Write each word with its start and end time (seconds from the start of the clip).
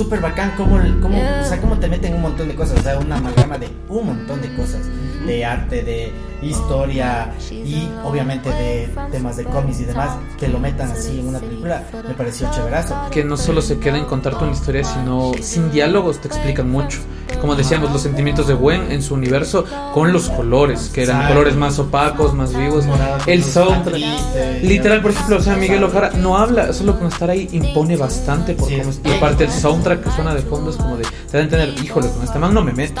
súper 0.00 0.20
bacán 0.20 0.54
cómo, 0.56 0.78
cómo, 1.02 1.18
o 1.18 1.44
sea, 1.44 1.60
cómo 1.60 1.78
te 1.78 1.86
meten 1.86 2.14
un 2.14 2.22
montón 2.22 2.48
de 2.48 2.54
cosas, 2.54 2.80
o 2.80 2.82
sea, 2.82 2.98
una 2.98 3.16
amalgama 3.16 3.58
de 3.58 3.68
un 3.90 4.06
montón 4.06 4.40
de 4.40 4.48
cosas, 4.54 4.80
de 5.26 5.44
arte, 5.44 5.82
de 5.82 6.12
historia 6.42 7.34
y 7.50 7.88
obviamente 8.04 8.50
de 8.50 8.88
temas 9.10 9.36
de 9.36 9.44
cómics 9.44 9.80
y 9.80 9.84
demás, 9.84 10.16
que 10.38 10.48
lo 10.48 10.58
metan 10.58 10.90
así 10.90 11.20
en 11.20 11.28
una 11.28 11.38
película, 11.38 11.84
me 12.06 12.14
pareció 12.14 12.50
chéverazo. 12.50 12.96
Que 13.10 13.24
no 13.24 13.36
solo 13.36 13.60
se 13.62 13.78
queda 13.78 13.98
en 13.98 14.06
contarte 14.06 14.44
una 14.44 14.52
historia, 14.52 14.84
sino 14.84 15.32
sin 15.40 15.70
diálogos 15.70 16.20
te 16.20 16.28
explican 16.28 16.70
mucho. 16.70 17.00
Como 17.40 17.54
decíamos, 17.54 17.92
los 17.92 18.02
sentimientos 18.02 18.48
de 18.48 18.54
Gwen 18.54 18.90
en 18.90 19.02
su 19.02 19.14
universo 19.14 19.64
con 19.94 20.12
los 20.12 20.28
colores, 20.30 20.90
que 20.92 21.02
eran 21.02 21.28
colores 21.28 21.56
más 21.56 21.78
opacos, 21.78 22.34
más 22.34 22.54
vivos. 22.54 22.84
El 23.26 23.44
soundtrack, 23.44 24.62
literal, 24.62 25.00
por 25.00 25.12
ejemplo, 25.12 25.36
o 25.36 25.40
sea, 25.40 25.56
Miguel 25.56 25.84
Ojara 25.84 26.10
no 26.16 26.36
habla, 26.36 26.72
solo 26.72 26.98
con 26.98 27.08
estar 27.08 27.30
ahí 27.30 27.48
impone 27.52 27.96
bastante. 27.96 28.54
Por 28.54 28.70
y 28.70 28.80
aparte 29.16 29.44
el 29.44 29.50
soundtrack 29.50 30.04
que 30.04 30.10
suena 30.10 30.34
de 30.34 30.42
fondo 30.42 30.70
es 30.70 30.76
como 30.76 30.96
de, 30.96 31.04
te 31.04 31.32
da 31.32 31.38
a 31.38 31.42
entender, 31.42 31.74
híjole, 31.82 32.08
con 32.08 32.24
este 32.24 32.38
man 32.38 32.52
no 32.52 32.62
me 32.62 32.72
meto. 32.72 33.00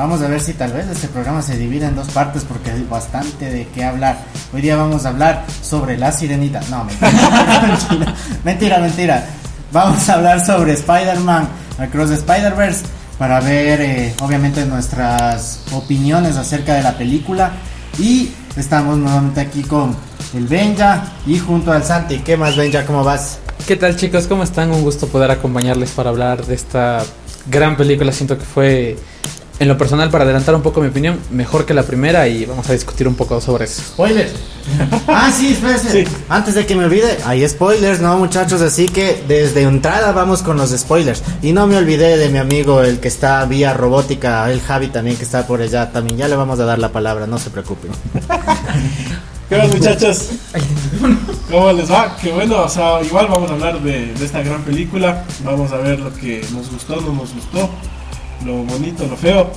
Vamos 0.00 0.22
a 0.22 0.28
ver 0.28 0.40
si 0.40 0.54
tal 0.54 0.72
vez 0.72 0.88
este 0.88 1.08
programa 1.08 1.42
se 1.42 1.58
divide 1.58 1.84
en 1.84 1.94
dos 1.94 2.08
partes 2.08 2.42
porque 2.44 2.70
hay 2.70 2.86
bastante 2.88 3.50
de 3.50 3.68
qué 3.68 3.84
hablar. 3.84 4.16
Hoy 4.50 4.62
día 4.62 4.74
vamos 4.74 5.04
a 5.04 5.10
hablar 5.10 5.44
sobre 5.60 5.98
la 5.98 6.10
sirenita. 6.10 6.62
No, 6.70 6.84
mentira, 6.94 8.14
mentira, 8.42 8.78
mentira, 8.78 9.26
Vamos 9.70 10.08
a 10.08 10.14
hablar 10.14 10.42
sobre 10.42 10.72
Spider-Man, 10.72 11.46
Across 11.78 12.08
the 12.08 12.14
Spider-Verse, 12.14 12.84
para 13.18 13.40
ver 13.40 13.82
eh, 13.82 14.14
obviamente 14.22 14.64
nuestras 14.64 15.64
opiniones 15.70 16.38
acerca 16.38 16.76
de 16.76 16.82
la 16.82 16.96
película. 16.96 17.50
Y 17.98 18.30
estamos 18.56 18.96
nuevamente 18.96 19.42
aquí 19.42 19.64
con 19.64 19.94
el 20.32 20.46
Benja 20.46 21.12
y 21.26 21.38
junto 21.38 21.72
al 21.72 21.84
Santi. 21.84 22.20
¿Qué 22.20 22.38
más, 22.38 22.56
Benja? 22.56 22.86
¿Cómo 22.86 23.04
vas? 23.04 23.38
¿Qué 23.66 23.76
tal 23.76 23.96
chicos? 23.96 24.26
¿Cómo 24.26 24.44
están? 24.44 24.70
Un 24.70 24.80
gusto 24.80 25.08
poder 25.08 25.30
acompañarles 25.30 25.90
para 25.90 26.08
hablar 26.08 26.46
de 26.46 26.54
esta 26.54 27.04
gran 27.50 27.76
película. 27.76 28.12
Siento 28.12 28.38
que 28.38 28.44
fue 28.46 28.96
en 29.60 29.68
lo 29.68 29.76
personal, 29.76 30.10
para 30.10 30.24
adelantar 30.24 30.54
un 30.54 30.62
poco 30.62 30.80
mi 30.80 30.88
opinión, 30.88 31.20
mejor 31.30 31.66
que 31.66 31.74
la 31.74 31.82
primera 31.82 32.26
y 32.26 32.46
vamos 32.46 32.70
a 32.70 32.72
discutir 32.72 33.06
un 33.06 33.14
poco 33.14 33.42
sobre 33.42 33.66
eso. 33.66 33.82
Spoilers. 33.82 34.32
ah, 35.06 35.30
sí, 35.30 35.52
espérense. 35.52 36.06
Antes 36.30 36.54
de 36.54 36.64
que 36.64 36.74
me 36.74 36.86
olvide, 36.86 37.18
hay 37.26 37.46
spoilers, 37.46 38.00
¿no, 38.00 38.16
muchachos? 38.16 38.62
Así 38.62 38.88
que 38.88 39.22
desde 39.28 39.60
entrada 39.60 40.12
vamos 40.12 40.40
con 40.40 40.56
los 40.56 40.70
spoilers. 40.70 41.22
Y 41.42 41.52
no 41.52 41.66
me 41.66 41.76
olvidé 41.76 42.16
de 42.16 42.30
mi 42.30 42.38
amigo, 42.38 42.80
el 42.80 43.00
que 43.00 43.08
está 43.08 43.44
vía 43.44 43.74
robótica, 43.74 44.50
el 44.50 44.62
Javi 44.62 44.88
también, 44.88 45.18
que 45.18 45.24
está 45.24 45.46
por 45.46 45.60
allá. 45.60 45.92
También 45.92 46.16
ya 46.16 46.26
le 46.26 46.36
vamos 46.36 46.58
a 46.58 46.64
dar 46.64 46.78
la 46.78 46.90
palabra, 46.90 47.26
no 47.26 47.38
se 47.38 47.50
preocupen. 47.50 47.90
¿Qué 49.50 49.56
tal, 49.56 49.68
muchachos? 49.68 50.30
¿Cómo 51.50 51.70
les 51.72 51.92
va? 51.92 52.16
Que 52.16 52.32
bueno, 52.32 52.62
o 52.62 52.68
sea, 52.68 53.02
igual 53.02 53.26
vamos 53.28 53.50
a 53.50 53.54
hablar 53.54 53.78
de, 53.82 54.14
de 54.14 54.24
esta 54.24 54.40
gran 54.42 54.62
película. 54.62 55.22
Vamos 55.44 55.70
a 55.70 55.76
ver 55.76 56.00
lo 56.00 56.14
que 56.14 56.42
nos 56.50 56.70
gustó, 56.70 56.96
no 57.02 57.12
nos 57.12 57.34
gustó 57.34 57.68
lo 58.44 58.64
bonito, 58.64 59.06
lo 59.06 59.16
feo 59.16 59.50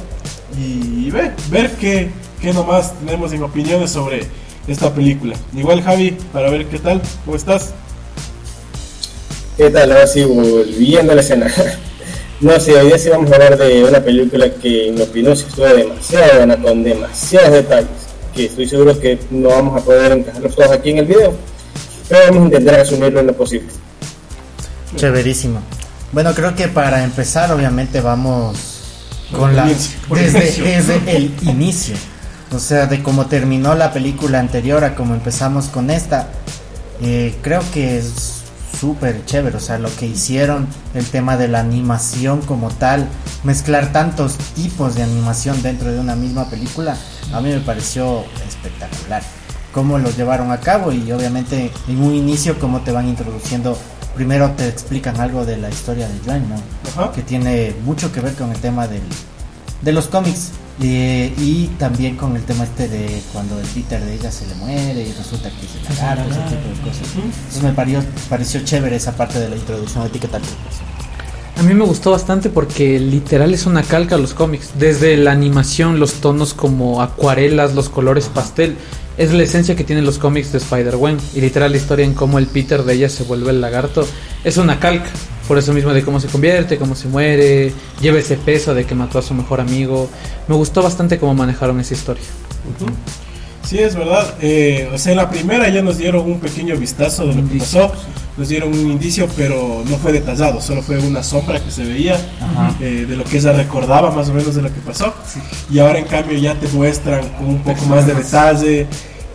y 0.58 1.10
ver, 1.10 1.34
ver 1.50 1.72
qué, 1.72 2.10
qué 2.42 2.54
nomás 2.54 2.94
tenemos 3.00 3.32
en 3.34 3.44
opiniones 3.44 3.92
sobre 3.92 4.28
esta 4.68 4.94
película. 4.94 5.36
Igual 5.56 5.82
Javi, 5.82 6.18
para 6.32 6.50
ver 6.50 6.66
qué 6.68 6.80
tal, 6.80 7.02
¿cómo 7.26 7.36
estás? 7.38 7.74
¿Qué 9.58 9.70
tal? 9.70 9.92
Ahora 9.92 10.08
sí, 10.08 10.24
volviendo 10.24 11.12
a 11.12 11.16
la 11.16 11.22
escena. 11.22 11.48
No 12.42 12.60
sé, 12.60 12.74
hoy 12.74 12.88
día 12.88 12.98
sí 12.98 13.08
vamos 13.08 13.32
a 13.32 13.36
hablar 13.36 13.58
de 13.58 13.86
una 13.86 14.02
película 14.02 14.50
que 14.50 14.90
en 14.90 14.96
mi 14.96 15.02
opinión 15.02 15.34
se 15.38 15.48
estuvo 15.48 15.66
demasiado 15.66 16.40
buena, 16.40 16.58
con 16.58 16.84
demasiados 16.84 17.52
detalles, 17.52 17.88
que 18.36 18.46
estoy 18.48 18.68
seguro 18.68 19.00
que 19.00 19.18
no 19.30 19.48
vamos 19.48 19.82
a 19.82 19.86
poder 19.86 20.12
encajarlos 20.12 20.54
todos 20.54 20.72
aquí 20.72 20.90
en 20.90 20.98
el 20.98 21.06
video, 21.06 21.34
pero 22.10 22.26
vamos 22.26 22.42
a 22.42 22.46
intentar 22.48 22.82
asumirlo 22.82 23.22
en 23.22 23.28
lo 23.28 23.34
posible. 23.34 23.70
Chéverísimo. 24.98 25.62
Bueno, 26.12 26.34
creo 26.34 26.54
que 26.54 26.68
para 26.68 27.06
empezar, 27.06 27.50
obviamente 27.50 28.02
vamos 28.02 28.73
con 29.34 29.56
la 29.56 29.66
desde, 29.66 31.16
el 31.16 31.34
inicio. 31.42 31.96
O 32.52 32.60
sea, 32.60 32.86
de 32.86 33.02
cómo 33.02 33.26
terminó 33.26 33.74
la 33.76 33.92
película 33.92 34.40
anterior 34.40 34.84
a 34.84 34.96
cómo 34.96 35.16
empezamos 35.16 35.66
con 35.68 35.90
esta. 35.90 36.30
Eh, 37.02 37.36
creo 37.42 37.62
que 37.74 37.98
es 37.98 38.44
súper 38.80 39.26
chévere. 39.26 39.58
O 39.58 39.60
sea, 39.60 39.80
lo 39.80 39.94
que 39.96 40.06
hicieron, 40.06 40.68
el 40.94 41.06
tema 41.06 41.38
de 41.38 41.48
la 41.48 41.62
animación 41.62 42.42
como 42.42 42.70
tal, 42.70 43.08
mezclar 43.44 43.92
tantos 43.92 44.38
tipos 44.56 44.96
de 44.96 45.04
animación 45.04 45.62
dentro 45.62 45.92
de 45.92 46.00
una 46.00 46.16
misma 46.16 46.50
película, 46.50 46.98
a 47.34 47.42
mí 47.42 47.50
me 47.50 47.60
pareció 47.60 48.24
espectacular. 48.48 49.24
Cómo 49.72 49.98
lo 49.98 50.12
llevaron 50.12 50.52
a 50.52 50.60
cabo 50.60 50.92
y 50.92 51.12
obviamente 51.12 51.72
en 51.88 52.00
un 52.00 52.14
inicio 52.14 52.60
cómo 52.60 52.82
te 52.82 52.92
van 52.92 53.08
introduciendo 53.08 53.78
primero 54.16 54.52
te 54.52 54.68
explican 54.68 55.20
algo 55.20 55.46
de 55.46 55.58
la 55.58 55.70
historia 55.70 56.08
de 56.08 56.14
Joan, 56.26 56.46
¿no? 56.96 57.12
Que 57.12 57.22
tiene 57.22 57.76
mucho 57.84 58.12
que 58.12 58.20
ver 58.22 58.34
con 58.34 58.52
el 58.52 58.58
tema 58.58 58.88
del, 58.88 59.02
de 59.82 59.92
los 59.92 60.08
cómics. 60.08 60.52
y 60.80 61.68
también 61.78 62.16
con 62.16 62.36
el 62.36 62.44
tema 62.44 62.64
este 62.64 62.88
de 62.88 63.22
cuando 63.32 63.60
el 63.60 63.66
Peter 63.68 64.04
de 64.04 64.16
ella 64.16 64.32
se 64.32 64.48
le 64.48 64.56
muere 64.56 65.02
y 65.02 65.14
resulta 65.14 65.50
que 65.50 65.68
se 65.68 65.80
cagaron, 65.88 66.26
ese 66.28 66.40
tipo 66.42 66.68
de 66.68 66.90
cosas. 66.90 67.08
Entonces 67.16 67.64
me 67.64 67.74
pareció, 67.74 68.04
pareció 68.30 68.64
chévere 68.64 68.96
esa 68.96 69.16
parte 69.16 69.40
de 69.40 69.50
la 69.50 69.56
introducción 69.56 70.04
de 70.04 70.10
etiqueta. 70.10 70.40
A 71.56 71.62
mí 71.62 71.74
me 71.76 71.86
gustó 71.86 72.12
bastante 72.12 72.50
porque 72.50 73.00
literal 73.00 73.54
es 73.54 73.68
una 73.68 73.84
calca 73.84 74.16
a 74.16 74.18
los 74.18 74.34
cómics. 74.34 74.72
Desde 74.80 75.16
la 75.18 75.32
animación, 75.32 76.00
los 76.00 76.14
tonos 76.16 76.54
como 76.54 77.02
acuarelas, 77.02 77.76
los 77.76 77.90
colores 77.90 78.28
pastel 78.28 78.76
es 79.18 79.32
la 79.34 79.44
esencia 79.44 79.76
que 79.76 79.84
tienen 79.84 80.06
los 80.06 80.18
cómics 80.18 80.52
de 80.52 80.58
Spider-Gwen. 80.60 81.18
Y 81.36 81.42
literal 81.42 81.72
la 81.72 81.78
historia 81.78 82.06
en 82.06 82.14
cómo 82.14 82.40
el 82.40 82.48
Peter 82.48 82.84
de 82.84 82.94
ella 82.94 83.10
se 83.10 83.24
vuelve 83.24 83.52
el 83.52 83.62
lagarto 83.62 84.08
es 84.44 84.58
una 84.58 84.80
calca. 84.80 85.10
Por 85.48 85.58
eso 85.58 85.74
mismo 85.74 85.94
de 85.94 86.04
cómo 86.04 86.20
se 86.20 86.28
convierte, 86.28 86.78
cómo 86.78 86.96
se 86.96 87.08
muere, 87.08 87.74
lleva 88.02 88.20
ese 88.20 88.38
peso 88.38 88.74
de 88.74 88.86
que 88.86 88.96
mató 88.96 89.20
a 89.20 89.22
su 89.22 89.34
mejor 89.34 89.60
amigo. 89.60 90.10
Me 90.48 90.56
gustó 90.56 90.82
bastante 90.82 91.20
cómo 91.20 91.34
manejaron 91.34 91.80
esa 91.80 91.94
historia. 91.94 92.24
Sí, 93.64 93.80
es 93.80 93.96
verdad. 93.96 94.36
Eh, 94.42 94.90
o 94.94 94.98
sea, 94.98 95.14
en 95.14 95.18
la 95.18 95.30
primera 95.30 95.70
ya 95.70 95.82
nos 95.82 95.98
dieron 95.98 96.30
un 96.30 96.40
pequeño 96.40 96.76
vistazo 96.76 97.26
de 97.28 97.36
lo 97.36 97.48
que 97.48 97.58
pasó. 97.60 97.92
Nos 98.38 98.50
dieron 98.50 98.70
un 98.70 98.92
indicio, 98.92 99.28
pero 99.38 99.84
no 99.88 99.98
fue 99.98 100.12
detallado. 100.12 100.60
Solo 100.60 100.82
fue 100.82 100.98
una 101.00 101.24
sombra 101.24 101.64
que 101.64 101.72
se 101.72 101.84
veía 101.84 102.18
eh, 102.80 103.06
de 103.08 103.16
lo 103.16 103.24
que 103.24 103.38
ella 103.38 103.54
recordaba 103.54 104.12
más 104.12 104.30
o 104.30 104.34
menos 104.34 104.56
de 104.56 104.64
lo 104.64 104.74
que 104.74 104.82
pasó. 104.82 105.14
Y 105.72 105.80
ahora, 105.80 106.00
en 106.00 106.06
cambio, 106.06 106.38
ya 106.38 106.56
te 106.60 106.68
muestran 106.70 107.28
con 107.30 107.48
un 107.48 107.64
poco 107.64 107.86
más 107.86 108.06
de 108.06 108.16
detalle. 108.16 108.88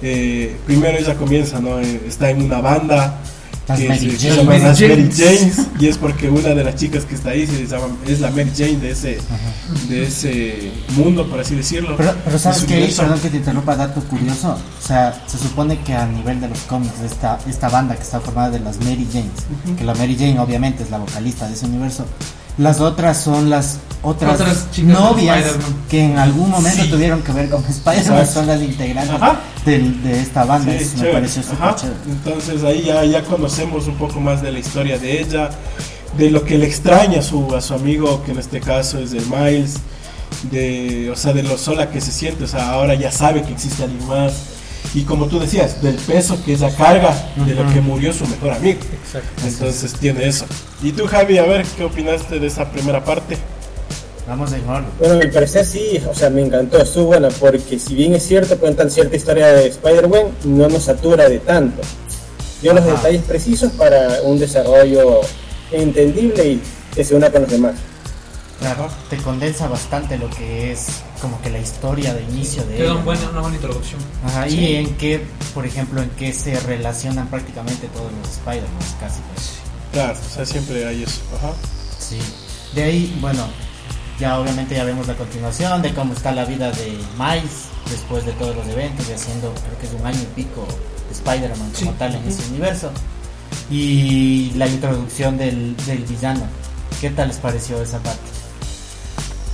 Eh, 0.02 0.56
primero 0.66 0.98
ella 0.98 1.14
comienza, 1.14 1.60
¿no? 1.60 1.78
está 1.80 2.30
en 2.30 2.42
una 2.42 2.60
banda 2.60 3.18
que 3.76 4.18
se, 4.18 4.18
llama 4.30 4.52
Mary 4.52 5.10
James 5.14 5.66
y 5.78 5.86
es 5.88 5.98
porque 5.98 6.30
una 6.30 6.50
de 6.50 6.64
las 6.64 6.76
chicas 6.76 7.04
que 7.04 7.14
está 7.14 7.30
ahí 7.30 7.46
se 7.46 7.66
llama, 7.66 7.88
es 8.06 8.20
la 8.20 8.30
Mary 8.30 8.50
Jane 8.56 8.76
de 8.76 8.90
ese, 8.90 9.18
de 9.88 10.04
ese 10.04 10.72
mundo, 10.96 11.28
por 11.28 11.40
así 11.40 11.54
decirlo. 11.54 11.96
Pero, 11.96 12.14
pero 12.24 12.38
sabes 12.38 12.64
que, 12.64 12.92
perdón 12.96 13.20
que 13.20 13.28
te 13.28 13.36
interrumpa, 13.36 13.76
dato 13.76 14.00
curioso, 14.02 14.52
o 14.52 14.86
sea, 14.86 15.22
se 15.26 15.38
supone 15.38 15.78
que 15.80 15.94
a 15.94 16.06
nivel 16.06 16.40
de 16.40 16.48
los 16.48 16.60
cómics, 16.60 17.00
esta, 17.04 17.38
esta 17.48 17.68
banda 17.68 17.94
que 17.94 18.02
está 18.02 18.20
formada 18.20 18.50
de 18.50 18.60
las 18.60 18.78
Mary 18.78 19.06
Janes, 19.12 19.76
que 19.76 19.84
la 19.84 19.94
Mary 19.94 20.16
Jane 20.18 20.38
obviamente 20.40 20.82
es 20.82 20.90
la 20.90 20.98
vocalista 20.98 21.46
de 21.46 21.54
ese 21.54 21.66
universo, 21.66 22.06
las 22.58 22.80
otras 22.80 23.16
son 23.16 23.48
las 23.48 23.78
otras, 24.02 24.68
novias 24.78 25.44
que 25.90 26.04
en 26.04 26.18
algún 26.18 26.50
momento 26.50 26.84
tuvieron 26.88 27.22
que 27.22 27.32
ver 27.32 27.48
con 27.48 27.64
Spider-Man, 27.64 28.26
son 28.26 28.46
las 28.46 28.62
integrantes 28.62 29.20
de, 29.64 30.20
esta 30.20 30.44
banda. 30.44 30.72
me 30.72 31.04
pareció 31.08 31.42
súper 31.42 31.74
chévere. 31.74 31.96
Entonces 32.08 32.62
ahí 32.62 32.84
ya, 32.84 33.04
ya 33.04 33.24
conocemos 33.24 33.86
un 33.86 33.96
poco 33.96 34.20
más 34.20 34.40
de 34.40 34.52
la 34.52 34.60
historia 34.60 34.98
de 34.98 35.20
ella, 35.20 35.50
de 36.16 36.30
lo 36.30 36.44
que 36.44 36.58
le 36.58 36.66
extraña 36.66 37.20
a 37.20 37.22
su, 37.22 37.54
a 37.54 37.60
su 37.60 37.74
amigo, 37.74 38.22
que 38.24 38.32
en 38.32 38.38
este 38.38 38.60
caso 38.60 38.98
es 38.98 39.12
el 39.12 39.26
Miles, 39.26 39.76
de, 40.50 41.10
o 41.10 41.16
sea, 41.16 41.32
de 41.32 41.42
lo 41.42 41.58
sola 41.58 41.90
que 41.90 42.00
se 42.00 42.12
siente, 42.12 42.44
o 42.44 42.48
sea, 42.48 42.70
ahora 42.70 42.94
ya 42.94 43.10
sabe 43.10 43.42
que 43.42 43.52
existe 43.52 43.82
alguien 43.82 44.06
más 44.06 44.57
y 44.94 45.02
como 45.02 45.26
tú 45.26 45.38
decías, 45.38 45.82
del 45.82 45.96
peso 45.96 46.42
que 46.44 46.54
ella 46.54 46.74
carga 46.74 47.14
de 47.36 47.54
lo 47.54 47.70
que 47.72 47.80
murió 47.80 48.12
su 48.12 48.26
mejor 48.26 48.52
amigo. 48.52 48.80
Exacto. 49.04 49.46
Entonces 49.46 49.92
tiene 49.94 50.26
eso. 50.26 50.46
Y 50.82 50.92
tú, 50.92 51.06
Javi, 51.06 51.38
a 51.38 51.44
ver, 51.44 51.64
¿qué 51.76 51.84
opinaste 51.84 52.38
de 52.38 52.46
esa 52.46 52.70
primera 52.70 53.04
parte? 53.04 53.36
Vamos 54.26 54.52
a 54.52 54.58
igual. 54.58 54.84
Bueno, 54.98 55.16
mi 55.16 55.26
parecer 55.28 55.64
sí, 55.64 56.02
o 56.08 56.14
sea, 56.14 56.28
me 56.30 56.42
encantó, 56.42 56.78
estuvo 56.78 57.06
buena, 57.06 57.28
porque 57.28 57.78
si 57.78 57.94
bien 57.94 58.14
es 58.14 58.26
cierto, 58.26 58.58
cuentan 58.58 58.90
cierta 58.90 59.16
historia 59.16 59.48
de 59.48 59.68
Spider-Man, 59.68 60.22
no 60.44 60.68
nos 60.68 60.84
satura 60.84 61.28
de 61.28 61.38
tanto. 61.38 61.80
dio 62.60 62.74
los 62.74 62.84
detalles 62.84 63.22
precisos 63.22 63.72
para 63.72 64.20
un 64.24 64.38
desarrollo 64.38 65.20
entendible 65.72 66.46
y 66.46 66.62
que 66.94 67.04
se 67.04 67.14
una 67.14 67.30
con 67.30 67.42
los 67.42 67.50
demás. 67.50 67.74
Claro, 68.60 68.88
te 69.08 69.16
condensa 69.18 69.68
bastante 69.68 70.18
lo 70.18 70.28
que 70.30 70.72
es 70.72 70.88
como 71.20 71.40
que 71.42 71.50
la 71.50 71.58
historia 71.58 72.14
de 72.14 72.22
inicio 72.22 72.64
de 72.64 72.82
ella, 72.82 72.94
un 72.94 73.04
buen- 73.04 73.18
una 73.28 73.40
buena 73.40 73.56
introducción. 73.56 74.00
Ajá, 74.24 74.48
y 74.48 74.76
en 74.76 74.94
qué, 74.96 75.24
por 75.54 75.66
ejemplo, 75.66 76.02
en 76.02 76.10
qué 76.10 76.32
se 76.32 76.58
relacionan 76.60 77.28
prácticamente 77.28 77.88
todos 77.88 78.10
los 78.12 78.28
Spider-Man, 78.38 78.78
casi 79.00 79.20
pues. 79.34 79.52
Claro, 79.92 80.14
o 80.18 80.34
sea, 80.34 80.44
siempre 80.46 80.86
hay 80.86 81.02
eso. 81.02 81.20
Ajá. 81.36 81.52
Sí. 81.98 82.18
De 82.74 82.82
ahí, 82.84 83.18
bueno, 83.20 83.46
ya 84.20 84.38
obviamente 84.38 84.74
ya 84.76 84.84
vemos 84.84 85.06
la 85.06 85.14
continuación 85.14 85.80
de 85.82 85.92
cómo 85.94 86.12
está 86.12 86.32
la 86.32 86.44
vida 86.44 86.70
de 86.72 86.98
Miles 87.18 87.50
después 87.90 88.24
de 88.26 88.32
todos 88.32 88.54
los 88.54 88.66
eventos 88.68 89.08
y 89.08 89.12
haciendo, 89.12 89.52
creo 89.54 89.78
que 89.80 89.86
es 89.86 89.92
un 90.00 90.06
año 90.06 90.18
y 90.20 90.34
pico 90.42 90.66
de 91.08 91.14
Spider-Man 91.14 91.72
como 91.78 91.90
Sí. 91.92 91.96
tal 91.98 92.14
en 92.14 92.28
ese 92.28 92.46
universo. 92.50 92.90
Y 93.70 94.52
la 94.56 94.66
introducción 94.66 95.36
del, 95.38 95.74
del 95.86 96.04
villano. 96.04 96.46
¿Qué 97.00 97.10
tal 97.10 97.28
les 97.28 97.36
pareció 97.38 97.80
esa 97.82 97.98
parte? 97.98 98.20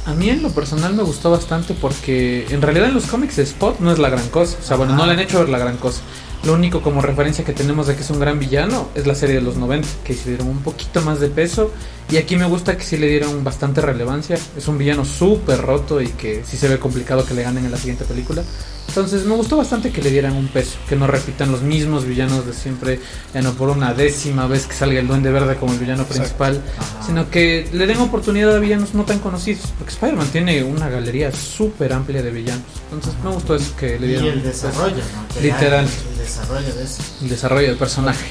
A 0.06 0.12
mí 0.12 0.28
en 0.28 0.42
lo 0.42 0.50
personal 0.50 0.94
me 0.94 1.02
gustó 1.02 1.30
bastante 1.30 1.74
porque 1.74 2.46
en 2.50 2.60
realidad 2.60 2.88
en 2.88 2.94
los 2.94 3.06
cómics 3.06 3.36
de 3.36 3.42
Spot 3.44 3.80
no 3.80 3.90
es 3.90 3.98
la 3.98 4.10
gran 4.10 4.28
cosa. 4.28 4.58
O 4.60 4.62
sea, 4.62 4.76
bueno, 4.76 4.94
no 4.94 5.06
le 5.06 5.12
han 5.12 5.20
hecho 5.20 5.38
ver 5.38 5.48
la 5.48 5.58
gran 5.58 5.78
cosa. 5.78 6.02
Lo 6.44 6.52
único 6.52 6.82
como 6.82 7.00
referencia 7.00 7.44
que 7.44 7.52
tenemos 7.52 7.86
de 7.86 7.94
que 7.96 8.02
es 8.02 8.10
un 8.10 8.20
gran 8.20 8.38
villano 8.38 8.90
es 8.94 9.06
la 9.06 9.14
serie 9.14 9.36
de 9.36 9.40
los 9.40 9.56
90, 9.56 9.88
que 10.04 10.14
se 10.14 10.28
dieron 10.28 10.48
un 10.48 10.62
poquito 10.62 11.00
más 11.00 11.20
de 11.20 11.28
peso. 11.28 11.70
Y 12.10 12.18
aquí 12.18 12.36
me 12.36 12.44
gusta 12.44 12.76
que 12.76 12.84
sí 12.84 12.98
le 12.98 13.08
dieron 13.08 13.42
bastante 13.42 13.80
relevancia. 13.80 14.38
Es 14.56 14.68
un 14.68 14.76
villano 14.76 15.06
súper 15.06 15.60
roto 15.62 16.02
y 16.02 16.08
que 16.08 16.44
sí 16.46 16.58
se 16.58 16.68
ve 16.68 16.78
complicado 16.78 17.24
que 17.24 17.32
le 17.32 17.42
ganen 17.42 17.64
en 17.64 17.70
la 17.70 17.78
siguiente 17.78 18.04
película. 18.04 18.42
Entonces 18.88 19.24
me 19.24 19.34
gustó 19.34 19.56
bastante 19.56 19.90
que 19.90 20.00
le 20.02 20.10
dieran 20.10 20.34
un 20.36 20.46
peso, 20.46 20.76
que 20.88 20.94
no 20.94 21.06
repitan 21.08 21.50
los 21.50 21.62
mismos 21.62 22.04
villanos 22.04 22.46
de 22.46 22.52
siempre, 22.52 23.00
ya 23.32 23.42
no 23.42 23.52
por 23.54 23.70
una 23.70 23.92
décima 23.92 24.46
vez 24.46 24.66
que 24.66 24.74
salga 24.74 25.00
el 25.00 25.08
Duende 25.08 25.32
Verde 25.32 25.56
como 25.56 25.72
el 25.72 25.80
villano 25.80 26.04
principal, 26.04 26.62
Ajá. 26.78 27.02
sino 27.04 27.28
que 27.28 27.66
le 27.72 27.88
den 27.88 27.98
oportunidad 27.98 28.54
a 28.54 28.60
villanos 28.60 28.94
no 28.94 29.04
tan 29.04 29.18
conocidos, 29.18 29.72
porque 29.78 29.92
Spider-Man 29.94 30.28
tiene 30.28 30.62
una 30.62 30.88
galería 30.88 31.32
súper 31.32 31.92
amplia 31.92 32.22
de 32.22 32.30
villanos. 32.30 32.62
Entonces 32.92 33.20
me 33.24 33.30
gustó 33.30 33.56
eso 33.56 33.74
que 33.76 33.98
le 33.98 34.06
Y 34.06 34.10
dieron 34.10 34.28
el 34.28 34.42
desarrollo, 34.44 34.96
¿no? 34.96 35.42
Literal. 35.42 35.86
El 35.86 36.18
desarrollo 36.18 36.33
de 36.42 36.84
eso. 36.84 37.02
el 37.22 37.28
desarrollo 37.28 37.68
del 37.68 37.76
personaje. 37.76 38.26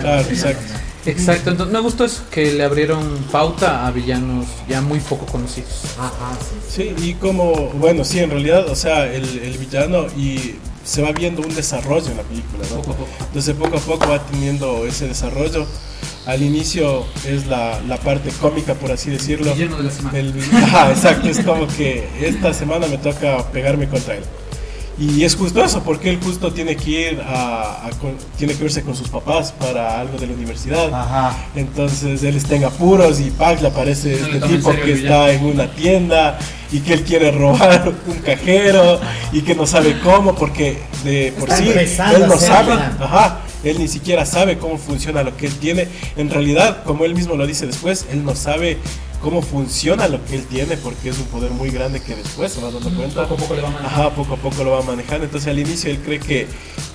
Claro, 0.00 0.20
exacto. 0.28 0.62
Exacto, 1.04 1.50
entonces 1.50 1.72
me 1.72 1.80
gustó 1.80 2.04
eso, 2.04 2.22
que 2.32 2.52
le 2.52 2.64
abrieron 2.64 3.18
pauta 3.30 3.86
a 3.86 3.92
villanos 3.92 4.46
ya 4.68 4.80
muy 4.80 4.98
poco 4.98 5.24
conocidos. 5.26 5.68
Ajá, 5.98 6.36
sí. 6.68 6.94
Sí, 6.98 7.04
y 7.04 7.14
como, 7.14 7.52
bueno, 7.74 8.04
sí, 8.04 8.18
en 8.18 8.30
realidad, 8.30 8.68
o 8.68 8.74
sea, 8.74 9.06
el, 9.06 9.22
el 9.38 9.56
villano 9.58 10.06
y 10.16 10.56
se 10.84 11.02
va 11.02 11.12
viendo 11.12 11.42
un 11.42 11.54
desarrollo 11.54 12.10
en 12.10 12.16
la 12.16 12.22
película, 12.24 12.64
¿no? 12.70 12.76
Poco 12.82 12.92
a 12.92 12.96
poco. 12.96 13.08
Entonces 13.20 13.54
poco 13.54 13.76
a 13.76 13.80
poco 13.80 14.08
va 14.08 14.26
teniendo 14.26 14.84
ese 14.86 15.06
desarrollo. 15.06 15.66
Al 16.26 16.42
inicio 16.42 17.06
es 17.24 17.46
la, 17.46 17.80
la 17.82 17.98
parte 17.98 18.30
cómica, 18.40 18.74
por 18.74 18.90
así 18.90 19.10
decirlo. 19.10 19.54
Villano 19.54 19.76
de 19.78 19.84
la 19.84 19.90
semana. 19.92 20.18
El- 20.18 20.34
ajá, 20.54 20.90
exacto, 20.90 21.28
es 21.28 21.38
como 21.40 21.68
que 21.68 22.08
esta 22.20 22.52
semana 22.52 22.88
me 22.88 22.98
toca 22.98 23.44
pegarme 23.52 23.88
contra 23.88 24.16
él. 24.16 24.24
Y 24.98 25.24
es 25.24 25.36
justo 25.36 25.62
eso, 25.62 25.82
porque 25.82 26.08
él 26.08 26.18
justo 26.22 26.52
tiene 26.52 26.74
que 26.74 26.90
ir 27.12 27.20
a, 27.20 27.86
a 27.86 27.90
con- 28.00 28.16
tiene 28.38 28.54
que 28.54 28.64
irse 28.64 28.82
con 28.82 28.94
sus 28.96 29.08
papás 29.08 29.52
para 29.52 30.00
algo 30.00 30.16
de 30.18 30.26
la 30.26 30.32
universidad. 30.32 30.88
Ajá. 30.92 31.36
Entonces 31.54 32.22
él 32.22 32.34
está 32.34 32.56
en 32.56 32.64
apuros 32.64 33.20
y 33.20 33.30
Pac 33.30 33.60
le 33.60 33.68
aparece 33.68 34.18
No 34.20 34.26
este 34.26 34.48
tipo 34.48 34.70
serio 34.70 34.84
que 34.86 34.92
está 34.94 35.30
en 35.32 35.44
una 35.44 35.70
tienda 35.72 36.38
y 36.72 36.80
que 36.80 36.94
él 36.94 37.02
quiere 37.02 37.30
robar 37.30 37.92
un 38.06 38.14
cajero 38.20 38.98
y 39.32 39.42
que 39.42 39.54
no 39.54 39.66
sabe 39.66 40.00
cómo 40.00 40.34
porque 40.34 40.78
de 41.04 41.34
por 41.38 41.50
Está 41.50 41.56
sí 41.58 41.68
él 42.14 42.26
no 42.26 42.38
sabe, 42.38 42.72
ajá, 42.72 43.40
él 43.70 43.78
ni 43.78 43.88
siquiera 43.88 44.26
sabe 44.26 44.58
cómo 44.58 44.78
funciona 44.78 45.22
lo 45.22 45.36
que 45.36 45.46
él 45.46 45.54
tiene. 45.54 45.88
En 46.16 46.30
realidad, 46.30 46.84
como 46.84 47.04
él 47.04 47.14
mismo 47.14 47.36
lo 47.36 47.46
dice 47.46 47.66
después, 47.66 48.06
él 48.10 48.24
no 48.24 48.34
sabe 48.34 48.78
cómo 49.22 49.42
funciona 49.42 50.08
lo 50.08 50.24
que 50.24 50.36
él 50.36 50.46
tiene 50.46 50.76
porque 50.76 51.08
es 51.08 51.18
un 51.18 51.24
poder 51.26 51.50
muy 51.50 51.70
grande 51.70 52.00
que 52.00 52.14
después 52.14 52.52
se 52.52 52.60
va 52.60 52.70
dando 52.70 52.90
cuenta. 52.90 53.26
Poco 53.26 53.34
a 53.34 53.36
poco 53.38 53.54
le 53.54 53.62
va 53.62 53.70
manejando. 53.70 54.02
Ajá, 54.02 54.14
poco 54.14 54.34
a 54.34 54.36
poco 54.36 54.64
lo 54.64 54.70
va 54.72 54.82
manejando. 54.82 55.24
Entonces 55.24 55.48
al 55.48 55.58
inicio 55.58 55.90
él 55.90 55.98
cree 55.98 56.20
que 56.20 56.46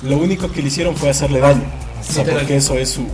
lo 0.03 0.17
único 0.17 0.51
que 0.51 0.61
le 0.61 0.67
hicieron 0.67 0.95
fue 0.95 1.09
hacerle 1.09 1.39
daño. 1.39 1.63
O 1.99 2.13
sea, 2.13 2.23
porque 2.23 2.57
eso 2.57 2.77
es 2.77 2.89
su, 2.89 3.05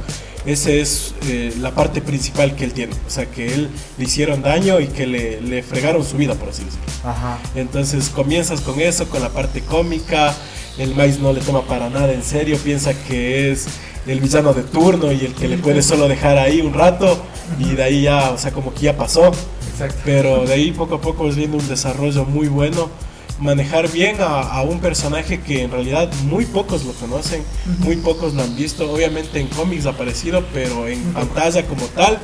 ese 0.45 0.79
es 0.79 1.13
eh, 1.27 1.53
la 1.59 1.71
parte 1.71 2.01
principal 2.01 2.55
que 2.55 2.63
él 2.63 2.73
tiene. 2.73 2.93
O 3.05 3.09
sea, 3.09 3.25
que 3.25 3.53
él 3.53 3.69
le 3.97 4.05
hicieron 4.05 4.41
daño 4.41 4.79
y 4.79 4.87
que 4.87 5.05
le, 5.05 5.41
le 5.41 5.61
fregaron 5.61 6.05
su 6.05 6.15
vida, 6.15 6.35
por 6.35 6.49
así 6.49 6.63
decirlo. 6.63 6.85
Ajá. 7.03 7.37
Entonces 7.55 8.09
comienzas 8.09 8.61
con 8.61 8.79
eso, 8.79 9.09
con 9.09 9.21
la 9.21 9.29
parte 9.29 9.61
cómica. 9.61 10.33
El 10.77 10.93
maíz 10.95 11.19
no 11.19 11.33
le 11.33 11.41
toma 11.41 11.63
para 11.63 11.89
nada 11.89 12.13
en 12.13 12.23
serio, 12.23 12.57
piensa 12.63 12.93
que 12.93 13.51
es 13.51 13.67
el 14.05 14.19
villano 14.19 14.53
de 14.53 14.63
turno 14.63 15.11
y 15.11 15.25
el 15.25 15.33
que 15.33 15.47
le 15.47 15.57
puede 15.57 15.81
solo 15.81 16.07
dejar 16.07 16.37
ahí 16.37 16.61
un 16.61 16.73
rato 16.73 17.19
y 17.59 17.75
de 17.75 17.83
ahí 17.83 18.01
ya, 18.03 18.31
o 18.31 18.37
sea, 18.37 18.51
como 18.51 18.73
que 18.73 18.81
ya 18.81 18.95
pasó. 18.95 19.31
Exacto. 19.71 20.01
Pero 20.05 20.45
de 20.45 20.53
ahí 20.53 20.71
poco 20.71 20.95
a 20.95 21.01
poco 21.01 21.25
vas 21.25 21.35
viendo 21.35 21.57
un 21.57 21.67
desarrollo 21.67 22.25
muy 22.25 22.47
bueno. 22.47 22.89
Manejar 23.39 23.91
bien 23.91 24.17
a, 24.19 24.41
a 24.41 24.61
un 24.63 24.79
personaje 24.79 25.39
que 25.41 25.63
en 25.63 25.71
realidad 25.71 26.11
muy 26.23 26.45
pocos 26.45 26.83
lo 26.85 26.93
conocen, 26.93 27.43
muy 27.79 27.97
pocos 27.97 28.33
lo 28.33 28.41
han 28.41 28.55
visto. 28.55 28.91
Obviamente 28.91 29.39
en 29.39 29.47
cómics 29.47 29.85
ha 29.85 29.89
aparecido, 29.91 30.43
pero 30.53 30.87
en 30.87 31.03
pantalla 31.13 31.65
como 31.67 31.85
tal 31.87 32.19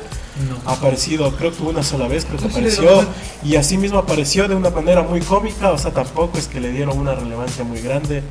No. 0.48 0.58
ha 0.68 0.74
aparecido 0.74 1.30
creo 1.36 1.56
que 1.56 1.62
una 1.62 1.84
sola 1.84 2.08
vez, 2.08 2.24
creo 2.24 2.38
que 2.40 2.46
apareció. 2.46 3.06
Y 3.44 3.54
así 3.54 3.78
mismo 3.78 3.98
apareció 3.98 4.48
de 4.48 4.56
una 4.56 4.70
manera 4.70 5.02
muy 5.02 5.20
cómica, 5.20 5.70
o 5.70 5.78
sea, 5.78 5.92
tampoco 5.92 6.36
es 6.36 6.48
que 6.48 6.58
le 6.60 6.72
dieron 6.72 6.98
una 6.98 7.14
relevancia 7.14 7.62
muy 7.62 7.80
grande. 7.80 8.22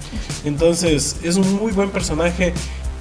Entonces 0.44 1.16
es 1.24 1.38
un 1.38 1.54
muy 1.56 1.72
buen 1.72 1.90
personaje, 1.90 2.54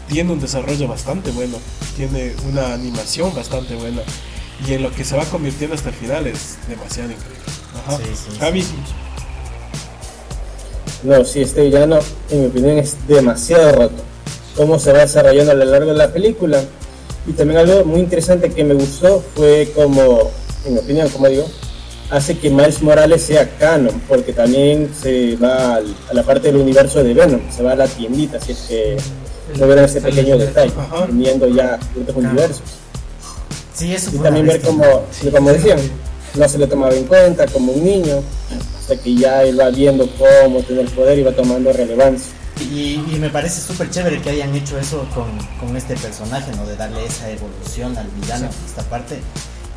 tiene 0.08 0.30
un 0.32 0.38
desarrollo 0.40 0.86
bastante 0.86 1.32
bueno, 1.32 1.56
tiene 1.96 2.34
una 2.48 2.72
animación 2.74 3.34
bastante 3.34 3.74
buena. 3.74 4.02
Y 4.64 4.74
en 4.74 4.82
lo 4.84 4.92
que 4.92 5.04
se 5.04 5.16
va 5.16 5.24
convirtiendo 5.24 5.74
hasta 5.74 5.88
el 5.88 5.96
final 5.96 6.26
es 6.28 6.56
demasiado 6.68 7.10
increíble. 7.10 7.42
Ajá. 7.84 7.96
Sí, 7.96 8.04
sí, 8.14 8.36
Javi, 8.38 8.64
No, 11.02 11.24
sí, 11.24 11.42
este 11.42 11.62
villano, 11.64 11.98
en 12.30 12.40
mi 12.42 12.46
opinión, 12.46 12.78
es 12.78 12.96
demasiado 13.08 13.72
roto. 13.72 14.02
Cómo 14.56 14.78
se 14.78 14.92
va 14.92 15.00
desarrollando 15.00 15.52
a 15.52 15.54
lo 15.54 15.64
largo 15.64 15.90
de 15.92 15.96
la 15.98 16.12
película. 16.12 16.62
Y 17.26 17.32
también 17.32 17.58
algo 17.60 17.84
muy 17.84 18.00
interesante 18.00 18.50
que 18.50 18.64
me 18.64 18.74
gustó 18.74 19.22
fue 19.34 19.70
como, 19.74 20.30
en 20.64 20.74
mi 20.74 20.78
opinión, 20.80 21.08
como 21.08 21.28
digo, 21.28 21.46
hace 22.10 22.36
que 22.38 22.50
Miles 22.50 22.82
Morales 22.82 23.22
sea 23.22 23.48
canon, 23.58 24.00
porque 24.08 24.32
también 24.32 24.90
se 25.00 25.36
va 25.36 25.76
a 25.76 25.82
la 26.12 26.22
parte 26.22 26.48
del 26.52 26.60
universo 26.60 27.02
de 27.02 27.14
Venom, 27.14 27.40
se 27.50 27.62
va 27.62 27.72
a 27.72 27.76
la 27.76 27.86
tiendita, 27.88 28.36
así 28.36 28.52
es 28.52 28.58
que 28.68 28.96
no 29.58 29.66
vieron 29.66 29.84
ese 29.84 30.00
pequeño 30.00 30.36
detalle, 30.36 30.72
Ajá. 30.76 31.06
teniendo 31.06 31.48
ya 31.48 31.78
otros 32.00 32.16
universos. 32.16 32.62
Sí, 33.74 33.94
eso 33.94 34.10
Y 34.12 34.18
también 34.18 34.46
ver 34.46 34.60
cómo, 34.60 34.84
como 35.32 35.52
decían, 35.52 35.78
no 36.34 36.48
se 36.48 36.58
le 36.58 36.66
tomaba 36.66 36.94
en 36.94 37.04
cuenta 37.04 37.46
como 37.46 37.72
un 37.72 37.84
niño, 37.84 38.22
hasta 38.78 38.96
que 38.96 39.14
ya 39.14 39.42
él 39.42 39.58
va 39.58 39.70
viendo 39.70 40.08
cómo 40.16 40.60
tener 40.62 40.86
poder 40.90 41.18
y 41.18 41.22
va 41.22 41.32
tomando 41.32 41.72
relevancia. 41.72 42.32
Y, 42.60 42.94
y 43.12 43.18
me 43.18 43.30
parece 43.30 43.60
súper 43.60 43.90
chévere 43.90 44.20
que 44.20 44.30
hayan 44.30 44.54
hecho 44.54 44.78
eso 44.78 45.06
con, 45.14 45.26
con 45.58 45.76
este 45.76 45.96
personaje, 45.96 46.52
¿no? 46.56 46.66
De 46.66 46.76
darle 46.76 47.04
esa 47.04 47.30
evolución 47.30 47.96
al 47.96 48.06
villano, 48.08 48.48
esta 48.66 48.82
parte. 48.82 49.20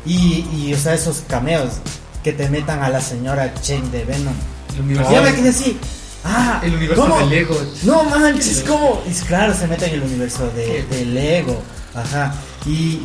Y, 0.04 0.44
y, 0.52 0.72
o 0.72 0.78
sea, 0.78 0.94
esos 0.94 1.22
cameos 1.26 1.74
que 2.22 2.32
te 2.32 2.48
metan 2.48 2.82
a 2.82 2.88
la 2.88 3.00
señora 3.00 3.52
Chen 3.60 3.90
de 3.90 4.04
Venom. 4.04 4.34
El 4.74 4.82
universo, 4.82 5.12
Ya 5.12 5.20
me 5.22 5.34
quedé 5.34 5.48
así. 5.48 5.78
Ah, 6.24 6.60
el 6.64 6.74
universo 6.74 7.02
¿cómo? 7.02 7.18
de 7.18 7.26
Lego. 7.26 7.56
No 7.84 8.04
manches, 8.04 8.64
¿cómo? 8.66 9.00
Y 9.08 9.14
claro, 9.26 9.54
se 9.54 9.66
mete 9.66 9.86
en 9.86 9.94
el 9.94 10.02
universo 10.02 10.50
de, 10.50 10.84
de 10.84 11.04
Lego. 11.06 11.60
Ajá. 11.96 12.34
Y, 12.66 13.00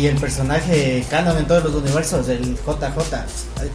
y 0.00 0.06
el 0.06 0.16
personaje 0.16 1.04
canon 1.10 1.36
en 1.38 1.46
todos 1.46 1.64
los 1.64 1.74
universos, 1.74 2.28
el 2.28 2.54
JJ, 2.56 3.24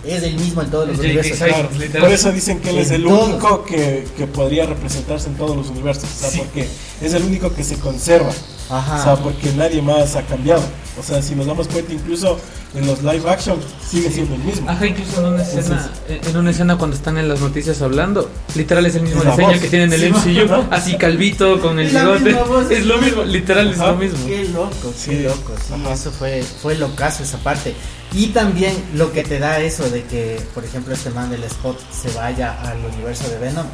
es 0.05 0.23
el 0.23 0.35
mismo 0.35 0.61
en 0.61 0.69
todos 0.71 0.87
los 0.87 0.99
universos. 0.99 1.37
Claro, 1.37 1.69
por 1.99 2.11
eso 2.11 2.31
dicen 2.31 2.59
que 2.59 2.69
él 2.69 2.77
es 2.79 2.91
el 2.91 3.03
todos. 3.03 3.29
único 3.29 3.63
que, 3.65 4.07
que 4.17 4.27
podría 4.27 4.65
representarse 4.65 5.29
en 5.29 5.35
todos 5.35 5.55
los 5.57 5.67
universos, 5.69 6.05
o 6.05 6.19
sea, 6.19 6.29
Sí. 6.29 6.37
porque 6.39 6.67
es 7.01 7.13
el 7.13 7.23
único 7.23 7.53
que 7.53 7.63
se 7.63 7.75
conserva. 7.77 8.31
Ajá. 8.69 8.99
O 8.99 9.03
sea, 9.03 9.15
porque 9.23 9.51
nadie 9.53 9.81
más 9.81 10.15
ha 10.15 10.21
cambiado. 10.23 10.63
O 10.99 11.03
sea, 11.03 11.21
si 11.21 11.33
nos 11.35 11.47
damos 11.47 11.67
cuenta, 11.67 11.91
incluso 11.91 12.37
en 12.75 12.85
los 12.85 13.01
live 13.03 13.27
action 13.29 13.57
sigue 13.87 14.09
siendo 14.11 14.35
el 14.35 14.41
mismo. 14.43 14.69
Ajá, 14.69 14.85
incluso 14.85 15.19
en 15.25 15.33
una 15.33 15.41
escena, 15.43 15.89
en 16.07 16.37
una 16.37 16.49
escena 16.51 16.77
cuando 16.77 16.95
están 16.95 17.17
en 17.17 17.27
las 17.29 17.39
noticias 17.41 17.81
hablando, 17.81 18.29
literal 18.55 18.85
es 18.85 18.95
el 18.95 19.03
mismo 19.03 19.23
diseño 19.23 19.47
voz. 19.47 19.59
que 19.59 19.67
tienen 19.69 19.91
en 19.93 20.01
el 20.03 20.15
Sí, 20.21 20.29
MCU, 20.39 20.45
¿no? 20.47 20.67
así 20.71 20.95
calvito 20.97 21.59
con 21.61 21.79
el 21.79 21.89
bigote. 21.89 22.37
Es 22.77 22.85
lo 22.85 22.97
mismo, 22.99 23.23
literal 23.23 23.71
es 23.71 23.77
lo 23.79 23.95
mismo. 23.95 24.19
Qué 24.27 24.45
loco, 24.49 24.71
qué 24.81 24.93
Sí. 24.97 25.19
loco, 25.23 25.53
sí, 25.67 25.73
Ajá. 25.73 25.93
eso 25.93 26.11
fue, 26.11 26.43
fue 26.43 26.75
locazo 26.75 27.23
esa 27.23 27.37
parte. 27.39 27.73
Y 28.13 28.27
también 28.27 28.75
lo 28.95 29.11
que 29.11 29.23
te 29.23 29.39
da 29.39 29.59
eso 29.59 29.89
de 29.89 30.03
que, 30.03 30.39
por 30.53 30.63
ejemplo, 30.63 30.93
este 30.93 31.09
man 31.09 31.31
del 31.31 31.43
spot 31.45 31.79
se 31.91 32.11
vaya 32.11 32.53
al 32.61 32.77
universo 32.85 33.27
de 33.29 33.39
Venom. 33.39 33.65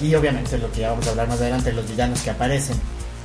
Y 0.00 0.14
obviamente 0.14 0.56
lo 0.58 0.70
que 0.72 0.80
ya 0.80 0.90
vamos 0.90 1.06
a 1.06 1.10
hablar 1.10 1.28
más 1.28 1.38
adelante, 1.40 1.72
los 1.72 1.86
villanos 1.88 2.20
que 2.20 2.30
aparecen, 2.30 2.76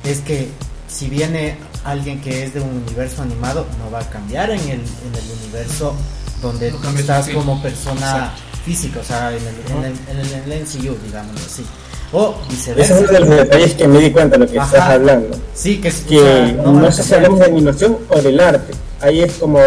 es 0.02 0.20
que 0.20 0.48
si 0.94 1.08
viene 1.08 1.56
alguien 1.84 2.20
que 2.20 2.44
es 2.44 2.54
de 2.54 2.60
un 2.60 2.82
universo 2.86 3.22
animado, 3.22 3.66
no 3.82 3.90
va 3.90 4.00
a 4.00 4.08
cambiar 4.10 4.50
en 4.50 4.60
el, 4.60 4.68
en 4.80 5.14
el 5.14 5.38
universo 5.42 5.94
donde 6.40 6.70
No 6.70 6.78
tú 6.78 6.88
estás 6.98 7.28
como 7.30 7.60
persona 7.62 8.00
Exacto. 8.00 8.42
física, 8.64 9.00
o 9.00 9.04
sea, 9.04 9.30
en 9.30 9.36
el, 9.36 9.42
en 9.48 9.84
el, 9.84 9.98
en 10.10 10.18
el- 10.20 10.32
en 10.44 10.52
el 10.52 10.62
MCU, 10.62 10.96
digámoslo 11.04 11.40
así. 11.46 11.64
O 12.12 12.34
Ese 12.48 12.74
viceversa. 12.74 12.94
es 12.94 13.00
uno 13.00 13.12
de 13.12 13.20
los 13.20 13.28
detalles 13.30 13.74
que 13.74 13.88
me 13.88 13.98
di 13.98 14.10
cuenta 14.12 14.36
de 14.38 14.44
lo 14.46 14.52
que 14.52 14.58
Ajá. 14.58 14.68
estás 14.76 14.90
hablando. 14.90 15.36
Sí, 15.54 15.80
que, 15.80 15.88
es- 15.88 16.00
Que 16.02 16.18
o 16.20 16.22
sea, 16.22 16.52
no, 16.72 16.92
sé 16.92 17.02
si 17.02 17.14
hablamos 17.14 17.38
de 17.40 17.44
animación 17.46 17.98
o 18.08 18.20
del 18.22 18.38
arte. 18.40 18.72
Ahí 19.00 19.20
es 19.22 19.32
como 19.34 19.58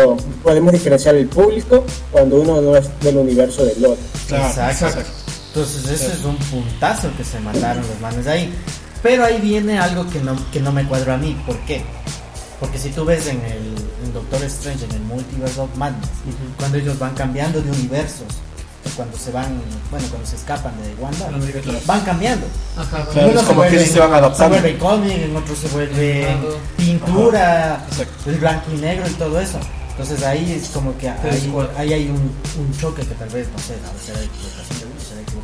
podemos 0.44 0.72
diferenciar 0.72 1.16
el 1.16 1.28
público 1.28 1.84
cuando 2.12 2.38
uno 2.38 2.62
no 2.62 2.76
es 2.78 2.88
del 3.02 3.18
universo 3.18 3.66
del 3.66 3.86
otro. 3.86 3.98
Claro, 4.28 4.48
Exacto. 4.48 4.86
exacto. 4.88 5.12
Entonces 5.48 5.90
eso 6.02 6.12
es 6.14 6.24
un 6.24 6.38
puntazo 6.38 7.10
que 7.18 7.24
se 7.24 7.40
mandaron 7.40 7.84
los 7.86 8.00
manes 8.00 8.26
ahí. 8.28 8.54
Pero 9.04 9.24
ahí 9.25 9.39
viene 9.39 9.80
algo 9.80 10.10
que 10.10 10.20
no, 10.20 10.36
que 10.51 10.60
no 10.60 10.72
me 10.72 10.86
cuadró 10.88 11.13
a 11.13 11.18
mí. 11.18 11.38
¿Por 11.46 11.58
qué? 11.60 11.84
Porque 12.60 12.80
si 12.80 12.89
tú 12.89 13.06
ves 13.06 13.27
en 13.27 13.39
el 13.46 13.75
en 14.04 14.13
Doctor 14.13 14.44
Strange, 14.46 14.86
en 14.86 14.92
el 14.92 15.01
Multiverse 15.01 15.60
of 15.60 15.75
Madness, 15.75 16.10
cuando 16.58 16.77
ellos 16.77 16.98
van 16.98 17.13
cambiando 17.13 17.62
de 17.62 17.70
universos, 17.72 18.27
cuando 18.96 19.18
se 19.18 19.32
van, 19.32 19.62
bueno, 19.92 20.08
cuando 20.10 20.25
se 20.27 20.38
escapan 20.38 20.72
de 20.82 20.96
Wanda, 21.01 21.27
van 21.86 22.01
cambiando. 22.01 22.46
Ajá, 22.77 23.06
Claro, 23.12 23.30
uno 23.32 23.39
es 23.42 23.46
como 23.46 23.62
que 23.63 23.70
vuelve- 23.70 23.86
se 23.86 24.00
van 24.00 24.13
adaptando. 24.13 24.56
Se 24.56 24.62
vuelve 24.62 24.77
cómic, 24.80 25.18
en 25.18 25.36
otro 25.36 25.56
se 25.56 25.68
vuelve 25.68 26.27
pintura, 26.77 27.86
el 28.25 28.36
blanco 28.38 28.72
y 28.74 28.77
negro 28.77 29.06
y 29.08 29.13
todo 29.13 29.39
eso. 29.39 29.60
Entonces 29.92 30.24
ahí 30.24 30.54
es 30.63 30.70
como 30.70 30.98
que 30.98 31.10
ahí, 31.10 31.94
hay 31.94 32.08
un, 32.10 32.16
un 32.60 32.77
choque 32.80 33.01
que 33.01 33.16
tal 33.16 33.30
vez, 33.30 33.48
no 33.51 33.60
sé, 33.60 33.74
a 33.74 33.92
veces 33.94 34.06
será 34.06 34.22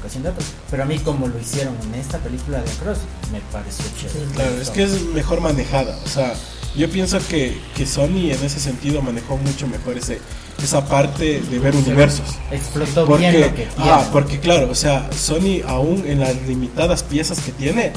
equivocación 0.08 0.24
de 0.24 0.24
uno, 0.24 0.24
será 0.24 0.24
equivocación 0.24 0.24
de 0.24 0.30
otro. 0.30 0.46
Pero 0.72 0.84
a 0.84 0.86
mí 0.86 1.00
como 1.00 1.28
lo 1.28 1.40
hicieron 1.40 1.76
en 1.84 1.96
esta 2.00 2.18
película 2.20 2.60
de 2.62 2.72
Cross, 2.72 2.98
me 3.32 3.40
pareció 3.52 3.86
chévere. 4.00 4.32
Claro, 4.36 4.62
es 4.62 4.70
que 4.70 4.84
es 4.84 5.02
mejor 5.14 5.42
manejada. 5.42 5.98
O 6.06 6.10
sea, 6.10 6.34
yo 6.76 6.90
pienso 6.90 7.20
que, 7.28 7.58
que 7.76 7.86
Sony 7.86 8.32
en 8.32 8.44
ese 8.44 8.60
sentido 8.60 9.02
manejó 9.02 9.38
mucho 9.38 9.68
mejor 9.68 9.98
ese, 9.98 10.20
esa 10.64 10.86
parte 10.88 11.40
de 11.42 11.60
ver 11.60 11.76
universos. 11.76 12.26
Explotó 12.52 13.06
Porque, 13.06 13.30
bien 13.30 13.42
lo 13.42 13.48
que 13.56 13.66
tiene. 13.66 13.72
ah, 13.78 14.10
porque 14.12 14.40
claro, 14.40 14.70
o 14.72 14.76
sea, 14.76 15.10
Sony 15.12 15.62
aún 15.68 16.04
en 16.08 16.20
las 16.20 16.36
limitadas 16.48 17.04
piezas 17.04 17.40
que 17.42 17.52
tiene, 17.52 17.92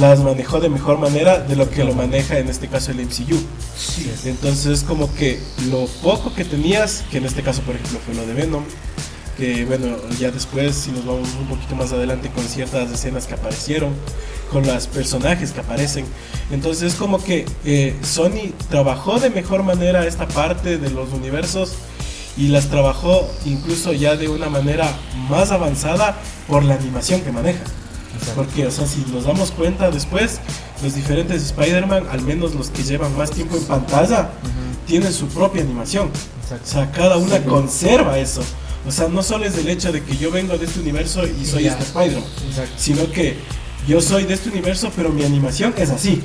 las 0.00 0.20
manejó 0.20 0.60
de 0.60 0.68
mejor 0.68 0.98
manera 0.98 1.38
de 1.40 1.56
lo 1.56 1.68
que 1.70 1.82
lo 1.84 1.92
maneja 1.94 2.38
en 2.38 2.48
este 2.48 2.68
caso 2.68 2.92
el 2.92 3.00
MCU. 3.00 3.36
Sí, 3.76 4.08
es- 4.14 4.26
Entonces 4.26 4.66
es 4.66 4.82
como 4.84 5.12
que 5.14 5.40
lo 5.70 5.86
poco 6.02 6.32
que 6.34 6.44
tenías, 6.44 7.02
que 7.10 7.18
en 7.18 7.24
este 7.26 7.42
caso 7.42 7.62
por 7.62 7.74
ejemplo 7.74 7.98
fue 8.04 8.14
lo 8.14 8.24
de 8.26 8.34
Venom, 8.34 8.62
que 9.36 9.64
bueno, 9.64 9.96
ya 10.18 10.30
después 10.30 10.74
si 10.76 10.90
nos 10.92 11.04
vamos 11.04 11.28
un 11.40 11.46
poquito 11.46 11.74
más 11.74 11.92
adelante 11.92 12.30
con 12.30 12.44
ciertas 12.44 12.90
escenas 12.90 13.26
que 13.26 13.34
aparecieron, 13.34 13.92
con 14.52 14.66
los 14.66 14.86
personajes 14.86 15.50
que 15.52 15.60
aparecen, 15.60 16.04
entonces 16.50 16.92
es 16.92 16.98
como 16.98 17.22
que 17.22 17.44
eh, 17.64 17.96
Sony 18.02 18.52
trabajó 18.70 19.18
de 19.18 19.30
mejor 19.30 19.62
manera 19.62 20.06
esta 20.06 20.28
parte 20.28 20.78
de 20.78 20.90
los 20.90 21.12
universos 21.12 21.72
y 22.36 22.48
las 22.48 22.66
trabajó 22.66 23.28
incluso 23.44 23.92
ya 23.92 24.16
de 24.16 24.28
una 24.28 24.48
manera 24.48 24.92
más 25.28 25.50
avanzada 25.50 26.16
por 26.48 26.64
la 26.64 26.74
animación 26.74 27.20
que 27.22 27.32
maneja. 27.32 27.62
exacto. 28.18 28.42
Porque, 28.42 28.66
o 28.66 28.70
sea, 28.70 28.86
si 28.86 29.04
nos 29.12 29.24
damos 29.24 29.50
cuenta 29.52 29.90
después, 29.90 30.40
los 30.82 30.94
diferentes 30.94 31.42
Spider-Man, 31.44 32.06
al 32.10 32.22
menos 32.22 32.54
los 32.54 32.68
que 32.70 32.82
llevan 32.82 33.16
más 33.16 33.30
tiempo 33.30 33.56
en 33.56 33.64
pantalla, 33.64 34.30
tienen 34.86 35.12
su 35.12 35.26
propia 35.28 35.62
animación. 35.62 36.08
O 36.08 36.42
Exacto. 36.44 36.66
sea, 36.70 36.90
cada 36.90 37.16
una 37.16 37.42
conserva 37.44 38.18
eso. 38.18 38.42
O 38.86 38.92
sea, 38.92 39.08
no 39.08 39.22
solo 39.22 39.46
es 39.46 39.56
el 39.56 39.68
hecho 39.68 39.92
de 39.92 40.02
que 40.02 40.16
yo 40.16 40.30
vengo 40.30 40.58
de 40.58 40.66
este 40.66 40.80
universo 40.80 41.22
y 41.26 41.44
soy 41.46 41.66
este 41.66 41.84
Spider-Man, 41.84 42.24
sino 42.76 43.10
que 43.10 43.36
yo 43.88 44.00
soy 44.00 44.24
de 44.24 44.34
este 44.34 44.50
universo, 44.50 44.90
pero 44.94 45.10
mi 45.10 45.24
animación 45.24 45.74
es 45.76 45.90
así. 45.90 46.22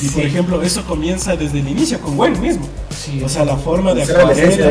Y 0.00 0.08
por 0.08 0.22
ejemplo, 0.22 0.62
eso 0.62 0.84
comienza 0.84 1.36
desde 1.36 1.60
el 1.60 1.68
inicio 1.68 2.00
con 2.00 2.16
Gwen 2.16 2.40
mismo. 2.40 2.68
Sí. 2.90 3.22
O 3.22 3.28
sea, 3.28 3.44
la 3.44 3.56
forma 3.56 3.94
de 3.94 4.02
acuarela. 4.02 4.70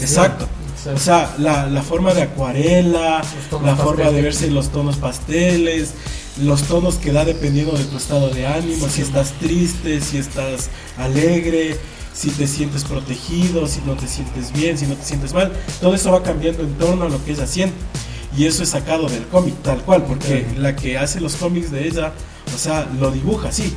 Exacto. 0.00 0.48
O 0.94 0.98
sea, 0.98 1.34
la, 1.38 1.66
la 1.66 1.82
forma 1.82 2.14
de 2.14 2.22
acuarela, 2.22 3.22
la 3.62 3.76
forma 3.76 4.10
de 4.10 4.22
verse 4.22 4.50
los 4.50 4.70
tonos 4.70 4.96
pasteles, 4.96 5.92
los 6.40 6.62
tonos 6.62 6.96
que 6.96 7.12
da 7.12 7.24
dependiendo 7.24 7.72
de 7.72 7.84
tu 7.84 7.96
estado 7.96 8.30
de 8.30 8.46
ánimo, 8.46 8.88
si 8.88 9.02
estás 9.02 9.32
triste, 9.32 10.00
si 10.00 10.18
estás 10.18 10.70
alegre, 10.96 11.76
si 12.12 12.30
te 12.30 12.46
sientes 12.46 12.84
protegido, 12.84 13.66
si 13.66 13.80
no 13.86 13.94
te 13.94 14.06
sientes 14.06 14.52
bien, 14.52 14.76
si 14.78 14.86
no 14.86 14.94
te 14.94 15.04
sientes 15.04 15.32
mal. 15.32 15.52
Todo 15.80 15.94
eso 15.94 16.10
va 16.12 16.22
cambiando 16.22 16.62
en 16.62 16.74
torno 16.74 17.04
a 17.04 17.08
lo 17.08 17.24
que 17.24 17.32
ella 17.32 17.46
siente. 17.46 17.76
Y 18.36 18.46
eso 18.46 18.62
es 18.62 18.68
sacado 18.68 19.08
del 19.08 19.26
cómic, 19.26 19.54
tal 19.62 19.78
cual, 19.82 20.04
porque 20.04 20.46
la 20.56 20.76
que 20.76 20.98
hace 20.98 21.20
los 21.20 21.36
cómics 21.36 21.70
de 21.70 21.88
ella, 21.88 22.12
o 22.54 22.58
sea, 22.58 22.86
lo 23.00 23.10
dibuja 23.10 23.48
así. 23.48 23.74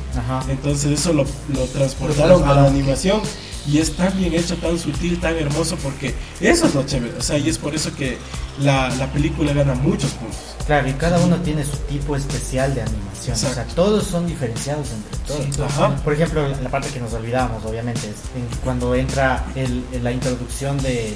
Entonces 0.48 1.00
eso 1.00 1.12
lo, 1.12 1.24
lo 1.52 1.64
transportaron 1.72 2.44
a 2.44 2.54
la 2.54 2.66
animación 2.66 3.20
y 3.66 3.78
es 3.78 3.94
tan 3.96 4.16
bien 4.18 4.34
hecho, 4.34 4.56
tan 4.56 4.78
sutil, 4.78 5.20
tan 5.20 5.36
hermoso, 5.36 5.76
porque 5.76 6.14
eso 6.40 6.66
es 6.66 6.74
lo 6.74 6.84
chévere. 6.84 7.16
O 7.18 7.22
sea, 7.22 7.38
y 7.38 7.48
es 7.48 7.58
por 7.58 7.74
eso 7.74 7.94
que 7.94 8.18
la, 8.60 8.88
la 8.96 9.06
película 9.12 9.52
gana 9.52 9.74
muchos 9.74 10.10
puntos. 10.12 10.38
Claro, 10.66 10.88
y 10.88 10.92
cada 10.92 11.18
uno 11.20 11.36
tiene 11.38 11.64
su 11.64 11.76
tipo 11.88 12.14
especial 12.16 12.74
de 12.74 12.82
animación. 12.82 13.34
O 13.34 13.38
sea, 13.54 13.64
todos 13.74 14.04
son 14.06 14.26
diferenciados 14.26 14.88
entre 14.90 15.18
todos. 15.54 15.70
Ajá. 15.70 15.96
Por 15.96 16.12
ejemplo, 16.14 16.46
la 16.62 16.68
parte 16.70 16.88
que 16.90 17.00
nos 17.00 17.12
olvidamos, 17.12 17.64
obviamente, 17.64 18.00
es 18.00 18.16
en- 18.36 18.58
cuando 18.64 18.94
entra 18.94 19.44
el, 19.54 19.84
en 19.92 20.04
la 20.04 20.12
introducción 20.12 20.80
de, 20.82 21.14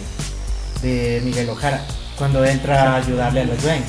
de 0.83 1.21
Miguel 1.25 1.49
Ojara, 1.49 1.85
cuando 2.19 2.45
entra 2.45 2.93
a 2.93 2.97
ayudarle 2.97 3.43
a 3.43 3.45
la 3.45 3.55
Gwen, 3.57 3.83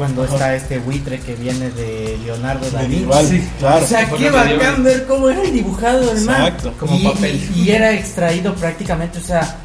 cuando 0.00 0.22
Ajá. 0.22 0.32
está 0.32 0.54
este 0.56 0.78
buitre 0.78 1.20
que 1.20 1.34
viene 1.34 1.68
de 1.72 2.18
Leonardo 2.24 2.70
da 2.70 2.80
Vinci. 2.84 3.02
igual, 3.02 3.26
Sí. 3.26 3.46
claro. 3.58 3.84
O 3.84 3.86
sea, 3.86 4.08
qué 4.08 4.30
bacán 4.30 4.82
ver 4.82 5.04
cómo 5.06 5.28
era 5.28 5.42
dibujado 5.42 6.10
el 6.10 6.20
man. 6.22 6.46
Exacto. 6.46 6.72
Como 6.80 6.96
y, 6.96 7.04
papel. 7.04 7.50
y- 7.54 7.60
y 7.64 7.70
era 7.70 7.92
extraído 7.92 8.54
prácticamente, 8.54 9.18
o 9.18 9.22
sea, 9.22 9.58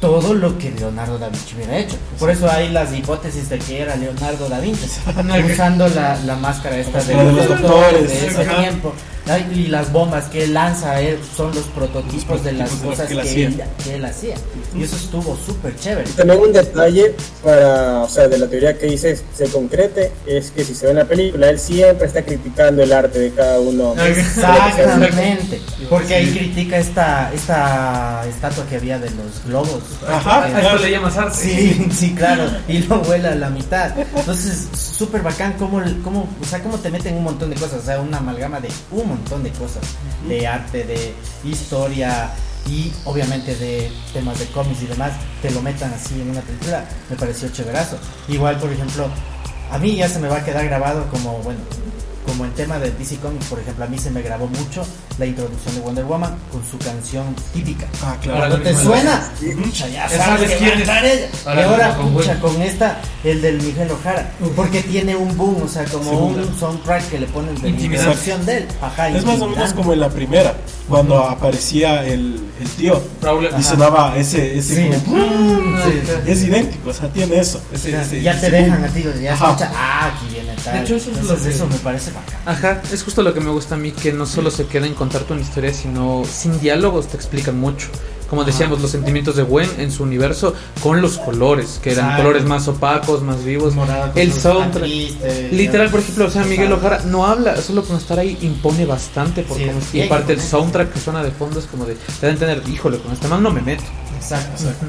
todo 0.00 0.34
lo 0.34 0.56
que 0.56 0.70
Leonardo 0.70 1.18
da 1.18 1.28
Vinci 1.30 1.56
hubiera 1.56 1.78
hecho. 1.78 1.96
Por 2.20 2.30
eso 2.30 2.48
hay 2.48 2.68
las 2.70 2.92
hipótesis 2.94 3.48
de 3.48 3.58
que 3.58 3.80
era 3.80 3.96
Leonardo 3.96 4.48
da 4.48 4.60
Vinci, 4.60 4.86
usando 5.52 5.88
la, 5.88 6.16
la 6.24 6.36
máscara 6.36 6.76
esta 6.76 7.02
de 7.02 7.14
los 7.14 7.48
doctores 7.48 8.08
de 8.08 8.26
ese 8.28 8.44
tiempo. 8.44 8.92
Ay, 9.28 9.46
Y 9.54 9.66
las 9.68 9.92
bombas 9.92 10.26
que 10.28 10.44
él 10.44 10.54
lanza 10.54 11.00
él 11.00 11.18
son 11.36 11.54
los 11.54 11.64
prototipos 11.66 12.44
de 12.44 12.52
las 12.52 12.70
prototipos 12.70 12.98
de 12.98 13.04
cosas 13.04 13.06
que 13.08 13.14
él 13.14 13.20
que, 13.20 13.28
hacía. 13.28 13.46
él, 13.46 13.70
que 13.84 13.94
él 13.96 14.04
hacía. 14.04 14.34
Y 14.74 14.82
eso 14.82 14.96
estuvo 14.96 15.36
súper 15.36 15.76
chévere. 15.76 16.08
Y 16.08 16.12
también 16.12 16.40
un 16.40 16.52
detalle 16.52 17.14
para, 17.42 18.02
o 18.02 18.08
sea, 18.08 18.28
de 18.28 18.38
la 18.38 18.46
teoría 18.46 18.78
que 18.78 18.86
dices 18.86 19.24
se 19.34 19.46
concrete, 19.48 20.12
es 20.26 20.50
que 20.50 20.64
si 20.64 20.74
se 20.74 20.86
ve 20.86 20.92
en 20.92 20.98
la 20.98 21.04
película, 21.04 21.50
él 21.50 21.58
siempre 21.58 22.06
está 22.06 22.22
criticando 22.22 22.82
el 22.82 22.92
arte 22.92 23.18
de 23.18 23.30
cada 23.32 23.58
uno. 23.60 23.94
Exactamente. 24.04 25.60
Porque 25.88 26.14
ahí 26.14 26.30
critica 26.30 26.78
esta, 26.78 27.32
esta 27.32 28.24
estatua 28.28 28.66
que 28.66 28.76
había 28.76 28.98
de 28.98 29.10
los 29.10 29.44
globos. 29.44 29.82
Ajá, 30.06 30.44
A 30.44 30.48
Eh, 30.48 30.62
esto 30.62 30.78
le 30.78 30.90
llamas 30.90 31.16
arte. 31.16 31.36
Sí, 31.36 31.86
sí, 31.92 32.14
claro, 32.14 32.44
y 32.68 32.78
lo 32.78 33.00
vuela 33.00 33.32
a 33.32 33.34
la 33.34 33.50
mitad. 33.50 33.92
Entonces, 33.98 34.68
súper 34.72 35.22
bacán 35.22 35.54
cómo, 35.58 35.80
cómo, 36.02 36.28
o 36.40 36.44
sea, 36.44 36.62
cómo 36.62 36.78
te 36.78 36.90
meten 36.90 37.16
un 37.16 37.24
montón 37.24 37.50
de 37.50 37.56
cosas, 37.56 37.82
o 37.82 37.86
sea, 37.86 38.00
una 38.00 38.18
amalgama 38.18 38.60
de 38.60 38.68
un 38.90 39.15
montón 39.16 39.42
de 39.42 39.50
cosas, 39.50 39.82
de 40.28 40.46
arte, 40.46 40.84
de 40.84 41.14
historia 41.44 42.30
y 42.68 42.92
obviamente 43.04 43.54
de 43.56 43.90
temas 44.12 44.38
de 44.38 44.46
cómics 44.46 44.82
y 44.82 44.86
demás, 44.86 45.12
te 45.42 45.50
lo 45.50 45.62
metan 45.62 45.92
así 45.92 46.20
en 46.20 46.30
una 46.30 46.40
película, 46.40 46.84
me 47.08 47.16
pareció 47.16 47.48
chéverazo. 47.48 47.98
Igual, 48.28 48.58
por 48.58 48.72
ejemplo, 48.72 49.08
a 49.70 49.78
mí 49.78 49.96
ya 49.96 50.08
se 50.08 50.18
me 50.18 50.28
va 50.28 50.38
a 50.38 50.44
quedar 50.44 50.64
grabado 50.64 51.08
como, 51.10 51.38
bueno, 51.38 51.60
como 52.36 52.44
el 52.44 52.52
tema 52.52 52.78
de 52.78 52.90
DC 52.90 53.16
Comics, 53.16 53.46
por 53.46 53.58
ejemplo, 53.58 53.84
a 53.84 53.88
mí 53.88 53.98
se 53.98 54.10
me 54.10 54.20
grabó 54.20 54.46
mucho 54.46 54.84
la 55.18 55.24
introducción 55.24 55.74
de 55.74 55.80
Wonder 55.80 56.04
Woman 56.04 56.36
con 56.52 56.62
su 56.70 56.76
canción 56.78 57.34
típica. 57.54 57.86
Ah, 58.02 58.16
Ahora 58.26 58.36
Cuando 58.38 58.56
lo 58.58 58.62
te 58.62 58.74
suena, 58.76 59.32
pucha, 59.64 59.88
ya 59.88 60.06
sabes, 60.06 60.24
sabes 60.26 60.50
que 60.50 60.56
quién 60.58 60.80
es. 60.82 60.88
Ahora 61.46 61.60
y 61.60 61.64
ahora, 61.64 61.96
pucha, 61.96 62.38
con 62.40 62.60
esta, 62.60 63.00
el 63.24 63.40
del 63.40 63.62
Miguel 63.62 63.90
Ojara, 63.90 64.30
porque 64.54 64.82
tiene 64.82 65.16
un 65.16 65.34
boom, 65.34 65.62
o 65.62 65.68
sea, 65.68 65.84
como 65.84 66.04
Segunda. 66.10 66.42
un 66.42 66.58
soundtrack 66.58 67.08
que 67.08 67.18
le 67.20 67.26
ponen 67.28 67.54
de 67.62 67.70
introducción 67.70 68.44
de 68.44 68.58
él. 68.58 68.68
Ajá, 68.82 69.08
Es 69.08 69.24
más 69.24 69.40
o 69.40 69.48
menos 69.48 69.72
como 69.72 69.94
en 69.94 70.00
la 70.00 70.10
primera, 70.10 70.54
cuando 70.88 71.18
aparecía 71.24 72.04
el, 72.04 72.38
el 72.60 72.68
tío 72.76 73.02
Raúl, 73.22 73.44
y 73.44 73.46
ajá. 73.48 73.62
sonaba 73.62 74.14
ese, 74.18 74.58
ese 74.58 74.74
Sí. 74.76 74.90
como- 75.06 75.16
Sí. 75.86 76.02
es 76.26 76.42
idéntico, 76.42 76.90
o 76.90 76.92
sea, 76.92 77.08
tiene 77.08 77.38
eso. 77.38 77.60
ese- 77.72 77.92
Ya, 77.92 78.02
ese- 78.02 78.22
ya 78.22 78.32
ese 78.32 78.50
te 78.50 78.56
boom. 78.60 78.64
dejan 78.70 78.84
a 78.84 78.88
ti, 78.88 79.04
ya 79.22 79.32
escucha, 79.34 79.70
ah, 79.74 80.12
aquí 80.14 80.26
viene 80.34 80.52
tal. 80.62 80.74
De 80.74 80.80
hecho, 80.82 80.96
eso 80.96 81.10
es 81.10 81.16
lo 81.16 81.22
Entonces, 81.22 81.46
que- 81.48 81.54
eso 81.54 81.66
me 81.66 81.76
parece 81.76 82.10
bacán. 82.10 82.25
Ajá, 82.44 82.80
es 82.92 83.02
justo 83.02 83.22
lo 83.22 83.34
que 83.34 83.40
me 83.40 83.50
gusta 83.50 83.74
a 83.74 83.78
mí, 83.78 83.90
que 83.92 84.12
no 84.12 84.24
solo 84.26 84.50
se 84.50 84.66
queda 84.66 84.86
en 84.86 84.94
contarte 84.94 85.32
una 85.32 85.42
historia, 85.42 85.72
sino 85.74 86.22
sin 86.30 86.60
diálogos 86.60 87.08
te 87.08 87.16
explican 87.16 87.58
mucho. 87.58 87.88
Como 88.30 88.42
decíamos, 88.44 88.80
los 88.80 88.90
sentimientos 88.90 89.36
de 89.36 89.44
Gwen 89.44 89.70
en 89.78 89.92
su 89.92 90.02
universo 90.02 90.52
con 90.82 91.00
los 91.00 91.16
colores, 91.16 91.78
que 91.80 91.92
eran 91.92 92.06
Exacto. 92.06 92.24
colores 92.24 92.44
más 92.44 92.66
opacos, 92.66 93.22
más 93.22 93.44
vivos. 93.44 93.74
Morado, 93.74 94.10
El 94.16 94.32
soundtrack. 94.32 94.82
triste, 94.84 95.48
Literal, 95.52 95.90
por 95.90 96.00
ejemplo, 96.00 96.26
o 96.26 96.30
sea, 96.30 96.44
Miguel. 96.44 96.72
Ojara 96.72 97.02
no 97.04 97.24
habla, 97.24 97.60
solo 97.62 97.84
con 97.84 97.96
estar 97.96 98.18
ahí 98.18 98.36
impone 98.42 98.84
bastante. 98.84 99.42
Por 99.42 99.56
Sí, 99.58 99.70
y 99.92 100.02
aparte 100.02 100.32
el 100.32 100.40
soundtrack 100.40 100.92
que 100.92 100.98
suena 100.98 101.22
de 101.22 101.30
fondo 101.30 101.60
es 101.60 101.66
como 101.66 101.84
de, 101.84 101.94
te 101.94 102.26
da 102.26 102.28
a 102.28 102.30
entender, 102.32 102.62
híjole, 102.68 102.98
con 102.98 103.12
este 103.12 103.28
man 103.28 103.44
no 103.44 103.52
me 103.52 103.60
meto. 103.62 103.84
Exacto. 104.16 104.50
Exacto. 104.60 104.86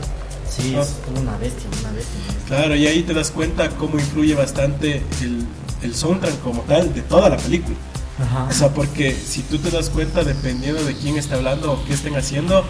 Sí, 0.49 0.75
es 0.75 0.95
una 1.21 1.37
bestia, 1.37 1.67
una 1.81 1.91
bestia. 1.91 1.91
una 1.91 1.91
bestia. 1.91 2.47
Claro, 2.47 2.75
y 2.75 2.87
ahí 2.87 3.03
te 3.03 3.13
das 3.13 3.29
cuenta 3.29 3.69
cómo 3.69 3.99
influye 3.99 4.33
bastante 4.33 5.03
el, 5.21 5.45
el 5.81 5.95
soundtrack 5.95 6.41
como 6.41 6.61
tal 6.61 6.93
de 6.93 7.01
toda 7.01 7.29
la 7.29 7.37
película. 7.37 7.75
Ajá. 8.19 8.47
O 8.49 8.53
sea, 8.53 8.69
porque 8.69 9.13
si 9.13 9.41
tú 9.41 9.59
te 9.59 9.69
das 9.69 9.89
cuenta, 9.89 10.23
dependiendo 10.23 10.83
de 10.83 10.95
quién 10.95 11.17
está 11.17 11.35
hablando 11.35 11.73
o 11.73 11.85
qué 11.85 11.93
estén 11.93 12.15
haciendo, 12.15 12.65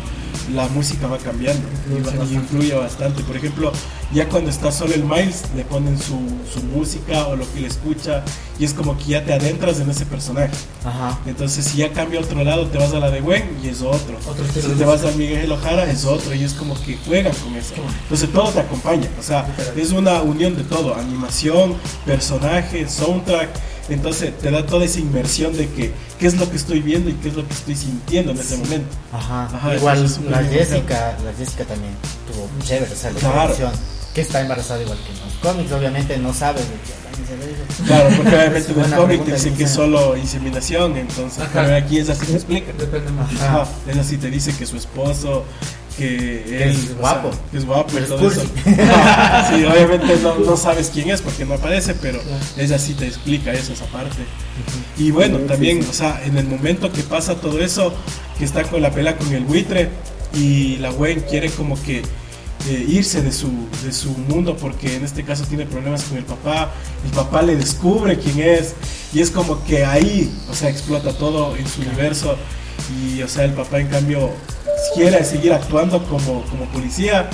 la 0.54 0.68
música 0.70 1.08
va 1.08 1.18
cambiando 1.18 1.68
y, 1.90 2.34
influye 2.34 2.74
bastante. 2.74 3.24
Por 3.24 3.36
ejemplo, 3.36 3.72
ya 4.14 4.28
cuando 4.30 4.50
está 4.50 4.72
solo 4.72 4.94
el 4.94 5.04
Miles, 5.04 5.44
le 5.56 5.64
ponen 5.66 5.98
su, 5.98 6.20
su 6.52 6.64
música 6.64 7.28
o 7.28 7.36
lo 7.36 7.52
que 7.54 7.62
le 7.62 7.68
escucha 7.68 8.24
y 8.60 8.66
es 8.66 8.74
como 8.74 8.98
que 8.98 9.06
ya 9.06 9.24
te 9.24 9.34
adentras 9.34 9.80
en 9.80 9.90
ese 9.90 10.06
personaje. 10.06 10.54
Ajá. 10.84 11.20
Entonces, 11.26 11.66
si 11.66 11.78
ya 11.78 11.92
cambia 11.92 12.20
a 12.20 12.24
otro 12.24 12.44
lado, 12.44 12.68
te 12.68 12.78
vas 12.78 12.94
a 12.94 13.00
la 13.00 13.12
de 13.12 13.22
Gwen 13.22 13.58
y 13.64 13.68
es 13.68 13.82
otro. 13.82 14.18
Otro 14.26 14.46
si 14.46 14.62
te 14.62 14.86
vas 14.86 15.04
a 15.04 15.12
Miguel 15.12 15.52
Ojara, 15.52 15.90
es 15.90 16.06
otro. 16.06 16.34
Y 16.34 16.44
es 16.44 16.54
como 16.54 16.80
que 16.82 16.98
juegan 16.98 17.34
con 17.36 17.56
eso. 17.56 17.76
Entonces, 18.04 18.32
todo 18.32 18.50
te 18.50 18.62
acompaña. 18.62 19.08
O 19.20 19.24
sea, 19.24 19.48
es 19.76 19.92
una 19.92 20.22
unión 20.22 20.56
de 20.56 20.64
todo: 20.64 20.96
animación, 20.96 21.76
personaje, 22.06 22.88
soundtrack. 22.88 23.50
Entonces, 23.90 24.38
te 24.38 24.52
da 24.52 24.66
toda 24.66 24.86
esa 24.86 25.00
inmersión 25.00 25.56
de 25.56 25.68
que 25.70 25.92
qué 26.20 26.28
es 26.28 26.36
lo 26.36 26.50
que 26.50 26.58
estoy 26.58 26.82
viendo 26.82 27.10
y 27.10 27.14
qué 27.14 27.30
es 27.30 27.36
lo 27.36 27.48
que 27.48 27.54
estoy 27.54 27.76
sintiendo 27.76 28.32
en 28.32 28.40
ese 28.40 28.58
momento. 28.58 28.88
Ajá. 29.14 29.46
Ajá, 29.46 29.76
Igual 29.76 30.04
la 30.30 30.44
Jessica, 30.44 31.18
la 31.24 31.34
Jessica 31.34 31.64
también 31.66 31.94
tuvo 32.32 32.50
chévere, 32.66 32.92
o 32.92 32.96
sea, 32.96 33.12
la 33.12 33.20
Claro. 33.20 33.56
que 34.14 34.22
está 34.22 34.42
embarazada 34.42 34.82
igual 34.82 34.98
que 35.06 35.12
en 35.14 35.20
los 35.26 35.34
cómics, 35.42 35.72
obviamente 35.72 36.18
no 36.18 36.34
sabe 36.34 36.60
de 36.60 36.66
qué. 36.66 37.08
Claro, 37.86 38.10
porque 38.16 38.30
obviamente 38.36 38.72
Es 38.72 38.78
en 38.78 38.84
el 38.84 38.96
cómic 38.96 39.26
te 39.26 39.32
dicen 39.34 39.56
que 39.56 39.64
es 39.64 39.72
solo 39.72 40.16
inseminación. 40.18 40.98
Entonces, 40.98 41.40
Ajá. 41.40 41.64
pero 41.64 41.76
aquí 41.76 41.98
es 42.00 42.10
así 42.10 42.26
te 42.26 42.34
explica. 42.36 42.72
Depende. 42.74 43.10
Ajá. 43.22 43.62
Ajá, 43.62 43.68
es 43.88 43.98
así, 43.98 44.18
te 44.18 44.30
dice 44.30 44.54
que 44.56 44.66
su 44.66 44.78
esposo, 44.78 45.46
que, 45.98 46.64
él, 46.64 46.72
es 46.72 46.78
o 46.78 46.82
sea, 46.82 46.96
guapo. 46.96 47.32
que 47.52 47.58
es 47.58 47.66
guapo 47.66 47.90
y 47.90 47.94
Pero 47.94 48.06
es 48.06 48.10
todo 48.10 48.28
eso. 48.32 48.42
sí, 48.66 49.66
obviamente 49.66 50.18
no, 50.22 50.38
no 50.40 50.58
sabes 50.58 50.92
quién 50.94 51.10
es 51.10 51.22
porque 51.22 51.46
no 51.46 51.56
aparece, 51.56 51.96
pero 51.96 52.20
ella 52.58 52.78
sí 52.78 52.94
te 52.94 53.08
explica 53.08 53.54
eso, 53.54 53.74
esa 53.74 53.86
parte. 53.86 54.18
Y 54.98 55.12
bueno, 55.12 55.40
también, 55.40 55.82
sí. 55.84 55.90
o 55.90 55.94
sea, 55.94 56.22
en 56.26 56.38
el 56.38 56.46
momento 56.46 56.92
que 56.92 57.04
pasa 57.04 57.36
todo 57.36 57.60
eso, 57.60 57.94
que 58.38 58.46
está 58.46 58.64
con 58.64 58.82
la 58.82 58.92
pelea 58.92 59.18
con 59.18 59.34
el 59.34 59.44
buitre 59.44 59.90
y 60.34 60.78
la 60.78 60.92
Gwen 60.92 61.22
quiere 61.22 61.50
como 61.50 61.82
que 61.82 62.04
eh, 62.70 62.86
irse 62.88 63.22
de 63.22 63.32
su, 63.32 63.50
de 63.84 63.94
su 63.94 64.10
mundo 64.12 64.58
porque 64.58 64.96
en 64.96 65.06
este 65.06 65.24
caso 65.24 65.46
tiene 65.46 65.66
problemas 65.66 66.04
con 66.04 66.18
el 66.18 66.26
papá, 66.26 66.72
el 67.06 67.12
papá 67.12 67.42
le 67.42 67.56
descubre 67.56 68.18
quién 68.18 68.40
es 68.40 68.74
y 69.14 69.22
es 69.22 69.32
como 69.32 69.64
que 69.64 69.86
ahí, 69.86 70.30
o 70.50 70.54
sea, 70.54 70.70
explota 70.70 71.14
todo 71.14 71.56
en 71.56 71.66
su 71.68 71.82
universo 71.82 72.36
y, 73.00 73.22
o 73.22 73.28
sea, 73.28 73.46
el 73.46 73.54
papá 73.54 73.80
en 73.80 73.88
cambio 73.88 74.32
quiere 74.96 75.24
seguir 75.24 75.54
actuando 75.54 76.04
como, 76.06 76.44
como 76.44 76.66
policía, 76.72 77.30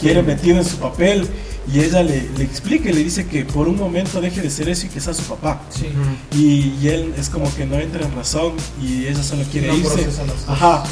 Quiere 0.00 0.22
metido 0.22 0.58
en 0.58 0.64
su 0.64 0.76
papel 0.78 1.28
y 1.72 1.80
ella 1.80 2.02
le, 2.02 2.28
le 2.36 2.44
explica 2.44 2.88
y 2.88 2.92
le 2.94 3.04
dice 3.04 3.26
que 3.26 3.44
por 3.44 3.68
un 3.68 3.76
momento 3.76 4.20
deje 4.20 4.40
de 4.40 4.48
ser 4.48 4.68
eso 4.70 4.86
y 4.86 4.88
que 4.88 5.00
sea 5.00 5.12
su 5.12 5.22
papá. 5.24 5.60
Sí. 5.68 5.88
Y, 6.34 6.74
y 6.80 6.88
él 6.88 7.14
es 7.18 7.28
como 7.28 7.54
que 7.54 7.66
no 7.66 7.76
entra 7.76 8.06
en 8.06 8.14
razón 8.14 8.52
y 8.82 9.06
ella 9.06 9.22
solo 9.22 9.42
quiere 9.50 9.68
No 9.68 9.74
irse. 9.74 10.06
Ajá. 10.46 10.82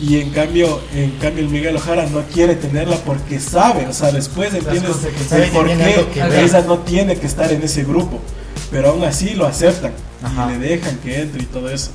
Y 0.00 0.20
en 0.20 0.30
cambio, 0.30 0.80
en 0.92 1.12
cambio 1.18 1.44
el 1.44 1.50
Miguel 1.50 1.76
Ojara 1.76 2.06
no 2.06 2.22
quiere 2.32 2.56
tenerla 2.56 2.96
porque 2.98 3.38
sabe, 3.38 3.86
o 3.86 3.92
sea, 3.92 4.10
después 4.10 4.52
entiendes 4.52 4.96
el 5.32 5.50
por 5.50 5.66
qué 5.66 6.04
ella 6.42 6.62
no 6.62 6.78
tiene 6.80 7.16
que 7.16 7.26
estar 7.26 7.52
en 7.52 7.62
ese 7.62 7.84
grupo. 7.84 8.20
Pero 8.70 8.90
aún 8.90 9.04
así 9.04 9.34
lo 9.34 9.46
aceptan 9.46 9.92
Ajá. 10.22 10.50
y 10.52 10.58
le 10.58 10.68
dejan 10.68 10.96
que 10.98 11.20
entre 11.20 11.42
y 11.42 11.46
todo 11.46 11.70
eso. 11.70 11.90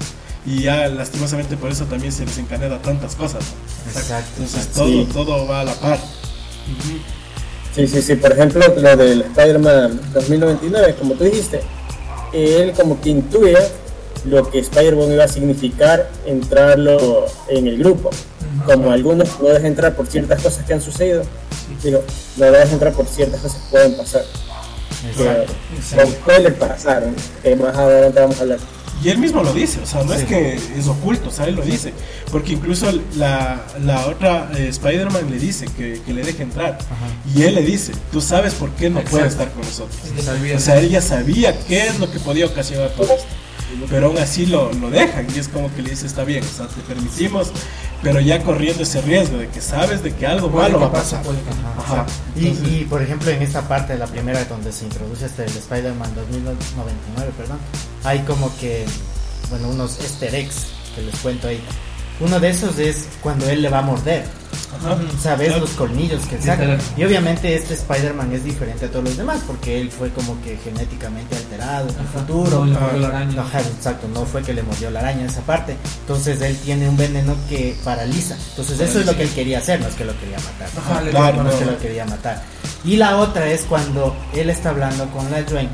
Y 0.46 0.64
ya 0.64 0.88
lastimosamente 0.88 1.58
por 1.58 1.72
eso 1.72 1.86
también 1.86 2.12
se 2.12 2.26
desencadena 2.26 2.82
tantas 2.82 3.16
cosas. 3.16 3.44
Exacto. 3.88 4.30
Entonces 4.38 4.58
exacto. 4.68 4.80
todo, 4.82 4.90
Sí. 4.90 5.08
todo 5.14 5.48
va 5.48 5.62
a 5.62 5.64
la 5.66 5.74
par. 5.74 6.00
Sí, 7.76 7.88
sí, 7.88 8.02
sí. 8.02 8.16
Por 8.16 8.32
ejemplo, 8.32 8.64
lo 8.78 8.98
del 8.98 9.22
Spider-Man 9.22 10.00
2099, 10.14 10.96
como 10.98 11.14
tú 11.16 11.24
dijiste, 11.26 11.62
él 12.34 12.74
como 12.74 13.00
que 13.02 13.10
intuye 13.10 13.58
lo 14.26 14.50
que 14.50 14.60
Spider-Man 14.60 15.12
iba 15.14 15.24
a 15.24 15.28
significar 15.28 16.10
entrarlo 16.26 17.26
en 17.48 17.68
el 17.68 17.78
grupo. 17.78 18.10
Como 18.66 18.92
algunos 18.92 19.40
no 19.40 19.48
dejan 19.48 19.68
entrar 19.68 19.96
por 19.96 20.08
ciertas 20.08 20.42
cosas 20.42 20.66
que 20.66 20.74
han 20.74 20.82
sucedido, 20.82 21.24
digo, 21.84 22.04
no 22.38 22.46
dejan 22.46 22.70
entrar 22.74 22.94
por 22.94 23.06
ciertas 23.08 23.40
cosas 23.42 23.62
que 23.62 23.70
pueden 23.72 23.96
pasar. 23.96 24.24
Exacto. 25.08 25.54
Que 25.90 25.96
con 25.96 26.12
spoiler 26.12 26.56
pasaron, 26.56 27.16
que 27.42 27.56
más 27.56 27.76
adelante 27.78 28.20
vamos 28.20 28.38
a 28.38 28.42
hablar. 28.42 28.60
Y 29.04 29.10
él 29.10 29.18
mismo 29.18 29.42
lo 29.44 29.54
dice, 29.54 29.80
o 29.82 29.86
sea, 29.86 30.04
no 30.04 30.14
Sí. 30.14 30.22
es 30.22 30.26
que 30.28 30.54
es 30.78 30.88
oculto, 30.88 31.30
o 31.30 31.32
sea, 31.32 31.46
él 31.46 31.56
lo 31.56 31.62
dice. 31.64 31.94
Porque 32.32 32.54
incluso 32.54 32.92
la, 33.16 33.64
la 33.86 34.06
otra 34.08 34.52
eh, 34.58 34.68
Spider-Man 34.70 35.30
le 35.30 35.40
dice 35.40 35.66
que, 35.78 36.02
que 36.06 36.14
le 36.14 36.24
deje 36.24 36.44
entrar. 36.44 36.78
Y 37.36 37.44
él 37.44 37.56
le 37.56 37.62
dice, 37.64 37.94
tú 38.12 38.20
sabes 38.22 38.54
por 38.56 38.72
qué 38.72 38.90
no 38.90 39.02
puede 39.02 39.26
Exacto. 39.26 39.44
estar 39.44 39.52
con 39.54 39.62
nosotros. 39.66 39.98
O 40.56 40.60
sea, 40.60 40.80
él 40.80 40.90
ya 40.90 41.02
sabía 41.02 41.58
qué 41.68 41.88
es 41.88 42.00
lo 42.00 42.12
que 42.12 42.20
podía 42.20 42.46
ocasionar 42.46 42.90
todo 42.92 43.14
esto. 43.14 43.26
Pero 43.88 44.08
aún 44.08 44.18
así 44.18 44.48
lo, 44.48 44.74
lo 44.74 44.90
dejan 44.90 45.28
y 45.34 45.38
es 45.38 45.48
como 45.48 45.74
que 45.76 45.84
le 45.84 45.92
dice, 45.92 46.08
está 46.08 46.24
bien, 46.24 46.44
o 46.44 46.48
sea, 46.58 46.66
te 46.68 46.82
permitimos, 46.82 47.52
pero 48.04 48.20
ya 48.22 48.42
corriendo 48.44 48.84
ese 48.84 49.02
riesgo 49.02 49.38
de 49.38 49.48
que 49.50 49.62
sabes 49.62 50.02
de 50.04 50.14
que 50.14 50.26
algo 50.28 50.50
Puede 50.50 50.70
malo 50.70 50.80
que 50.80 50.84
va 50.86 50.90
a 50.90 50.94
pasar. 50.94 51.22
no. 51.26 51.32
Ajá. 51.82 52.06
Y, 52.36 52.48
Entonces- 52.48 52.74
y, 52.74 52.84
por 52.86 53.02
ejemplo 53.02 53.30
en 53.32 53.42
esta 53.42 53.68
parte 53.68 53.94
de 53.94 54.00
la 54.00 54.08
primera 54.08 54.44
donde 54.46 54.72
se 54.72 54.86
introduce 54.86 55.26
este 55.26 55.44
el 55.46 55.50
Spider-Man 55.58 56.14
2099, 56.16 57.32
perdón, 57.38 57.58
hay 58.04 58.20
como 58.20 58.56
que 58.58 58.86
bueno 59.50 59.70
unos 59.70 60.00
easter 60.02 60.34
eggs 60.36 60.68
que 60.96 61.02
les 61.02 61.16
cuento 61.18 61.48
ahí. 61.48 61.62
Uno 62.20 62.40
de 62.40 62.50
esos 62.50 62.78
es 62.80 63.08
cuando 63.22 63.48
él 63.50 63.62
le 63.62 63.70
va 63.70 63.80
a 63.80 63.82
morder. 63.84 64.26
Ajá. 64.78 64.98
Sabes 65.22 65.58
los 65.60 65.72
colmillos 65.72 66.26
que 66.28 66.40
saca. 66.42 66.78
Y 66.96 67.04
obviamente 67.04 67.56
este 67.56 67.74
Spider-Man 67.74 68.32
es 68.34 68.44
diferente 68.44 68.86
a 68.86 68.90
todos 68.92 69.06
los 69.06 69.18
demás 69.18 69.40
porque 69.48 69.82
él 69.82 69.90
fue 69.92 70.10
como 70.12 70.40
que 70.42 70.58
genéticamente 70.58 71.36
alterado 71.36 71.90
en 71.90 72.00
el 72.00 72.06
futuro. 72.08 72.66
No 72.66 72.92
la 72.98 73.08
araña. 73.08 73.42
Ajá, 73.42 73.60
exacto, 73.62 74.08
no 74.14 74.26
fue 74.26 74.42
que 74.44 74.54
le 74.54 74.64
mordió 74.64 74.90
la 74.92 75.00
araña 75.00 75.26
esa 75.26 75.42
parte. 75.42 75.76
Entonces 76.02 76.40
él 76.42 76.56
tiene 76.64 76.88
un 76.88 76.96
veneno 76.98 77.36
que 77.50 77.76
paraliza. 77.84 78.36
Entonces 78.52 78.80
eso 78.80 79.00
es 79.00 79.06
lo 79.06 79.16
que 79.16 79.24
él 79.24 79.30
quería 79.32 79.58
hacer, 79.60 79.80
no 79.82 79.88
es 79.88 79.96
que 79.96 80.06
lo 80.06 80.18
quería 80.20 80.38
matar. 80.38 80.70
Ajá, 80.78 81.10
Claro, 81.10 81.38
no 81.38 81.44
no. 81.44 81.50
es 81.50 81.56
que 81.56 81.66
lo 81.66 81.78
quería 81.80 82.06
matar. 82.06 82.44
Y 82.86 82.96
la 82.96 83.18
otra 83.18 83.48
es 83.50 83.62
cuando 83.64 84.16
él 84.34 84.50
está 84.50 84.70
hablando 84.70 85.06
con 85.12 85.30
la 85.32 85.42
Dwayne 85.42 85.70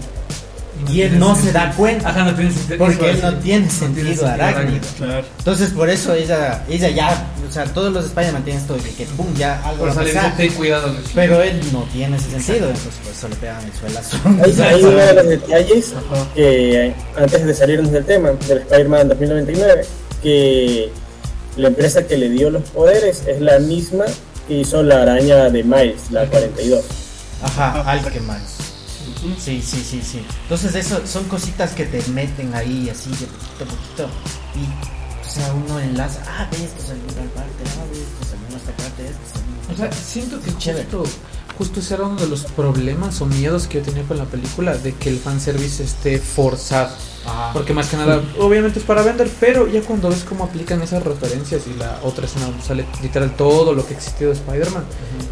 y 0.92 1.02
él 1.02 1.20
no 1.20 1.36
se 1.36 1.44
sentido. 1.44 1.64
da 1.64 1.72
cuenta. 1.74 2.10
Ajá, 2.10 2.24
no 2.24 2.36
tiene 2.36 2.52
sentido. 2.52 2.78
Porque 2.78 3.10
él 3.10 3.20
no 3.22 3.34
tiene 3.36 3.70
sentido 3.70 4.28
arácnido. 4.28 4.86
Claro. 4.98 5.26
Entonces 5.38 5.70
por 5.72 5.90
eso 5.90 6.14
ella, 6.14 6.64
ella 6.70 6.90
ya, 6.90 7.28
o 7.48 7.52
sea, 7.52 7.66
todos 7.66 7.92
los 7.92 8.06
Spider-Man 8.06 8.44
tienen 8.44 8.62
esto 8.62 8.76
de 8.76 8.90
que 8.92 9.06
pum, 9.06 9.34
ya 9.36 9.62
algo 9.64 9.86
Por 9.86 9.98
va 9.98 10.02
a 10.28 10.36
ten 10.36 10.54
cuidado. 10.54 10.88
Luis". 10.88 11.12
Pero 11.14 11.42
él 11.42 11.60
no 11.72 11.84
tiene 11.94 12.18
ese 12.18 12.32
sentido, 12.32 12.68
entonces 12.68 12.94
por 13.04 13.12
eso 13.14 13.28
le 13.30 13.36
pegan 13.36 13.64
el 13.64 13.74
suelazo. 13.74 14.18
Ahí, 14.44 14.62
ahí 14.76 14.84
uno 14.84 14.98
de 14.98 15.14
los 15.14 15.28
detalles 15.28 15.94
que 16.34 16.94
antes 17.18 17.46
de 17.46 17.54
salirnos 17.54 17.92
del 17.92 18.06
tema 18.06 18.32
del 18.48 18.60
Spider-Man 18.60 19.10
2099, 19.10 19.86
que 20.22 20.92
la 21.58 21.70
empresa 21.70 22.06
que 22.06 22.18
le 22.18 22.30
dio 22.30 22.50
los 22.50 22.64
poderes 22.70 23.24
es 23.28 23.40
la 23.40 23.60
misma 23.60 24.06
que 24.48 24.56
hizo 24.60 24.84
la 24.84 25.02
araña 25.02 25.50
de 25.50 25.64
Miles, 25.64 26.12
la 26.12 26.26
42. 26.26 26.84
Ajá, 27.42 27.82
Alchemans. 27.90 28.65
Sí, 29.40 29.62
sí, 29.62 29.84
sí, 29.84 30.02
sí. 30.02 30.26
Entonces 30.44 30.76
eso 30.76 31.06
son 31.06 31.24
cositas 31.26 31.74
que 31.74 31.86
te 31.86 32.02
meten 32.12 32.54
ahí 32.54 32.90
así 32.90 33.10
de 33.12 33.26
poquito 33.28 33.64
a 33.64 33.68
poquito. 33.68 34.10
Y, 34.56 35.26
o 35.26 35.30
sea, 35.30 35.54
uno 35.54 35.80
enlaza, 35.80 36.22
ah, 36.28 36.48
ve 36.52 36.64
esto 36.64 36.82
salió 36.86 37.06
tal 37.08 37.28
parte, 37.30 37.64
ah, 37.80 37.86
ve 37.92 38.02
esto 38.02 38.26
salió 38.26 38.58
esta 38.58 38.72
parte, 38.78 39.06
esto 39.06 39.20
salió 39.34 39.74
O 39.74 39.78
sea, 39.78 39.92
siento 39.92 40.42
que 40.42 40.58
Chévere. 40.58 40.84
justo, 40.86 41.04
justo 41.58 41.80
ese 41.80 41.96
era 41.96 42.04
uno 42.04 42.20
de 42.20 42.28
los 42.28 42.44
problemas 42.44 43.22
o 43.22 43.26
miedos 43.26 43.68
que 43.68 43.80
yo 43.80 43.84
tenía 43.84 44.04
con 44.04 44.18
la 44.18 44.26
película, 44.26 44.76
de 44.76 44.94
que 44.94 45.10
el 45.10 45.20
fanservice 45.20 45.84
esté 45.84 46.20
forzado. 46.20 46.94
Ajá. 47.26 47.54
Porque 47.54 47.74
más 47.74 47.88
que 47.88 47.98
nada, 47.98 48.22
obviamente 48.40 48.80
es 48.80 48.86
para 48.86 49.02
vender, 49.02 49.30
pero 49.40 49.68
ya 49.68 49.82
cuando 49.82 50.10
ves 50.10 50.24
cómo 50.24 50.44
aplican 50.44 50.82
esas 50.82 51.04
referencias 51.04 51.64
y 51.66 51.78
la 51.78 52.00
otra 52.04 52.26
escena 52.26 52.46
donde 52.46 52.62
sale 52.62 52.86
literal 53.02 53.36
todo 53.36 53.74
lo 53.74 53.86
que 53.86 53.96
existió 53.96 54.28
de 54.28 54.34
Spider-Man, 54.34 54.84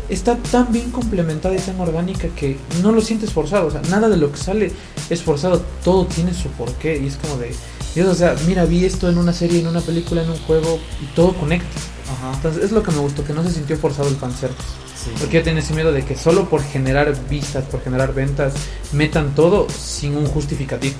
está 0.10 0.36
tan 0.38 0.72
bien 0.72 0.90
complementada 0.90 1.54
y 1.54 1.60
tan 1.60 1.80
orgánica 1.80 2.28
que 2.30 2.58
no 2.82 2.92
lo 2.92 3.02
sientes 3.02 3.32
forzado. 3.32 3.68
O 3.68 3.72
sea, 3.72 3.82
nada 3.90 4.10
de 4.10 4.18
lo 4.18 4.32
que 4.32 4.38
sale 4.38 4.72
es 5.10 5.22
forzado, 5.22 5.62
todo 5.84 6.06
tiene 6.08 6.34
su 6.34 6.50
porqué 6.50 6.98
y 6.98 7.08
es 7.08 7.18
como 7.18 7.38
de, 7.38 7.54
Dios, 7.94 8.08
o 8.08 8.16
sea, 8.16 8.36
mira, 8.48 8.66
vi 8.66 8.86
esto 8.86 9.08
en 9.08 9.20
una 9.20 9.34
serie, 9.34 9.60
en 9.60 9.68
una 9.68 9.82
película, 9.82 10.24
en 10.24 10.32
un 10.32 10.40
juego 10.40 10.80
y 11.00 11.06
todo 11.16 11.34
conecta. 11.34 11.80
Ajá. 12.12 12.34
Entonces 12.36 12.64
es 12.64 12.72
lo 12.72 12.82
que 12.82 12.92
me 12.92 13.00
gustó, 13.00 13.24
que 13.24 13.34
no 13.34 13.44
se 13.44 13.52
sintió 13.52 13.78
forzado 13.78 14.10
el 14.10 14.16
fanservice. 14.16 14.64
Sí. 15.04 15.12
Porque 15.20 15.38
yo 15.38 15.44
tenía 15.44 15.62
ese 15.62 15.74
miedo 15.74 15.92
de 15.92 16.04
que 16.04 16.16
solo 16.16 16.50
por 16.50 16.64
generar 16.64 17.14
vistas, 17.30 17.66
por 17.66 17.84
generar 17.84 18.14
ventas, 18.14 18.54
metan 18.92 19.36
todo 19.36 19.68
sin 19.70 20.16
un 20.16 20.26
justificativo. 20.28 20.96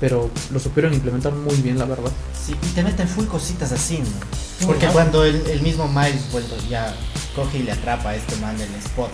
Pero 0.00 0.30
lo 0.50 0.58
supieron 0.58 0.92
implementar 0.92 1.32
muy 1.32 1.54
bien, 1.56 1.78
la 1.78 1.84
verdad. 1.84 2.10
Sí, 2.44 2.54
y 2.62 2.66
te 2.74 2.82
meten 2.82 3.08
full 3.08 3.26
cositas 3.26 3.72
así, 3.72 3.98
¿no? 3.98 4.66
Porque 4.66 4.86
ajá. 4.86 4.92
cuando 4.92 5.24
el, 5.24 5.36
el 5.46 5.62
mismo 5.62 5.88
Miles 5.88 6.30
vuelto 6.32 6.56
ya 6.68 6.94
coge 7.34 7.58
y 7.58 7.62
le 7.62 7.72
atrapa 7.72 8.10
a 8.10 8.16
este 8.16 8.36
man 8.36 8.56
del 8.58 8.68
spot 8.74 9.10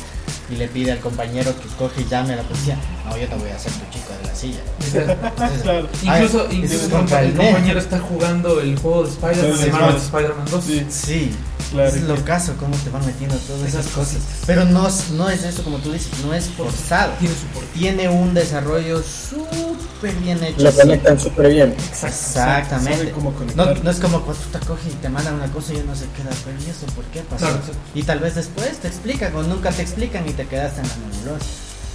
y 0.51 0.57
le 0.57 0.69
pide 0.69 0.93
al 0.93 0.99
compañero 0.99 1.55
que 1.61 1.69
coge 1.79 2.03
y 2.03 2.07
llame 2.09 2.33
a 2.33 2.37
la 2.37 2.43
policía, 2.43 2.77
no, 3.07 3.17
yo 3.17 3.29
te 3.29 3.35
voy 3.37 3.51
a 3.51 3.57
hacer 3.57 3.73
tu 3.73 3.91
chico 3.93 4.13
de 4.21 4.29
la 4.29 4.35
silla. 4.35 4.61
Entonces, 5.39 5.63
Claro. 5.63 5.89
Incluso, 6.03 6.49
incluso 6.51 6.75
es 6.75 6.83
el 6.85 7.35
compañero 7.37 7.79
está 7.79 7.99
jugando 8.01 8.61
el 8.61 8.79
juego 8.79 9.05
de 9.05 9.11
Spider-Man, 9.11 9.93
Sí. 9.99 10.05
Spider-Man 10.07 10.47
2. 10.51 10.65
Sí. 10.65 10.87
Sí, 10.91 11.31
Claro 11.71 11.89
es 11.89 12.03
lo 12.03 12.25
caso, 12.25 12.55
cómo 12.59 12.77
te 12.77 12.91
van 12.91 13.05
metiendo 13.07 13.37
todas 13.37 13.63
esas 13.69 13.81
Esas 13.87 13.93
cosas. 13.95 14.17
Pero 14.47 14.65
no, 14.65 14.89
es- 14.89 15.11
no 15.11 15.29
es 15.31 15.43
eso 15.45 15.63
como 15.63 15.79
tú 15.79 15.93
dices, 15.93 16.11
no 16.25 16.35
es 16.35 16.47
forzado. 16.47 17.13
Tiene. 17.19 17.35
Tiene 17.75 18.09
un 18.09 18.35
desarrollo 18.35 19.03
súper 19.03 20.15
bien 20.17 20.43
hecho. 20.43 20.63
Lo 20.63 20.73
conectan 20.73 21.19
súper 21.21 21.51
bien. 21.51 21.75
Exactamente. 22.03 23.13
No, 23.57 23.65
no 23.85 23.91
es 23.91 23.99
como 24.01 24.21
cuando 24.23 24.43
tú 24.43 24.59
te 24.59 24.67
coges 24.67 24.87
y 24.93 24.97
te 24.97 25.09
mandan 25.09 25.35
una 25.35 25.47
cosa 25.49 25.73
y 25.73 25.77
uno 25.77 25.95
se 25.95 26.07
queda, 26.17 26.31
pero 26.45 26.57
¿y 26.67 26.71
eso 26.71 26.87
por 26.95 27.05
qué 27.07 27.21
pasó? 27.21 27.47
Claro. 27.47 27.61
Y 27.95 28.03
tal 28.03 28.19
vez 28.21 28.35
después 28.35 28.79
te 28.79 28.89
explican 28.89 29.35
o 29.37 29.43
nunca 29.43 29.71
te 29.71 29.83
explican 29.83 30.29
y 30.29 30.33
te 30.33 30.47
quedaste 30.47 30.81
en 30.81 30.89
la 30.89 30.95
nebulosa. 30.97 31.47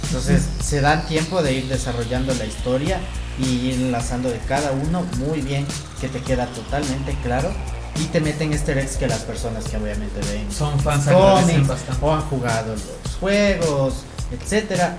Entonces 0.04 0.42
se 0.64 0.80
dan 0.80 1.06
tiempo 1.06 1.42
de 1.42 1.52
ir 1.54 1.68
desarrollando 1.68 2.32
la 2.34 2.44
historia 2.44 3.00
y 3.38 3.44
ir 3.68 3.74
enlazando 3.74 4.30
de 4.30 4.38
cada 4.48 4.70
uno 4.72 5.04
muy 5.18 5.40
bien, 5.40 5.66
que 6.00 6.08
te 6.08 6.20
queda 6.20 6.46
totalmente 6.46 7.14
claro. 7.22 7.50
Y 7.98 8.04
te 8.06 8.20
meten 8.20 8.52
easter 8.52 8.76
eggs 8.78 8.96
que 8.96 9.06
las 9.06 9.20
personas 9.20 9.64
que 9.64 9.76
obviamente 9.76 10.20
ven 10.32 10.50
Son 10.52 10.78
fans 10.80 11.06
agradecen 11.08 11.50
cómics 11.52 11.68
bastante. 11.68 12.04
o 12.04 12.12
han 12.14 12.22
jugado 12.22 12.72
los 12.74 13.14
juegos, 13.18 13.94
etcétera. 14.30 14.96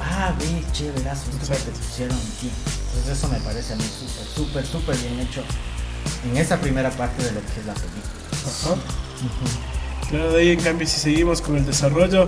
Ah, 0.00 0.32
ve, 0.38 0.62
chéverazo, 0.72 1.30
esto 1.30 1.52
que 1.52 1.58
te 1.58 1.70
pusieron 1.72 2.16
aquí. 2.16 2.50
Entonces 2.86 3.18
eso 3.18 3.28
me 3.28 3.38
parece 3.40 3.72
a 3.74 3.76
mí 3.76 3.82
súper, 3.84 4.26
súper, 4.26 4.66
súper 4.66 4.96
bien 4.96 5.20
hecho 5.20 5.42
en 6.30 6.36
esa 6.36 6.56
primera 6.58 6.90
parte 6.90 7.22
de 7.22 7.32
lo 7.32 7.40
que 7.40 7.60
es 7.60 7.66
la 7.66 7.74
película. 7.74 8.02
Ajá. 8.46 10.08
Claro, 10.08 10.32
de 10.32 10.40
ahí 10.40 10.50
en 10.52 10.60
cambio 10.60 10.86
si 10.86 10.98
seguimos 10.98 11.42
con 11.42 11.56
el 11.56 11.66
desarrollo, 11.66 12.26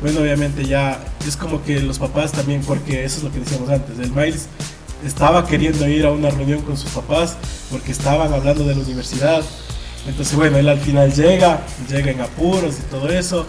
bueno 0.00 0.20
obviamente 0.20 0.64
ya 0.64 0.98
es 1.26 1.36
como 1.36 1.62
que 1.62 1.78
los 1.80 1.98
papás 1.98 2.32
también, 2.32 2.62
porque 2.62 3.04
eso 3.04 3.18
es 3.18 3.22
lo 3.24 3.30
que 3.30 3.38
decíamos 3.40 3.68
antes, 3.68 3.98
el 3.98 4.10
Miles 4.10 4.46
estaba 5.04 5.46
queriendo 5.46 5.86
ir 5.88 6.04
a 6.06 6.10
una 6.10 6.30
reunión 6.30 6.62
con 6.62 6.76
sus 6.76 6.90
papás 6.90 7.36
porque 7.70 7.92
estaban 7.92 8.32
hablando 8.32 8.64
de 8.64 8.74
la 8.74 8.80
universidad. 8.82 9.42
Entonces 10.06 10.34
bueno, 10.34 10.56
él 10.58 10.68
al 10.68 10.78
final 10.80 11.12
llega, 11.12 11.60
llega 11.88 12.10
en 12.10 12.20
apuros 12.22 12.76
y 12.78 12.82
todo 12.90 13.08
eso, 13.10 13.46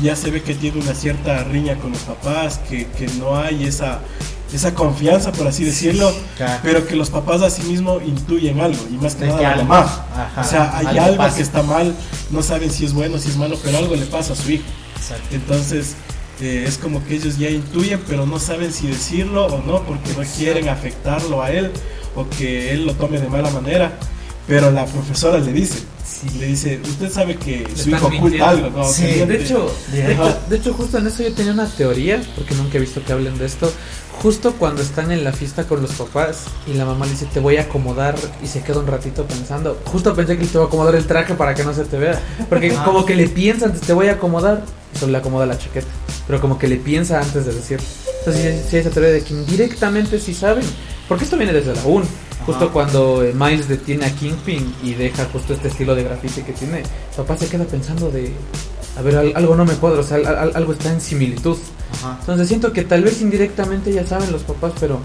y 0.00 0.06
ya 0.06 0.16
se 0.16 0.30
ve 0.30 0.42
que 0.42 0.54
tiene 0.54 0.80
una 0.80 0.94
cierta 0.94 1.44
riña 1.44 1.76
con 1.76 1.92
los 1.92 2.00
papás, 2.00 2.58
que, 2.68 2.86
que 2.88 3.06
no 3.20 3.36
hay 3.38 3.64
esa, 3.64 4.00
esa 4.52 4.74
confianza, 4.74 5.30
por 5.30 5.46
así 5.46 5.64
decirlo, 5.64 6.12
Claro. 6.36 6.58
pero 6.64 6.86
que 6.88 6.96
los 6.96 7.08
papás 7.08 7.42
a 7.42 7.50
sí 7.50 7.62
mismos 7.62 8.02
intuyen 8.04 8.60
algo, 8.60 8.84
y 8.90 8.94
más 8.94 9.14
que 9.14 9.26
nada 9.26 9.40
la 9.42 9.56
mamá. 9.62 10.06
ajá, 10.12 10.40
o 10.40 10.44
sea, 10.44 10.76
hay 10.76 10.98
algo 10.98 11.22
algo, 11.22 11.36
que 11.36 11.42
está 11.42 11.62
mal, 11.62 11.94
no 12.30 12.42
saben 12.42 12.70
si 12.72 12.84
es 12.84 12.92
bueno, 12.92 13.16
si 13.18 13.28
es 13.28 13.36
malo, 13.36 13.56
pero 13.62 13.78
algo 13.78 13.94
le 13.94 14.06
pasa 14.06 14.32
a 14.32 14.36
su 14.36 14.50
hijo. 14.50 14.64
Exacto. 14.96 15.24
Entonces, 15.30 15.94
eh, 16.42 16.64
es 16.66 16.76
como 16.78 17.04
que 17.04 17.14
ellos 17.14 17.38
ya 17.38 17.48
intuyen, 17.48 18.00
pero 18.08 18.26
no 18.26 18.38
saben 18.38 18.72
si 18.72 18.86
decirlo 18.88 19.46
o 19.46 19.62
no, 19.62 19.82
porque 19.84 20.10
no 20.18 20.24
quieren 20.36 20.68
afectarlo 20.68 21.42
a 21.42 21.50
él 21.50 21.70
o 22.16 22.26
que 22.28 22.72
él 22.72 22.86
lo 22.86 22.94
tome 22.94 23.18
de 23.20 23.28
mala 23.28 23.48
manera. 23.50 23.92
Pero 24.46 24.72
la 24.72 24.84
profesora 24.86 25.38
le 25.38 25.52
dice, 25.52 25.78
le 26.38 26.46
dice, 26.46 26.80
usted 26.82 27.10
sabe 27.12 27.36
que 27.36 27.64
su 27.76 27.90
hijo 27.90 28.08
oculta 28.08 28.50
algo, 28.50 28.70
¿no? 28.70 28.84
Sí, 28.84 29.04
De 29.04 29.14
miente". 29.26 29.42
hecho, 29.44 29.72
de, 29.92 30.12
hecho, 30.12 30.38
de 30.50 30.56
hecho, 30.56 30.74
justo 30.74 30.98
en 30.98 31.06
eso 31.06 31.22
yo 31.22 31.32
tenía 31.32 31.52
una 31.52 31.66
teoría, 31.68 32.20
porque 32.36 32.54
nunca 32.56 32.76
he 32.76 32.80
visto 32.80 33.04
que 33.04 33.12
hablen 33.12 33.38
de 33.38 33.46
esto. 33.46 33.72
Justo 34.20 34.52
cuando 34.58 34.82
están 34.82 35.10
en 35.12 35.22
la 35.24 35.32
fiesta 35.32 35.64
con 35.64 35.80
los 35.80 35.92
papás 35.92 36.42
y 36.66 36.74
la 36.74 36.84
mamá 36.84 37.06
le 37.06 37.12
dice, 37.12 37.26
te 37.32 37.38
voy 37.40 37.56
a 37.56 37.62
acomodar, 37.62 38.16
y 38.42 38.48
se 38.48 38.62
queda 38.62 38.80
un 38.80 38.86
ratito 38.88 39.24
pensando. 39.26 39.80
Justo 39.86 40.12
pensé 40.14 40.36
que 40.36 40.44
te 40.46 40.58
voy 40.58 40.64
a 40.64 40.68
acomodar 40.68 40.96
el 40.96 41.06
traje 41.06 41.34
para 41.34 41.54
que 41.54 41.62
no 41.62 41.72
se 41.72 41.84
te 41.84 41.96
vea. 41.96 42.20
Porque 42.48 42.74
Ah. 42.76 42.82
como 42.84 43.06
que 43.06 43.14
le 43.14 43.28
piensa 43.28 43.66
antes, 43.66 43.80
te 43.82 43.92
voy 43.92 44.08
a 44.08 44.14
acomodar, 44.14 44.64
y 44.94 44.98
solo 44.98 45.12
le 45.12 45.18
acomoda 45.18 45.46
la 45.46 45.56
chaqueta. 45.56 45.86
Pero 46.32 46.40
como 46.40 46.58
que 46.58 46.66
le 46.66 46.76
piensa 46.76 47.20
antes 47.20 47.44
de 47.44 47.52
decir. 47.52 47.78
Entonces, 48.20 48.62
sí, 48.62 48.68
sí, 48.70 48.76
esa 48.78 48.88
teoría 48.88 49.12
de 49.12 49.20
que 49.22 49.34
indirectamente 49.34 50.18
sí 50.18 50.32
saben. 50.32 50.64
Porque 51.06 51.24
esto 51.24 51.36
viene 51.36 51.52
desde 51.52 51.74
la 51.74 51.84
1. 51.84 52.06
Justo 52.46 52.64
Ajá. 52.64 52.72
cuando 52.72 53.22
eh, 53.22 53.34
Miles 53.34 53.68
detiene 53.68 54.06
a 54.06 54.10
Kingpin 54.14 54.74
y 54.82 54.94
deja 54.94 55.26
justo 55.30 55.52
este 55.52 55.68
estilo 55.68 55.94
de 55.94 56.04
grafiti 56.04 56.40
que 56.40 56.52
tiene, 56.54 56.84
papá 57.14 57.36
se 57.36 57.48
queda 57.48 57.64
pensando 57.64 58.10
de, 58.10 58.32
a 58.96 59.02
ver, 59.02 59.16
al- 59.16 59.32
algo 59.36 59.54
no 59.56 59.66
me 59.66 59.74
cuadra, 59.74 60.00
o 60.00 60.02
sea, 60.02 60.16
al- 60.16 60.26
al- 60.26 60.52
algo 60.56 60.72
está 60.72 60.90
en 60.90 61.02
similitud. 61.02 61.58
Ajá. 62.00 62.16
Entonces 62.20 62.48
siento 62.48 62.72
que 62.72 62.80
tal 62.82 63.02
vez 63.04 63.20
indirectamente 63.20 63.92
ya 63.92 64.06
saben 64.06 64.32
los 64.32 64.42
papás, 64.42 64.72
pero 64.80 65.00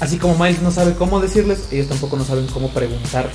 así 0.00 0.16
como 0.16 0.42
Miles 0.42 0.62
no 0.62 0.70
sabe 0.70 0.94
cómo 0.94 1.20
decirles, 1.20 1.68
ellos 1.72 1.88
tampoco 1.88 2.16
no 2.16 2.24
saben 2.24 2.46
cómo 2.46 2.70
preguntar. 2.70 3.28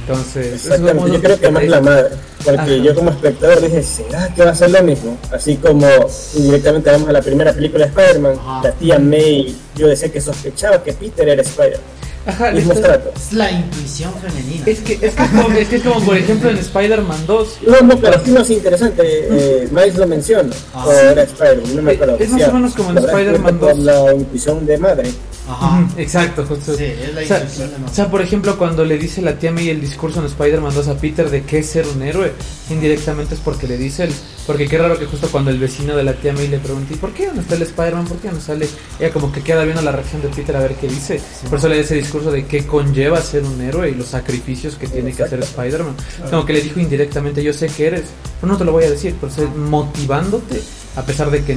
Entonces, 0.00 0.54
Exactamente, 0.66 1.12
yo 1.12 1.20
creo 1.20 1.40
que 1.40 1.50
más 1.50 1.64
la 1.68 1.80
madre, 1.80 2.08
porque 2.44 2.58
Ajá. 2.60 2.66
yo 2.76 2.94
como 2.94 3.10
espectador 3.10 3.60
dije, 3.60 3.82
¿será 3.82 4.32
que 4.34 4.44
va 4.44 4.50
a 4.50 4.54
ser 4.54 4.70
lo 4.70 4.82
mismo? 4.82 5.16
Así 5.32 5.56
como 5.56 5.86
indirectamente 6.34 6.90
vamos 6.90 7.08
a 7.08 7.12
la 7.12 7.22
primera 7.22 7.52
película 7.52 7.86
de 7.86 7.90
Spider-Man, 7.90 8.34
la 8.62 8.72
tía 8.72 8.98
May, 8.98 9.56
yo 9.76 9.86
decía 9.88 10.10
que 10.10 10.20
sospechaba 10.20 10.82
que 10.82 10.92
Peter 10.94 11.28
era 11.28 11.42
Spider-Man, 11.42 11.80
Ajá, 12.26 12.50
mismo 12.50 12.74
trato. 12.74 13.12
Es 13.16 13.32
la 13.32 13.50
intuición 13.50 14.12
femenina. 14.14 14.62
es 14.66 14.80
que, 14.80 14.92
es, 14.94 14.98
que 15.00 15.06
es, 15.06 15.14
como, 15.14 15.48
es 15.56 15.68
que 15.68 15.76
es 15.76 15.82
como, 15.82 16.00
por 16.04 16.16
ejemplo, 16.16 16.50
en 16.50 16.58
Spider-Man 16.58 17.26
2. 17.26 17.48
No, 17.66 17.80
no, 17.82 17.96
pero 17.98 18.16
aquí 18.16 18.30
no 18.30 18.40
es 18.42 18.50
interesante, 18.50 19.02
eh, 19.04 19.68
Miles 19.70 19.96
lo 19.96 20.06
menciona, 20.06 20.50
Ah, 20.74 20.84
o 20.86 20.90
sí. 20.92 20.98
era 21.12 21.22
Spider-Man, 21.22 21.76
no 21.76 21.82
me 21.82 21.92
acuerdo. 21.92 22.16
Es 22.18 22.30
más 22.30 22.48
o 22.48 22.52
menos 22.52 22.74
como 22.74 22.90
en 22.90 22.98
Spider-Man 22.98 23.58
descubierto 23.58 23.58
por 23.60 23.76
2. 23.76 23.78
la 23.84 24.14
intuición 24.14 24.66
de 24.66 24.78
madre. 24.78 25.10
Ajá. 25.50 25.88
Exacto, 25.96 26.44
justo. 26.46 26.74
Sí, 26.76 26.84
es 26.84 27.14
la 27.14 27.22
O 27.22 27.24
sea, 27.24 27.48
o 27.86 27.94
sea, 27.94 28.10
por 28.10 28.22
ejemplo, 28.22 28.56
cuando 28.56 28.84
le 28.84 28.98
dice 28.98 29.20
la 29.20 29.38
tía 29.38 29.50
May 29.50 29.68
el 29.68 29.80
discurso 29.80 30.20
en 30.20 30.26
Spider-Man 30.26 30.74
2 30.74 30.88
a 30.88 30.94
Peter 30.96 31.28
de 31.28 31.42
qué 31.42 31.58
es 31.58 31.66
ser 31.66 31.86
un 31.88 32.02
héroe, 32.02 32.32
indirectamente 32.70 33.34
es 33.34 33.40
porque 33.40 33.66
le 33.66 33.76
dice 33.76 34.04
él. 34.04 34.14
Porque 34.46 34.68
qué 34.68 34.78
raro 34.78 34.98
que 34.98 35.06
justo 35.06 35.28
cuando 35.30 35.50
el 35.50 35.58
vecino 35.58 35.96
de 35.96 36.04
la 36.04 36.14
tía 36.14 36.32
May 36.32 36.48
le 36.48 36.58
pregunta, 36.58 36.94
¿y 36.94 36.96
por 36.96 37.12
qué 37.12 37.28
no 37.34 37.40
está 37.40 37.56
el 37.56 37.62
Spider-Man? 37.62 38.06
¿Por 38.06 38.18
qué 38.18 38.30
no 38.30 38.40
sale? 38.40 38.68
Ella 38.98 39.12
como 39.12 39.32
que 39.32 39.42
queda 39.42 39.64
viendo 39.64 39.82
la 39.82 39.92
reacción 39.92 40.22
de 40.22 40.28
Peter 40.28 40.56
a 40.56 40.60
ver 40.60 40.74
qué 40.74 40.88
dice. 40.88 41.20
Por 41.48 41.58
eso 41.58 41.68
le 41.68 41.76
da 41.76 41.82
ese 41.82 41.96
discurso 41.96 42.30
de 42.30 42.46
qué 42.46 42.66
conlleva 42.66 43.20
ser 43.20 43.44
un 43.44 43.60
héroe 43.60 43.90
y 43.90 43.94
los 43.94 44.06
sacrificios 44.06 44.76
que 44.76 44.86
tiene 44.86 45.12
que 45.12 45.22
hacer. 45.24 45.40
Spider-Man. 45.40 45.96
Como 46.30 46.44
que 46.44 46.52
le 46.52 46.60
dijo 46.60 46.80
indirectamente, 46.80 47.42
yo 47.42 47.52
sé 47.52 47.68
que 47.68 47.86
eres, 47.86 48.04
pero 48.40 48.52
no 48.52 48.58
te 48.58 48.64
lo 48.64 48.72
voy 48.72 48.84
a 48.84 48.90
decir, 48.90 49.14
pero 49.20 49.30
estoy 49.30 49.46
motivándote 49.46 50.60
a 50.96 51.02
pesar 51.02 51.30
de 51.30 51.44
que 51.44 51.56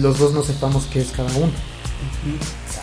los 0.00 0.18
dos 0.18 0.32
no 0.34 0.42
sepamos 0.42 0.86
qué 0.92 1.00
es 1.00 1.10
cada 1.10 1.32
uno. 1.36 1.52
Ujú. 2.04 2.38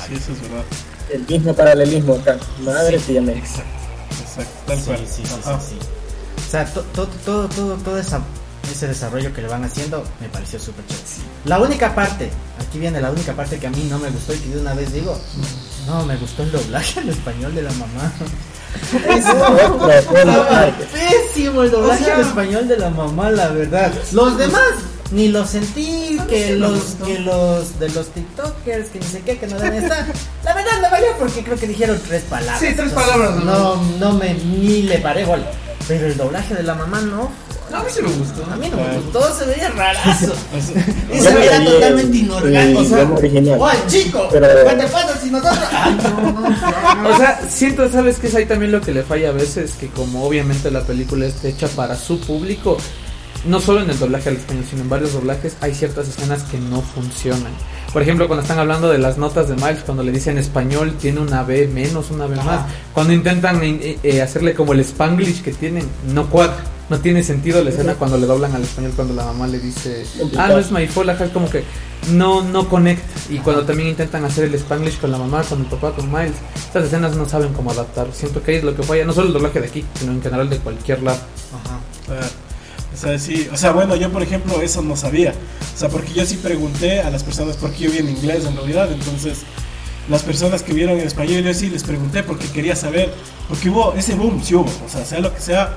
Sí, 0.08 0.14
eso 0.16 0.32
es 0.34 0.42
verdad. 0.42 0.64
El 1.12 1.26
mismo 1.28 1.54
paralelismo 1.54 2.16
acá, 2.16 2.38
madre 2.64 2.98
tía 3.00 3.22
May. 3.22 3.38
Exacto, 3.38 4.52
tal 4.68 4.78
Sí, 4.80 4.84
cual. 4.86 4.98
sí, 5.00 5.24
sí, 5.26 5.34
Ajá. 5.46 5.60
sí, 5.60 5.68
sí. 5.80 5.88
O 6.48 6.52
sea, 6.52 6.66
to- 6.66 6.84
to- 6.94 7.08
todo, 7.26 7.48
todo, 7.50 7.76
todo 7.78 7.98
esa- 7.98 8.22
ese 8.72 8.88
desarrollo 8.88 9.34
que 9.34 9.42
le 9.42 9.48
van 9.48 9.64
haciendo 9.64 10.04
me 10.20 10.30
pareció 10.30 10.60
súper 10.60 10.86
chévere. 10.86 11.06
La 11.46 11.60
única 11.60 11.94
parte, 11.96 12.30
aquí 12.60 12.80
viene 12.80 13.02
la 13.02 13.12
única 13.12 13.34
parte 13.34 13.58
que 13.60 13.68
a 13.68 13.70
mí 13.70 13.86
no 13.90 14.00
me 14.00 14.10
gustó 14.10 14.34
y 14.34 14.38
que 14.38 14.50
de 14.50 14.62
una 14.62 14.74
vez 14.74 14.94
digo, 14.94 15.20
no, 15.88 16.06
me 16.06 16.16
gustó 16.18 16.44
el 16.44 16.52
doblaje 16.52 17.00
en 17.02 17.10
español 17.10 17.54
de 17.56 17.62
la 17.64 17.72
mamá. 17.74 18.12
Parte. 19.52 20.86
pésimo 20.94 21.64
el 21.64 21.72
doblaje 21.72 22.04
O 22.04 22.06
sea- 22.06 22.16
en 22.16 22.22
español 22.22 22.68
de 22.68 22.78
la 22.78 22.90
mamá, 22.90 23.30
la 23.32 23.48
verdad. 23.50 23.92
Los 24.12 24.38
demás 24.38 24.62
ni 25.12 25.28
los 25.28 25.50
sentí, 25.50 26.18
que 26.30 26.56
los 26.56 26.96
que 27.06 27.20
los 27.20 27.80
de 27.80 27.90
los 27.90 28.08
TikTokers, 28.08 28.90
que 28.90 29.00
ni 29.00 29.06
sé 29.06 29.22
qué, 29.22 29.38
que 29.38 29.48
no 29.48 29.60
deben 29.60 29.84
estar. 29.84 30.06
La 30.44 30.54
verdad 30.54 30.72
me 30.82 30.90
valió 30.90 31.08
porque 31.20 31.44
creo 31.44 31.58
que 31.58 31.68
dijeron 31.68 32.00
tres 32.08 32.24
palabras. 32.24 32.60
Sí, 32.60 32.68
tres 32.76 32.90
Entonces, 32.90 33.10
palabras, 33.18 33.44
No, 33.44 33.76
no 34.00 34.14
me 34.14 34.34
ni 34.34 34.84
le 34.84 35.00
paré 35.00 35.26
gol. 35.26 35.44
Pero 35.88 36.06
el 36.08 36.16
doblaje 36.18 36.54
de 36.56 36.64
la 36.64 36.76
mamá 36.76 37.02
no. 37.02 37.30
No, 37.72 37.78
a 37.78 37.84
mí 37.84 37.90
sí 37.94 38.02
me 38.02 38.10
gustó. 38.10 38.44
A 38.52 38.56
mí 38.58 38.70
no 38.70 38.78
me 38.78 38.98
gustó, 38.98 39.34
se 39.34 39.46
veía 39.46 39.70
rarazo. 39.70 40.34
Sea, 40.60 40.86
Y 41.14 41.20
se 41.20 41.34
veía 41.34 41.64
totalmente 41.66 42.18
inorgánico. 42.18 42.82
¡Oye, 43.60 43.78
chico! 43.88 44.28
Pero- 44.32 44.48
¿Qué 44.70 44.76
te 44.76 44.88
pasa 44.88 45.18
si 45.22 45.30
nosotros.? 45.32 45.58
Ay, 45.72 45.98
no, 46.04 46.32
no, 46.32 46.50
no. 46.50 47.10
O 47.10 47.18
sea, 47.18 47.42
siento, 47.50 47.90
¿sabes 47.90 48.20
qué 48.20 48.28
es 48.28 48.36
ahí 48.36 48.46
también 48.46 48.72
lo 48.74 48.82
que 48.82 48.92
le 48.94 49.04
falla 49.04 49.30
a 49.30 49.32
veces? 49.32 49.72
Que 49.80 49.88
como 49.88 50.26
obviamente 50.26 50.70
la 50.70 50.82
película 50.82 51.26
está 51.26 51.48
hecha 51.48 51.68
para 51.70 51.96
su 51.96 52.20
público, 52.20 52.78
no 53.46 53.60
solo 53.60 53.82
en 53.82 53.90
el 53.90 53.98
doblaje 53.98 54.30
al 54.30 54.36
español, 54.36 54.66
sino 54.70 54.82
en 54.84 54.90
varios 54.90 55.14
doblajes, 55.14 55.58
hay 55.62 55.74
ciertas 55.74 56.08
escenas 56.08 56.44
que 56.44 56.60
no 56.60 56.82
funcionan. 56.82 57.52
Por 57.92 58.02
ejemplo, 58.02 58.28
cuando 58.28 58.44
están 58.44 58.60
hablando 58.60 58.90
de 58.90 59.00
las 59.00 59.18
notas 59.18 59.50
de 59.50 59.56
Miles, 59.56 59.80
cuando 59.86 60.04
le 60.04 60.12
dicen 60.12 60.38
español 60.38 60.96
tiene 61.00 61.20
una 61.20 61.44
B 61.44 61.68
menos, 61.68 62.12
una 62.12 62.26
B 62.26 62.36
Ajá. 62.36 62.46
más. 62.46 62.66
Cuando 62.94 63.14
intentan 63.14 63.62
eh, 63.64 63.98
eh, 64.02 64.22
hacerle 64.22 64.54
como 64.54 64.74
el 64.74 64.80
spanglish 64.80 65.42
que 65.42 65.52
tienen, 65.52 65.88
no 66.14 66.30
cuadra. 66.30 66.58
No 66.90 67.00
tiene 67.00 67.24
sentido 67.24 67.64
la 67.64 67.70
escena 67.70 67.94
cuando 67.96 68.18
le 68.18 68.26
doblan 68.26 68.54
al 68.54 68.64
español 68.64 68.92
cuando 68.94 69.14
la 69.14 69.24
mamá 69.24 69.48
le 69.48 69.60
dice, 69.60 70.06
ah, 70.38 70.50
no 70.50 70.58
es 70.58 70.74
my 70.74 70.86
fault, 70.88 71.10
es 71.22 71.30
como 71.30 71.50
que 71.50 71.64
no, 72.12 72.44
no 72.44 72.68
conecta. 72.68 73.08
Y 73.30 73.38
cuando 73.38 73.64
también 73.64 73.88
intentan 73.88 74.26
hacer 74.26 74.44
el 74.44 74.56
spanglish 74.56 75.00
con 75.00 75.10
la 75.10 75.18
mamá, 75.18 75.42
con 75.44 75.62
el 75.62 75.68
papá, 75.68 75.94
con 75.94 76.12
Miles, 76.12 76.36
estas 76.54 76.86
escenas 76.86 77.16
no 77.16 77.30
saben 77.30 77.54
cómo 77.54 77.72
adaptar. 77.72 78.08
Siento 78.12 78.44
que 78.44 78.52
ahí 78.52 78.58
es 78.58 78.66
lo 78.66 78.76
que 78.76 78.84
falla, 78.84 79.06
no 79.06 79.14
solo 79.14 79.28
el 79.28 79.34
doblaje 79.34 79.62
de 79.62 79.68
aquí, 79.68 79.86
sino 79.98 80.12
en 80.12 80.22
general 80.22 80.50
de 80.50 80.58
cualquier 80.58 81.02
lado. 81.02 81.20
Ajá. 81.54 82.20
O 83.02 83.04
sea, 83.04 83.18
sí, 83.18 83.50
o 83.52 83.58
sea, 83.58 83.72
bueno, 83.72 83.96
yo 83.96 84.12
por 84.12 84.22
ejemplo 84.22 84.62
eso 84.62 84.84
no 84.84 84.96
sabía. 84.96 85.34
O 85.74 85.78
sea, 85.78 85.90
porque 85.90 86.14
yo 86.14 86.24
sí 86.24 86.36
pregunté 86.36 87.02
a 87.02 87.10
las 87.10 87.24
personas, 87.24 87.58
porque 87.58 87.80
yo 87.80 87.92
vi 87.92 87.98
en 87.98 88.10
inglés 88.10 88.46
en 88.46 88.56
realidad, 88.56 88.92
entonces 88.92 89.40
las 90.08 90.22
personas 90.22 90.62
que 90.62 90.72
vieron 90.72 91.00
en 91.00 91.08
español, 91.08 91.42
yo 91.42 91.52
sí 91.56 91.72
les 91.72 91.84
pregunté 91.84 92.22
porque 92.22 92.46
quería 92.50 92.76
saber, 92.76 93.12
porque 93.50 93.72
hubo 93.72 93.96
ese 93.96 94.14
boom, 94.14 94.44
sí 94.44 94.54
hubo, 94.54 94.70
o 94.86 94.90
sea, 94.90 95.04
sea 95.04 95.20
lo 95.20 95.34
que 95.34 95.42
sea, 95.42 95.76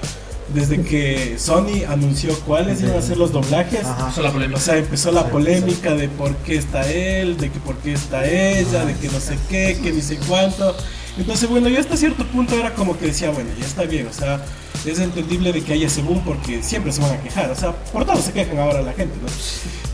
desde 0.52 0.82
que 0.82 1.36
Sony 1.38 1.86
anunció 1.88 2.38
cuáles 2.40 2.82
iban 2.82 2.98
a 2.98 3.00
ser 3.00 3.16
los 3.16 3.32
doblajes, 3.32 3.86
Ajá. 3.86 4.12
o 4.54 4.58
sea, 4.60 4.76
empezó 4.76 5.10
la 5.10 5.30
polémica 5.30 5.94
de 5.94 6.10
por 6.10 6.36
qué 6.36 6.56
está 6.56 6.90
él, 6.90 7.38
de 7.38 7.50
que 7.50 7.58
por 7.58 7.78
qué 7.78 7.94
está 7.94 8.26
ella, 8.26 8.84
de 8.84 8.94
que 8.96 9.08
no 9.08 9.18
sé 9.18 9.38
qué, 9.48 9.78
que 9.82 9.92
ni 9.92 10.02
sé 10.02 10.18
cuánto. 10.28 10.76
Entonces, 11.16 11.48
bueno, 11.48 11.68
yo 11.68 11.78
hasta 11.78 11.96
cierto 11.96 12.24
punto 12.26 12.58
era 12.58 12.74
como 12.74 12.98
que 12.98 13.06
decía, 13.06 13.30
bueno, 13.30 13.50
ya 13.58 13.66
está 13.66 13.82
bien, 13.84 14.06
o 14.08 14.12
sea, 14.12 14.44
es 14.84 14.98
entendible 14.98 15.52
de 15.52 15.62
que 15.62 15.72
haya 15.74 15.86
ese 15.86 16.02
boom 16.02 16.20
porque 16.24 16.62
siempre 16.62 16.92
se 16.92 17.00
van 17.00 17.12
a 17.12 17.22
quejar, 17.22 17.50
o 17.50 17.54
sea, 17.54 17.72
por 17.72 18.04
todo 18.04 18.20
se 18.20 18.32
quejan 18.32 18.58
ahora 18.58 18.82
la 18.82 18.92
gente, 18.92 19.14
¿no? 19.22 19.28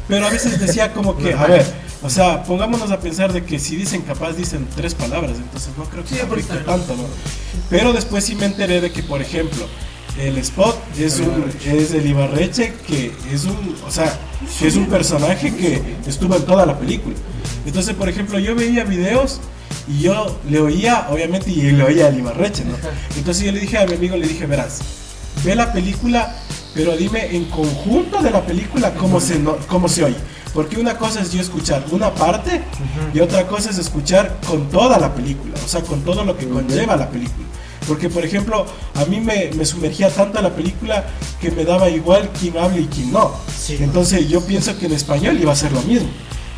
Pero 0.09 0.27
a 0.27 0.31
veces 0.31 0.59
decía 0.59 0.93
como 0.93 1.17
que, 1.17 1.35
a 1.35 1.47
ver, 1.47 1.65
O 2.03 2.09
sea, 2.09 2.43
pongámonos 2.45 2.91
a 2.91 2.99
pensar 2.99 3.31
de 3.33 3.45
que 3.45 3.59
si 3.59 3.77
dicen 3.77 4.01
capaz 4.01 4.33
dicen 4.33 4.67
tres 4.75 4.95
palabras, 4.95 5.33
entonces 5.37 5.71
no 5.77 5.85
creo 5.85 6.03
que 6.03 6.23
afecte 6.23 6.57
tanto, 6.65 6.97
¿no? 6.97 7.05
Pero 7.69 7.93
después 7.93 8.25
sí 8.25 8.35
me 8.35 8.47
enteré 8.47 8.81
de 8.81 8.91
que, 8.91 9.03
por 9.03 9.21
ejemplo, 9.21 9.67
el 10.19 10.39
Spot 10.39 10.77
es 10.99 11.21
un 11.21 11.45
es 11.65 11.93
el 11.93 12.07
Ibarreche 12.07 12.75
que 12.87 13.13
es 13.33 13.45
un, 13.45 13.77
o 13.87 13.91
sea, 13.91 14.19
que 14.59 14.67
es 14.67 14.77
un 14.77 14.87
personaje 14.87 15.55
que 15.55 15.83
estuvo 16.07 16.35
en 16.37 16.43
toda 16.45 16.65
la 16.65 16.79
película. 16.79 17.17
Entonces, 17.67 17.95
por 17.95 18.09
ejemplo, 18.09 18.39
yo 18.39 18.55
veía 18.55 18.85
videos 18.85 19.41
y 19.89 20.01
yo 20.03 20.39
le 20.49 20.61
oía, 20.61 21.07
obviamente, 21.11 21.51
y 21.51 21.71
le 21.73 21.83
oía 21.83 22.07
al 22.09 22.19
Ibarreche, 22.19 22.65
¿no? 22.65 22.75
Entonces 23.17 23.45
yo 23.45 23.53
le 23.53 23.61
dije 23.61 23.79
a 23.79 23.87
mi 23.87 23.95
amigo, 23.95 24.17
le 24.17 24.27
dije, 24.27 24.47
verás, 24.47 24.81
ve 25.45 25.55
la 25.55 25.73
película, 25.73 26.37
pero 26.75 26.97
dime 26.97 27.35
en 27.35 27.47
conjunto 27.47 28.23
de 28.23 28.31
la 28.31 28.43
película 28.45 28.93
cómo 28.95 29.21
se, 29.21 29.39
no- 29.39 29.57
cómo 29.69 29.89
se 29.89 30.05
oye. 30.05 30.17
Porque 30.55 30.79
una 30.81 30.99
cosa 30.99 31.21
es 31.21 31.33
yo 31.33 31.41
escuchar 31.41 31.85
una 31.93 32.13
parte 32.13 32.61
y 33.15 33.21
otra 33.21 33.47
cosa 33.47 33.71
es 33.71 33.79
escuchar 33.79 34.39
con 34.47 34.69
toda 34.69 34.99
la 34.99 35.15
película, 35.15 35.55
o 35.65 35.69
sea, 35.69 35.81
con 35.83 36.03
todo 36.03 36.25
lo 36.25 36.37
que 36.37 36.49
conlleva 36.49 36.97
la 36.97 37.09
película. 37.09 37.47
Porque, 37.87 38.09
por 38.11 38.25
ejemplo, 38.25 38.67
a 38.95 39.05
mí 39.07 39.21
me, 39.21 39.51
me 39.57 39.65
sumergía 39.65 40.11
tanto 40.11 40.39
a 40.39 40.43
la 40.43 40.51
película 40.55 41.05
que 41.41 41.51
me 41.53 41.65
daba 41.65 41.89
igual 41.89 42.31
quién 42.39 42.57
habla 42.59 42.79
y 42.79 42.87
quién 42.87 43.13
no. 43.13 43.33
Sí. 43.57 43.77
Entonces 43.81 44.29
yo 44.29 44.45
pienso 44.45 44.77
que 44.77 44.87
en 44.87 44.93
español 44.93 45.41
iba 45.41 45.53
a 45.53 45.57
ser 45.57 45.71
lo 45.73 45.83
mismo. 45.83 46.09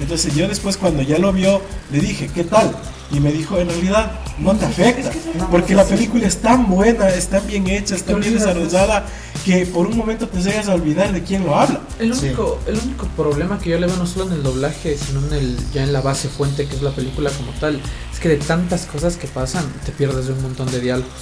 Entonces 0.01 0.35
yo 0.35 0.49
después 0.49 0.77
cuando 0.79 1.03
ya 1.03 1.19
lo 1.19 1.33
vio, 1.33 1.61
le 1.91 2.01
dije, 2.01 2.29
¿qué 2.35 2.45
tal? 2.45 2.75
Y 3.13 3.21
me 3.21 3.31
dijo, 3.31 3.59
en 3.59 3.69
realidad 3.69 4.13
no 4.39 4.55
te 4.57 4.65
afecta, 4.65 5.11
porque 5.51 5.75
la 5.75 5.85
película 5.85 6.27
es 6.27 6.39
tan 6.41 6.67
buena, 6.69 7.09
es 7.11 7.29
tan 7.29 7.47
bien 7.47 7.69
hecha, 7.69 7.95
es 7.95 8.05
tan 8.05 8.21
bien 8.21 8.35
desarrollada, 8.35 9.05
que 9.45 9.67
por 9.67 9.87
un 9.87 9.97
momento 9.99 10.27
te 10.29 10.41
llegas 10.41 10.69
a 10.69 10.75
olvidar 10.75 11.13
de 11.13 11.23
quién 11.23 11.45
lo 11.45 11.55
habla. 11.59 11.81
El 11.99 12.15
Sí. 12.15 12.27
único, 12.27 12.59
el 12.67 12.79
único 12.79 13.07
problema 13.09 13.59
que 13.59 13.69
yo 13.71 13.79
le 13.79 13.87
veo 13.87 13.97
no 13.97 14.07
solo 14.07 14.29
en 14.29 14.33
el 14.33 14.43
doblaje, 14.43 14.97
sino 14.97 15.21
en 15.27 15.33
el, 15.35 15.57
ya 15.75 15.83
en 15.83 15.93
la 15.93 16.01
base 16.01 16.29
fuente 16.29 16.67
que 16.67 16.75
es 16.77 16.81
la 16.83 16.91
película 16.93 17.31
como 17.31 17.53
tal, 17.61 17.81
es 18.13 18.19
que 18.19 18.31
de 18.31 18.37
tantas 18.39 18.87
cosas 18.87 19.17
que 19.19 19.27
pasan 19.29 19.65
te 19.85 19.93
pierdes 19.93 20.27
de 20.29 20.33
un 20.33 20.43
montón 20.43 20.71
de 20.71 20.81
diálogos. 20.81 21.13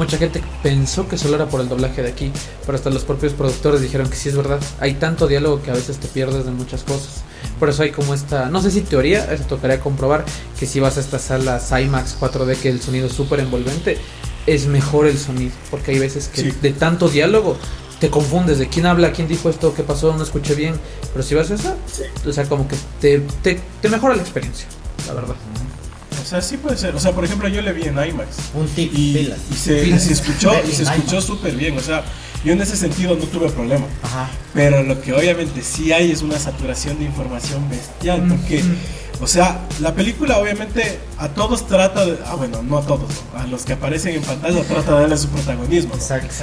Mucha 0.00 0.16
gente 0.16 0.42
pensó 0.62 1.06
que 1.06 1.18
solo 1.18 1.34
era 1.36 1.46
por 1.50 1.60
el 1.60 1.68
doblaje 1.68 2.02
de 2.02 2.08
aquí, 2.08 2.32
pero 2.64 2.78
hasta 2.78 2.88
los 2.88 3.04
propios 3.04 3.34
productores 3.34 3.82
dijeron 3.82 4.08
que 4.08 4.16
sí 4.16 4.30
es 4.30 4.34
verdad. 4.34 4.58
Hay 4.80 4.94
tanto 4.94 5.26
diálogo 5.28 5.60
que 5.62 5.70
a 5.70 5.74
veces 5.74 5.98
te 5.98 6.08
pierdes 6.08 6.46
de 6.46 6.52
muchas 6.52 6.84
cosas. 6.84 7.20
Por 7.58 7.68
eso 7.68 7.82
hay 7.82 7.90
como 7.90 8.14
esta, 8.14 8.48
no 8.48 8.62
sé 8.62 8.70
si 8.70 8.80
teoría, 8.80 9.30
eso 9.30 9.44
tocaría 9.44 9.78
comprobar, 9.78 10.24
que 10.58 10.64
si 10.64 10.80
vas 10.80 10.96
a 10.96 11.00
estas 11.00 11.20
salas 11.20 11.70
IMAX 11.70 12.16
4D 12.18 12.56
que 12.56 12.70
el 12.70 12.80
sonido 12.80 13.08
es 13.08 13.12
súper 13.12 13.40
envolvente, 13.40 13.98
es 14.46 14.66
mejor 14.68 15.06
el 15.06 15.18
sonido, 15.18 15.52
porque 15.70 15.90
hay 15.90 15.98
veces 15.98 16.28
que 16.28 16.44
Sí. 16.44 16.52
de 16.62 16.72
tanto 16.72 17.10
diálogo 17.10 17.58
te 18.00 18.08
confundes 18.08 18.58
de 18.58 18.68
quién 18.68 18.86
habla, 18.86 19.12
quién 19.12 19.28
dijo 19.28 19.50
esto, 19.50 19.74
qué 19.74 19.82
pasó, 19.82 20.16
no 20.16 20.22
escuché 20.22 20.54
bien. 20.54 20.76
Pero 21.12 21.22
si 21.22 21.34
vas 21.34 21.50
a 21.50 21.58
Sí. 21.58 21.74
o 22.26 22.32
sea, 22.32 22.44
como 22.48 22.66
que 22.66 22.76
te, 23.02 23.18
te, 23.42 23.60
te 23.82 23.88
mejora 23.90 24.16
la 24.16 24.22
experiencia, 24.22 24.66
la 25.06 25.12
verdad. 25.12 25.34
O 26.22 26.24
sea, 26.24 26.40
sí 26.40 26.56
puede 26.56 26.76
ser. 26.76 26.94
O 26.94 27.00
sea, 27.00 27.12
por 27.12 27.24
ejemplo, 27.24 27.48
yo 27.48 27.62
le 27.62 27.72
vi 27.72 27.82
en 27.84 27.94
IMAX. 27.94 28.28
Un 28.54 28.68
tip, 28.68 28.92
Y, 28.94 29.14
pilas. 29.14 29.38
y 29.50 29.54
se, 29.54 29.98
se 29.98 30.12
escuchó, 30.12 30.52
y 30.68 30.72
se 30.74 30.82
escuchó 30.84 31.20
súper 31.20 31.54
bien. 31.54 31.76
O 31.76 31.80
sea, 31.80 32.02
yo 32.44 32.52
en 32.52 32.60
ese 32.60 32.76
sentido 32.76 33.16
no 33.16 33.24
tuve 33.24 33.50
problema. 33.50 33.86
Ajá. 34.02 34.30
Pero 34.54 34.82
lo 34.82 35.00
que 35.00 35.12
obviamente 35.12 35.62
sí 35.62 35.92
hay 35.92 36.10
es 36.10 36.22
una 36.22 36.38
saturación 36.38 36.98
de 36.98 37.04
información 37.06 37.68
bestial. 37.68 38.26
Porque, 38.28 38.62
o 39.20 39.26
sea, 39.26 39.60
la 39.80 39.94
película 39.94 40.38
obviamente 40.38 41.00
a 41.18 41.28
todos 41.28 41.66
trata 41.66 42.04
de. 42.06 42.18
Ah, 42.26 42.34
bueno, 42.36 42.62
no 42.62 42.78
a 42.78 42.82
todos, 42.82 43.08
¿no? 43.34 43.40
a 43.40 43.46
los 43.46 43.64
que 43.64 43.74
aparecen 43.74 44.14
en 44.16 44.22
pantalla 44.22 44.62
trata 44.62 44.94
de 44.94 45.00
darle 45.02 45.16
su 45.18 45.28
protagonismo. 45.28 45.90
¿no? 45.90 46.00
Exacto. 46.00 46.34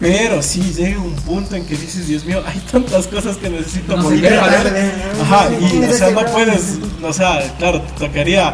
Pero 0.00 0.42
sí 0.42 0.62
llega 0.76 1.00
un 1.00 1.14
punto 1.16 1.56
en 1.56 1.66
que 1.66 1.76
dices, 1.76 2.06
Dios 2.06 2.24
mío, 2.24 2.40
hay 2.46 2.60
tantas 2.70 3.08
cosas 3.08 3.36
que 3.36 3.50
necesito 3.50 3.96
No 3.96 4.04
volver 4.04 4.38
a 4.38 4.46
ver. 4.46 4.94
Ajá, 5.20 5.48
y 5.60 5.82
o 5.82 5.92
sea, 5.92 6.10
no 6.10 6.24
puedes, 6.32 6.78
o 7.02 7.12
sea, 7.12 7.52
claro, 7.58 7.82
te 7.82 8.06
tocaría 8.06 8.52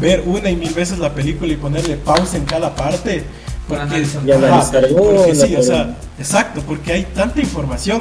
ver 0.00 0.22
una 0.26 0.50
y 0.50 0.56
mil 0.56 0.72
veces 0.74 0.98
la 0.98 1.14
película 1.14 1.52
y 1.52 1.56
ponerle 1.56 1.96
pausa 1.96 2.36
en 2.36 2.44
cada 2.44 2.74
parte. 2.74 3.24
Porque, 3.68 3.82
ajá, 3.82 4.70
porque 4.96 5.34
sí, 5.34 5.56
o 5.56 5.62
sea, 5.62 5.96
exacto, 6.18 6.62
porque 6.66 6.92
hay 6.92 7.02
tanta 7.04 7.40
información 7.40 8.00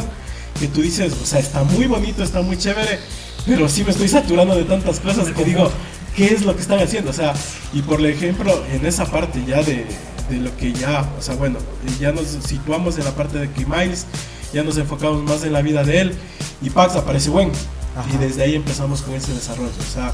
que 0.60 0.67
tú 0.67 0.81
dices, 0.81 1.13
o 1.21 1.25
sea, 1.25 1.39
está 1.39 1.63
muy 1.63 1.88
bonito, 1.88 2.23
está 2.23 2.41
muy 2.41 2.58
chévere, 2.58 2.99
pero 3.45 3.67
sí 3.67 3.84
me 3.84 3.89
estoy 3.89 4.08
saturando 4.08 4.55
de 4.55 4.63
tantas 4.63 4.99
cosas 4.99 5.27
que 5.29 5.43
digo, 5.43 5.71
¿qué 6.15 6.27
es 6.27 6.43
lo 6.45 6.55
que 6.55 6.62
están 6.62 6.79
haciendo? 6.79 7.10
O 7.10 7.13
sea, 7.13 7.34
y 7.73 7.81
por 7.81 8.03
ejemplo, 8.05 8.63
en 8.71 8.86
esa 8.86 9.05
parte 9.05 9.43
ya 9.45 9.63
de, 9.63 9.86
de 10.29 10.38
lo 10.38 10.55
que 10.55 10.71
ya, 10.71 11.10
o 11.17 11.21
sea, 11.21 11.36
bueno, 11.36 11.58
ya 11.99 12.12
nos 12.12 12.27
situamos 12.45 12.97
en 12.97 13.05
la 13.05 13.12
parte 13.12 13.39
de 13.39 13.49
que 13.49 13.65
Miles, 13.65 14.05
ya 14.53 14.63
nos 14.63 14.77
enfocamos 14.77 15.23
más 15.23 15.43
en 15.43 15.53
la 15.53 15.62
vida 15.62 15.84
de 15.84 15.99
él, 15.99 16.15
y 16.62 16.69
Pax 16.69 16.95
aparece 16.95 17.29
Ajá. 17.29 18.08
y 18.13 18.17
desde 18.17 18.43
ahí 18.43 18.55
empezamos 18.55 19.01
con 19.01 19.15
ese 19.15 19.34
desarrollo, 19.34 19.69
o 19.79 19.93
sea, 19.93 20.13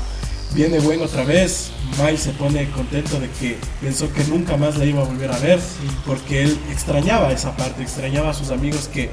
viene 0.54 0.80
Gwen 0.80 1.02
otra 1.02 1.24
vez, 1.24 1.72
Miles 1.98 2.22
se 2.22 2.32
pone 2.32 2.70
contento 2.72 3.20
de 3.20 3.30
que 3.30 3.58
pensó 3.82 4.12
que 4.12 4.24
nunca 4.26 4.58
más 4.58 4.78
la 4.78 4.86
iba 4.86 5.02
a 5.02 5.06
volver 5.06 5.32
a 5.32 5.38
ver, 5.40 5.60
porque 6.06 6.44
él 6.44 6.58
extrañaba 6.72 7.32
esa 7.32 7.56
parte, 7.56 7.82
extrañaba 7.82 8.30
a 8.30 8.34
sus 8.34 8.52
amigos 8.52 8.88
que, 8.88 9.10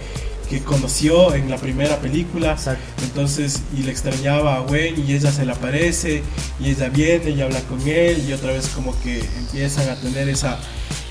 que 0.48 0.62
conoció 0.62 1.34
en 1.34 1.50
la 1.50 1.56
primera 1.56 1.96
película, 1.98 2.52
Exacto. 2.52 2.82
entonces, 3.02 3.60
y 3.76 3.82
le 3.82 3.90
extrañaba 3.90 4.56
a 4.56 4.60
Gwen 4.60 4.94
y 5.06 5.12
ella 5.12 5.30
se 5.30 5.44
le 5.44 5.52
aparece 5.52 6.22
y 6.60 6.70
ella 6.70 6.88
viene 6.88 7.30
y 7.30 7.40
habla 7.42 7.60
con 7.62 7.80
él 7.86 8.24
y 8.28 8.32
otra 8.32 8.52
vez 8.52 8.68
como 8.68 8.98
que 9.02 9.20
empiezan 9.38 9.88
a 9.90 9.96
tener 9.96 10.28
esa, 10.28 10.58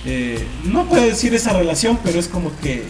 eh, 0.06 0.46
no 0.64 0.86
puedo 0.86 1.04
decir 1.06 1.34
esa 1.36 1.54
relación, 1.54 2.00
pero 2.04 2.20
es 2.20 2.28
como 2.28 2.52
que, 2.62 2.86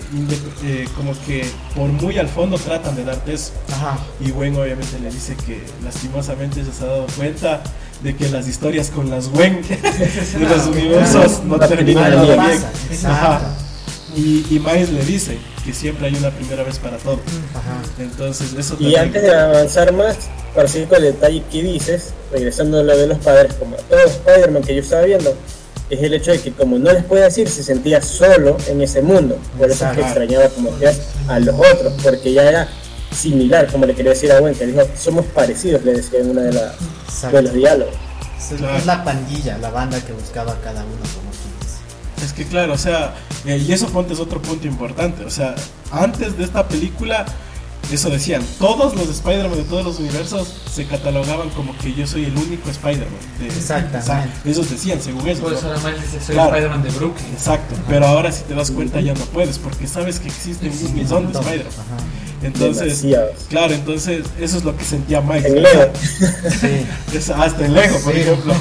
eh, 0.64 0.88
como 0.96 1.14
que 1.26 1.46
por 1.76 1.90
muy 1.90 2.18
al 2.18 2.28
fondo 2.30 2.58
tratan 2.58 2.96
de 2.96 3.04
darte 3.04 3.34
eso. 3.34 3.52
Ajá. 3.72 3.98
Y 4.20 4.32
Gwen 4.32 4.56
obviamente 4.56 5.00
le 5.00 5.10
dice 5.10 5.36
que 5.46 5.62
lastimosamente 5.84 6.64
se 6.64 6.84
ha 6.84 6.88
dado 6.88 7.08
cuenta 7.18 7.62
de 8.04 8.16
que 8.16 8.30
las 8.30 8.48
historias 8.48 8.90
con 8.92 9.10
las 9.10 9.30
Gwen 9.30 9.62
de 9.68 10.40
los 10.48 10.68
universos 10.68 11.44
no 11.44 11.58
terminan 11.60 12.22
bien. 12.24 12.38
pasa. 12.38 13.57
Y, 14.18 14.46
y 14.50 14.60
Miles 14.60 14.90
le 14.90 15.06
dice 15.06 15.38
que 15.64 15.74
siempre 15.74 16.08
hay 16.08 16.16
una 16.16 16.32
primera 16.32 16.64
vez 16.64 16.80
para 16.80 16.98
todo. 16.98 17.20
Ajá. 17.54 17.82
Entonces 18.00 18.54
eso 18.58 18.74
Y 18.80 18.84
también- 18.94 19.02
antes 19.02 19.22
de 19.22 19.36
avanzar 19.36 19.94
más, 19.94 20.18
para 20.56 20.68
seguir 20.68 20.88
con 20.88 20.98
el 20.98 21.04
detalle 21.14 21.44
que 21.52 21.62
dices, 21.64 22.14
regresando 22.32 22.80
a 22.80 22.84
lo 22.84 22.98
de 22.98 23.08
los 23.08 23.20
padres, 23.20 23.54
como 23.54 23.76
a 23.76 23.80
todo 23.80 24.00
Spider-Man 24.00 24.64
que 24.64 24.76
yo 24.76 24.82
estaba 24.82 25.04
viendo, 25.04 25.36
es 25.90 26.02
el 26.04 26.14
hecho 26.16 26.32
de 26.32 26.42
que 26.42 26.52
como 26.52 26.78
no 26.80 26.92
les 26.92 27.04
puede 27.06 27.24
decir, 27.24 27.48
se 27.48 27.64
sentía 27.64 28.02
solo 28.02 28.58
en 28.68 28.82
ese 28.82 29.02
mundo. 29.02 29.38
Por 29.58 29.70
eso 29.70 29.86
es 29.86 29.92
que 29.96 30.02
extrañaba 30.02 30.50
como 30.50 30.78
que 30.80 30.88
a 31.28 31.40
los 31.40 31.56
otros, 31.56 31.94
porque 32.04 32.34
ya 32.34 32.44
era 32.50 32.68
similar, 33.16 33.68
como 33.72 33.86
le 33.86 33.94
quería 33.96 34.12
decir 34.12 34.32
a 34.32 34.40
Gwen, 34.40 34.56
que 34.56 34.66
dijo, 34.66 34.82
somos 35.00 35.26
parecidos, 35.28 35.84
le 35.86 35.94
decía 35.94 36.20
en 36.20 36.32
uno 36.32 36.42
de, 36.42 36.54
la- 36.54 36.74
de 37.32 37.42
los 37.42 37.54
diálogos. 37.54 37.94
Es, 38.52 38.86
la 38.86 39.04
pandilla, 39.04 39.58
la 39.60 39.70
banda 39.70 40.00
que 40.02 40.12
buscaba 40.14 40.54
a 40.54 40.62
cada 40.62 40.82
uno, 40.84 40.96
como 41.16 41.32
tú. 41.32 41.38
Es 42.24 42.34
que 42.34 42.46
claro, 42.46 42.74
o 42.74 42.78
sea, 42.78 43.16
eh, 43.46 43.58
y 43.58 43.72
eso 43.72 43.88
ponte 43.90 44.14
es 44.14 44.20
otro 44.20 44.42
punto 44.42 44.68
importante. 44.68 45.24
O 45.24 45.30
sea, 45.30 45.56
antes 45.92 46.38
de 46.38 46.44
esta 46.44 46.68
película, 46.68 47.26
eso 47.92 48.10
decían, 48.10 48.42
todos 48.60 48.96
los 48.96 49.08
Spider-Man 49.10 49.58
de 49.58 49.64
todos 49.64 49.86
los 49.86 50.00
universos 50.00 50.48
se 50.72 50.86
catalogaban 50.86 51.50
como 51.52 51.76
que 51.78 51.94
yo 51.94 52.06
soy 52.08 52.26
el 52.26 52.36
único 52.38 52.70
Spider-Man. 52.70 53.08
de- 53.40 53.48
Exactamente. 53.48 54.32
ellos 54.46 54.70
decían, 54.70 55.02
según 55.02 55.28
eso. 55.28 55.42
Por 55.44 55.52
¿no? 55.54 55.58
eso 55.58 55.68
ahora 55.68 55.80
Miles 55.80 56.02
dice, 56.12 56.26
soy 56.26 56.36
Claro. 56.36 56.50
Spider-Man 56.56 56.84
de 56.84 56.90
Brooklyn. 56.92 57.28
Exacto, 57.34 57.76
pero 57.88 58.06
ahora 58.08 58.32
si 58.32 58.44
te 58.44 58.54
das 58.56 58.72
cuenta 58.72 59.00
ya 59.02 59.14
no 59.14 59.26
puedes, 59.26 59.58
porque 59.60 59.88
sabes 59.88 60.20
que 60.20 60.28
existen 60.28 60.72
un 60.72 60.94
millón 60.96 61.32
de. 61.32 61.40
Spider-Man. 61.40 61.72
Entonces, 62.44 63.04
claro, 63.50 63.74
entonces 63.74 64.24
eso 64.40 64.58
es 64.58 64.64
lo 64.64 64.78
que 64.78 64.84
sentía 64.86 65.22
Mike. 65.22 65.48
En 65.48 65.64
Lego. 65.64 65.86
Sí. 66.62 67.32
Hasta 67.36 67.66
en 67.66 67.74
Lego, 67.74 67.98
por 68.00 68.14
Sí. 68.14 68.20
ejemplo. 68.20 68.54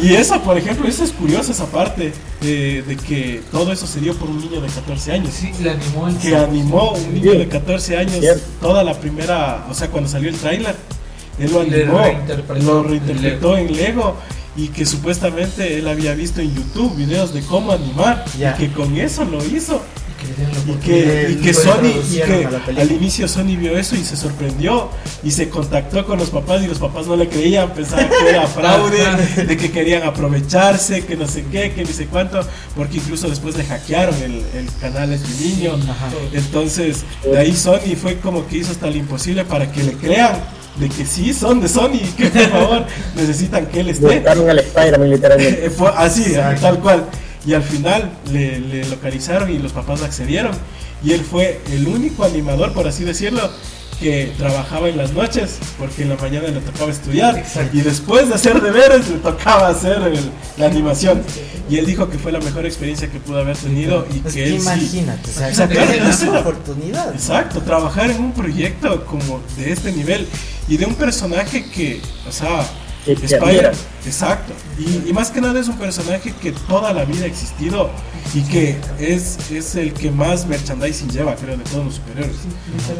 Y 0.00 0.14
eso, 0.14 0.40
por 0.42 0.56
ejemplo, 0.56 0.86
eso 0.86 1.02
es 1.02 1.10
curioso, 1.10 1.50
esa 1.50 1.66
parte 1.66 2.12
de, 2.40 2.82
de 2.82 2.96
que 2.96 3.42
todo 3.50 3.72
eso 3.72 3.88
se 3.88 3.98
dio 4.00 4.14
por 4.14 4.30
un 4.30 4.38
niño 4.40 4.60
de 4.60 4.68
14 4.68 5.10
años. 5.12 5.30
Sí, 5.34 5.50
le 5.60 5.70
animó 5.70 6.08
Que 6.22 6.36
animó 6.36 6.92
un 6.92 7.14
niño 7.14 7.32
de 7.32 7.48
14 7.48 7.96
años 7.96 8.20
Cierto. 8.20 8.42
Toda 8.60 8.82
la 8.84 8.94
primera, 8.94 9.66
o 9.70 9.74
sea, 9.74 9.88
cuando 9.88 10.08
salió 10.08 10.28
el 10.28 10.36
tráiler, 10.36 10.74
él 11.38 11.52
lo 11.52 11.60
animó, 11.60 11.98
reinterpretó 11.98 12.64
lo 12.64 12.80
en 12.80 12.88
reinterpretó 12.88 13.56
en 13.56 13.76
Lego 13.76 14.16
y 14.56 14.68
que 14.68 14.84
supuestamente 14.84 15.78
él 15.78 15.86
había 15.86 16.14
visto 16.14 16.40
en 16.40 16.52
YouTube 16.54 16.96
videos 16.96 17.32
de 17.32 17.42
cómo 17.42 17.72
animar 17.72 18.24
Ya. 18.36 18.54
y 18.58 18.66
que 18.68 18.72
con 18.72 18.96
eso 18.96 19.24
lo 19.24 19.44
hizo. 19.44 19.80
Que 20.18 20.70
Y 20.70 20.74
que, 20.76 21.30
y 21.30 21.34
lo 21.36 21.42
que 21.42 21.54
Sony, 21.54 21.92
y 22.10 22.16
que 22.16 22.48
al 22.80 22.92
inicio 22.92 23.28
Sony 23.28 23.56
vio 23.56 23.78
eso 23.78 23.96
y 23.96 24.04
se 24.04 24.16
sorprendió 24.16 24.90
y 25.22 25.30
se 25.30 25.48
contactó 25.48 26.04
con 26.04 26.18
los 26.18 26.30
papás 26.30 26.62
y 26.62 26.66
los 26.66 26.78
papás 26.78 27.06
no 27.06 27.16
le 27.16 27.28
creían, 27.28 27.72
pensaban 27.72 28.08
que 28.08 28.28
era 28.28 28.46
fraude, 28.46 29.44
de 29.46 29.56
que 29.56 29.70
querían 29.70 30.02
aprovecharse, 30.02 31.04
que 31.04 31.16
no 31.16 31.26
sé 31.26 31.44
qué, 31.50 31.72
que 31.72 31.84
ni 31.84 31.92
sé 31.92 32.06
cuánto, 32.06 32.40
porque 32.76 32.98
incluso 32.98 33.28
después 33.28 33.56
le 33.56 33.64
hackearon 33.64 34.14
el, 34.16 34.42
el 34.54 34.68
canal 34.80 35.10
a 35.10 35.14
este 35.14 35.44
niño. 35.44 35.74
Ajá. 35.88 36.08
Entonces, 36.32 37.04
de 37.24 37.38
ahí 37.38 37.54
Sony 37.54 37.96
fue 38.00 38.18
como 38.18 38.46
que 38.46 38.58
hizo 38.58 38.72
hasta 38.72 38.88
lo 38.88 38.96
imposible 38.96 39.44
para 39.44 39.70
que 39.70 39.82
le 39.82 39.92
crean 39.92 40.38
de 40.78 40.88
que 40.88 41.04
sí 41.04 41.34
son 41.34 41.60
de 41.60 41.68
Sony 41.68 42.00
que 42.16 42.26
por 42.26 42.48
favor 42.50 42.86
necesitan 43.16 43.66
que 43.66 43.80
él 43.80 43.88
esté. 43.90 44.06
Buscaron 44.06 44.48
al 44.48 44.58
Spider-Man 44.58 45.10
literalmente. 45.10 45.66
Eh, 45.66 45.72
así, 45.96 46.34
tal 46.60 46.78
cual. 46.78 47.04
Y 47.48 47.54
al 47.54 47.62
final 47.62 48.12
le, 48.30 48.60
le 48.60 48.84
localizaron 48.90 49.50
y 49.50 49.58
los 49.58 49.72
papás 49.72 50.02
accedieron. 50.02 50.52
Y 51.02 51.12
él 51.12 51.22
fue 51.22 51.62
el 51.72 51.88
único 51.88 52.24
animador, 52.24 52.74
por 52.74 52.86
así 52.86 53.04
decirlo, 53.04 53.50
que 53.98 54.34
trabajaba 54.36 54.90
en 54.90 54.98
las 54.98 55.12
noches 55.12 55.58
porque 55.78 56.02
en 56.02 56.10
la 56.10 56.16
mañana 56.16 56.48
le 56.48 56.60
tocaba 56.60 56.90
estudiar. 56.90 57.42
Y 57.72 57.80
después 57.80 58.28
de 58.28 58.34
hacer 58.34 58.60
deberes 58.60 59.08
le 59.08 59.16
tocaba 59.16 59.68
hacer 59.68 59.98
la 60.58 60.66
animación. 60.66 61.22
Y 61.70 61.78
él 61.78 61.86
dijo 61.86 62.10
que 62.10 62.18
fue 62.18 62.32
la 62.32 62.40
mejor 62.40 62.66
experiencia 62.66 63.10
que 63.10 63.18
pudo 63.18 63.38
haber 63.38 63.56
tenido 63.56 64.06
y 64.14 64.18
pues 64.18 64.34
que 64.34 64.44
él 64.44 64.54
imagínate 64.56 65.30
sí, 65.30 65.42
o 65.42 65.54
sea, 65.54 66.28
una 66.28 66.40
oportunidad 66.40 67.14
exacto 67.14 67.60
trabajar 67.60 68.10
en 68.10 68.22
un 68.22 68.32
proyecto 68.32 69.04
como 69.04 69.42
de 69.56 69.72
este 69.72 69.92
nivel 69.92 70.26
y 70.66 70.78
de 70.78 70.86
un 70.86 70.94
personaje 70.94 71.64
que 71.70 72.00
o 72.26 72.32
sea 72.32 72.66
Spider, 73.12 73.72
exacto. 74.06 74.52
Y, 74.78 75.12
más 75.12 75.30
que 75.30 75.40
nada 75.40 75.58
es 75.60 75.68
un 75.68 75.76
personaje 75.78 76.32
que 76.40 76.52
toda 76.52 76.92
la 76.92 77.04
vida 77.04 77.24
ha 77.24 77.26
existido 77.26 77.90
y 78.34 78.42
que 78.42 78.76
es, 78.98 79.50
es 79.50 79.74
el 79.74 79.92
que 79.92 80.10
más 80.10 80.46
merchandising 80.46 81.08
lleva, 81.10 81.34
creo, 81.34 81.56
de 81.56 81.64
todos 81.64 81.84
los 81.86 81.94
superiores. 81.94 82.36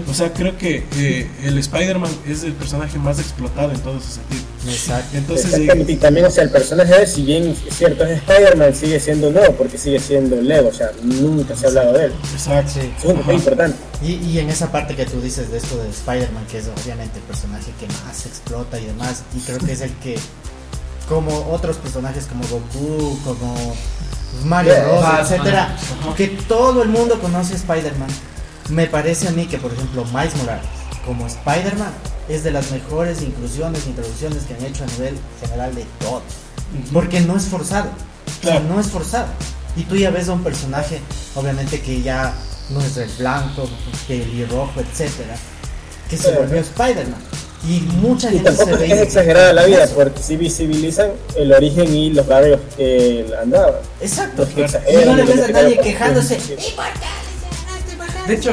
O 0.08 0.14
sea, 0.14 0.32
creo 0.32 0.56
que 0.56 0.84
eh, 0.96 1.30
el 1.44 1.58
Spider-Man 1.58 2.10
es 2.26 2.42
el 2.44 2.52
personaje 2.52 2.98
más 2.98 3.18
explotado 3.18 3.72
en 3.72 3.80
todo 3.80 3.98
ese 3.98 4.12
sentido. 4.12 4.42
Exacto. 4.66 5.16
Entonces, 5.16 5.60
y 5.88 5.96
también, 5.96 6.26
o 6.26 6.30
sea, 6.30 6.44
el 6.44 6.50
personaje, 6.50 7.06
si 7.06 7.22
bien 7.22 7.56
es 7.66 7.76
cierto, 7.76 8.04
es 8.04 8.18
Spider-Man, 8.18 8.74
sigue 8.74 8.98
siendo 8.98 9.30
nuevo 9.30 9.54
porque 9.54 9.78
sigue 9.78 10.00
siendo 10.00 10.40
Lego, 10.40 10.68
o 10.68 10.72
sea, 10.72 10.90
nunca 11.02 11.54
se 11.54 11.66
ha 11.66 11.68
hablado 11.68 11.92
de 11.92 12.06
él. 12.06 12.12
Exacto. 12.32 12.80
Es 12.80 13.26
muy 13.26 13.34
importante. 13.34 13.76
Y, 14.02 14.14
y, 14.14 14.38
en 14.38 14.48
esa 14.48 14.70
parte 14.70 14.94
que 14.94 15.06
tú 15.06 15.20
dices 15.20 15.50
de 15.50 15.58
esto 15.58 15.76
de 15.76 15.88
Spider-Man, 15.90 16.46
que 16.50 16.58
es 16.58 16.68
obviamente 16.68 17.18
el 17.18 17.24
personaje 17.24 17.72
que 17.78 17.86
más 18.04 18.26
explota 18.26 18.78
y 18.78 18.86
demás, 18.86 19.22
y 19.36 19.40
creo 19.40 19.58
que 19.58 19.72
es 19.72 19.80
el 19.80 19.92
que, 19.96 20.18
como 21.08 21.50
otros 21.52 21.76
personajes 21.78 22.26
como 22.26 22.44
Goku, 22.46 23.18
como 23.24 23.74
Mario 24.44 24.74
Bros, 24.84 25.04
etcétera, 25.20 25.76
que 26.16 26.28
todo 26.28 26.82
el 26.82 26.88
mundo 26.88 27.18
conoce 27.20 27.54
a 27.54 27.56
Spider-Man. 27.56 28.10
Me 28.70 28.86
parece 28.86 29.28
a 29.28 29.30
mí 29.30 29.46
que, 29.46 29.58
por 29.58 29.72
ejemplo, 29.72 30.04
Miles 30.12 30.36
Morales, 30.36 30.66
como 31.04 31.26
Spider-Man, 31.26 31.92
es 32.28 32.44
de 32.44 32.50
las 32.50 32.70
mejores 32.70 33.22
inclusiones 33.22 33.86
e 33.86 33.90
introducciones 33.90 34.44
que 34.44 34.54
han 34.54 34.64
hecho 34.64 34.84
a 34.84 34.86
nivel 34.86 35.18
general 35.40 35.74
de 35.74 35.86
todo. 36.00 36.22
Porque 36.92 37.20
no 37.20 37.36
es 37.36 37.44
forzado. 37.44 37.88
no 38.68 38.80
es 38.80 38.88
forzado. 38.88 39.28
Y 39.76 39.82
tú 39.82 39.96
ya 39.96 40.10
ves 40.10 40.28
a 40.28 40.32
un 40.32 40.42
personaje, 40.42 41.00
obviamente 41.34 41.80
que 41.80 42.02
ya 42.02 42.34
no 42.70 42.80
es 42.80 42.96
el 42.96 43.08
blanco, 43.18 43.68
el 44.08 44.48
rojo, 44.48 44.80
etcétera, 44.80 45.36
que 46.10 46.16
se 46.16 46.32
volvió 46.32 46.60
Spider-Man. 46.60 47.20
Y 47.66 47.80
mucha 48.00 48.30
gente 48.30 48.50
tampoco 48.50 48.78
se 48.78 48.86
es 48.92 49.00
exagerada 49.00 49.52
la 49.52 49.64
vida, 49.64 49.86
porque 49.94 50.22
si 50.22 50.36
visibilizan 50.36 51.10
el 51.36 51.52
origen 51.52 51.92
y 51.92 52.10
los 52.10 52.26
barrios 52.26 52.60
que 52.76 53.26
andaba. 53.40 53.80
Exacto. 54.00 54.46
Y 54.54 55.06
no 55.06 55.16
le 55.16 55.24
ves 55.24 55.44
a 55.44 55.48
nadie 55.48 55.78
quejándose. 55.78 56.38
De 58.28 58.34
hecho, 58.34 58.52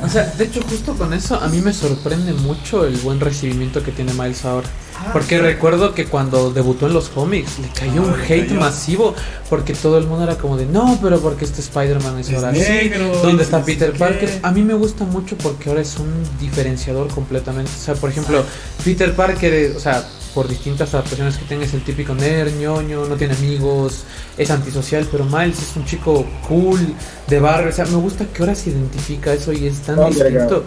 o 0.00 0.08
sea, 0.08 0.26
de 0.26 0.44
hecho 0.44 0.62
justo 0.62 0.94
con 0.94 1.12
eso 1.12 1.34
a 1.40 1.48
mí 1.48 1.60
me 1.60 1.72
sorprende 1.72 2.32
mucho 2.34 2.86
el 2.86 2.96
buen 2.98 3.18
recibimiento 3.18 3.82
que 3.82 3.90
tiene 3.90 4.12
Miles 4.12 4.44
ahora. 4.44 4.68
Ah, 4.96 5.10
porque 5.12 5.38
recuerdo 5.38 5.92
que 5.92 6.06
cuando 6.06 6.52
debutó 6.52 6.86
en 6.86 6.92
los 6.92 7.08
cómics 7.08 7.58
le 7.58 7.68
cayó 7.68 8.02
un 8.02 8.10
ah, 8.10 8.24
hate 8.28 8.52
masivo 8.52 9.14
porque 9.50 9.72
todo 9.74 9.98
el 9.98 10.06
mundo 10.06 10.22
era 10.22 10.36
como 10.36 10.56
de 10.56 10.66
no, 10.66 10.98
pero 11.02 11.18
porque 11.20 11.46
este 11.46 11.60
Spider-Man 11.60 12.20
es, 12.20 12.32
ahora 12.32 12.50
así. 12.50 12.90
¿Dónde 13.22 13.42
está 13.42 13.64
Peter 13.64 13.92
Parker? 13.92 14.38
A 14.42 14.52
mí 14.52 14.62
me 14.62 14.74
gusta 14.74 15.04
mucho 15.04 15.36
porque 15.36 15.68
ahora 15.68 15.82
es 15.82 15.96
un 15.98 16.12
diferenciador 16.40 17.08
completamente. 17.08 17.72
O 17.74 17.84
sea, 17.84 17.94
por 17.94 18.10
ejemplo, 18.10 18.44
Peter 18.84 19.14
Parker, 19.14 19.74
o 19.76 19.80
sea, 19.80 20.06
por 20.38 20.46
distintas 20.46 20.94
adaptaciones 20.94 21.36
que 21.36 21.44
tenga, 21.46 21.64
es 21.64 21.74
el 21.74 21.82
típico 21.82 22.14
nerd, 22.14 22.54
ñoño, 22.60 23.06
no 23.06 23.16
tiene 23.16 23.34
amigos, 23.34 24.04
es 24.36 24.48
antisocial, 24.52 25.04
pero 25.10 25.24
Miles 25.24 25.60
es 25.60 25.74
un 25.74 25.84
chico 25.84 26.24
cool, 26.46 26.94
de 27.26 27.40
barrio, 27.40 27.70
o 27.70 27.72
sea, 27.72 27.86
me 27.86 27.96
gusta 27.96 28.24
que 28.24 28.44
ahora 28.44 28.54
se 28.54 28.70
identifica 28.70 29.32
eso 29.32 29.52
y 29.52 29.66
es 29.66 29.80
tan 29.80 30.08
distinto. 30.08 30.64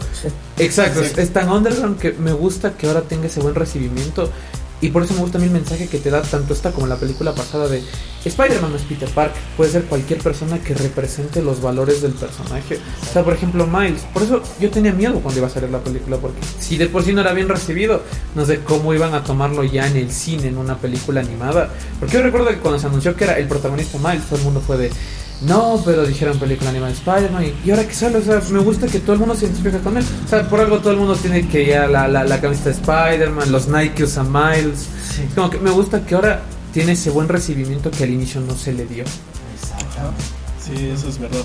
Exacto, 0.57 0.99
es, 0.99 1.29
tan 1.31 1.47
underground 1.47 1.97
que 1.97 2.12
me 2.12 2.34
gusta 2.34 2.73
que 2.73 2.86
ahora 2.86 2.99
tenga 3.03 3.27
ese 3.27 3.39
buen 3.39 3.55
recibimiento 3.55 4.29
y 4.81 4.89
por 4.89 5.03
eso 5.03 5.13
me 5.13 5.21
gusta 5.21 5.37
a 5.37 5.41
mí 5.41 5.47
el 5.47 5.53
mensaje 5.53 5.87
que 5.87 5.99
te 5.99 6.09
da 6.09 6.21
tanto 6.21 6.53
esta 6.53 6.71
como 6.71 6.87
la 6.87 6.97
película 6.97 7.33
pasada 7.33 7.67
de 7.67 7.83
Spider-Man 8.25 8.75
es 8.75 8.81
Peter 8.83 9.09
Parker, 9.09 9.41
puede 9.57 9.71
ser 9.71 9.83
cualquier 9.85 10.19
persona 10.19 10.59
que 10.59 10.73
represente 10.73 11.41
los 11.41 11.61
valores 11.61 12.01
del 12.01 12.13
personaje. 12.13 12.79
O 13.09 13.13
sea, 13.13 13.23
por 13.23 13.33
ejemplo, 13.33 13.65
Miles. 13.65 14.03
Por 14.13 14.23
eso 14.23 14.41
yo 14.59 14.69
tenía 14.69 14.93
miedo 14.93 15.19
cuando 15.21 15.39
iba 15.39 15.47
a 15.47 15.51
salir 15.51 15.69
la 15.69 15.79
película, 15.79 16.17
porque 16.17 16.39
si 16.59 16.77
de 16.77 16.87
por 16.87 17.03
sí 17.03 17.13
no 17.13 17.21
era 17.21 17.33
bien 17.33 17.49
recibido, 17.49 18.03
no 18.35 18.45
sé 18.45 18.59
cómo 18.59 18.93
iban 18.93 19.13
a 19.13 19.23
tomarlo 19.23 19.63
ya 19.63 19.87
en 19.87 19.97
el 19.97 20.11
cine, 20.11 20.47
en 20.47 20.57
una 20.57 20.77
película 20.77 21.21
animada. 21.21 21.69
Porque 21.99 22.15
yo 22.15 22.23
recuerdo 22.23 22.49
que 22.49 22.57
cuando 22.57 22.79
se 22.79 22.87
anunció 22.87 23.15
que 23.15 23.23
era 23.23 23.37
el 23.37 23.47
protagonista 23.47 23.97
Miles, 23.97 24.25
todo 24.25 24.37
el 24.37 24.45
mundo 24.45 24.61
fue 24.61 24.77
de 24.77 24.91
no, 25.41 25.82
pero 25.84 26.06
dijeron 26.06 26.38
película 26.38 26.69
animada 26.69 26.91
de 26.91 26.97
Spider-Man. 26.97 27.45
Y, 27.65 27.71
ahora 27.71 27.88
que 27.88 27.93
sale, 27.93 28.17
o 28.17 28.21
sea, 28.21 28.41
me 28.51 28.60
gusta 28.60 28.88
que 28.88 28.99
todo 28.99 29.13
el 29.13 29.19
mundo 29.19 29.36
se 29.36 29.45
identifique 29.45 29.80
con 29.80 29.97
él. 29.97 30.06
O 30.25 30.27
sea, 30.27 30.47
por 30.47 30.60
algo 30.60 30.80
todo 30.80 30.91
el 30.91 30.97
mundo 30.97 31.15
tiene 31.15 31.47
que 31.47 31.63
ir 31.63 31.75
a 31.75 31.88
la, 31.88 32.08
la, 32.08 32.23
la 32.23 32.39
camiseta 32.39 32.69
de 32.69 32.75
Spider-Man, 32.75 33.51
los 33.51 33.67
Nike 33.67 34.04
usa 34.04 34.23
Miles. 34.23 34.88
Como 35.34 35.49
que 35.49 35.58
me 35.58 35.71
gusta 35.71 36.06
que 36.06 36.13
ahora 36.13 36.43
tiene 36.73 36.91
ese 36.91 37.10
buen 37.10 37.27
recibimiento 37.27 37.89
que 37.89 38.04
al 38.04 38.12
inicio 38.12 38.39
no 38.41 38.56
se 38.56 38.73
le 38.73 38.86
dio. 38.86 39.04
Exacto. 39.04 40.13
Sí, 40.63 40.89
eso 40.89 41.10
es 41.10 41.17
verdad. 41.17 41.43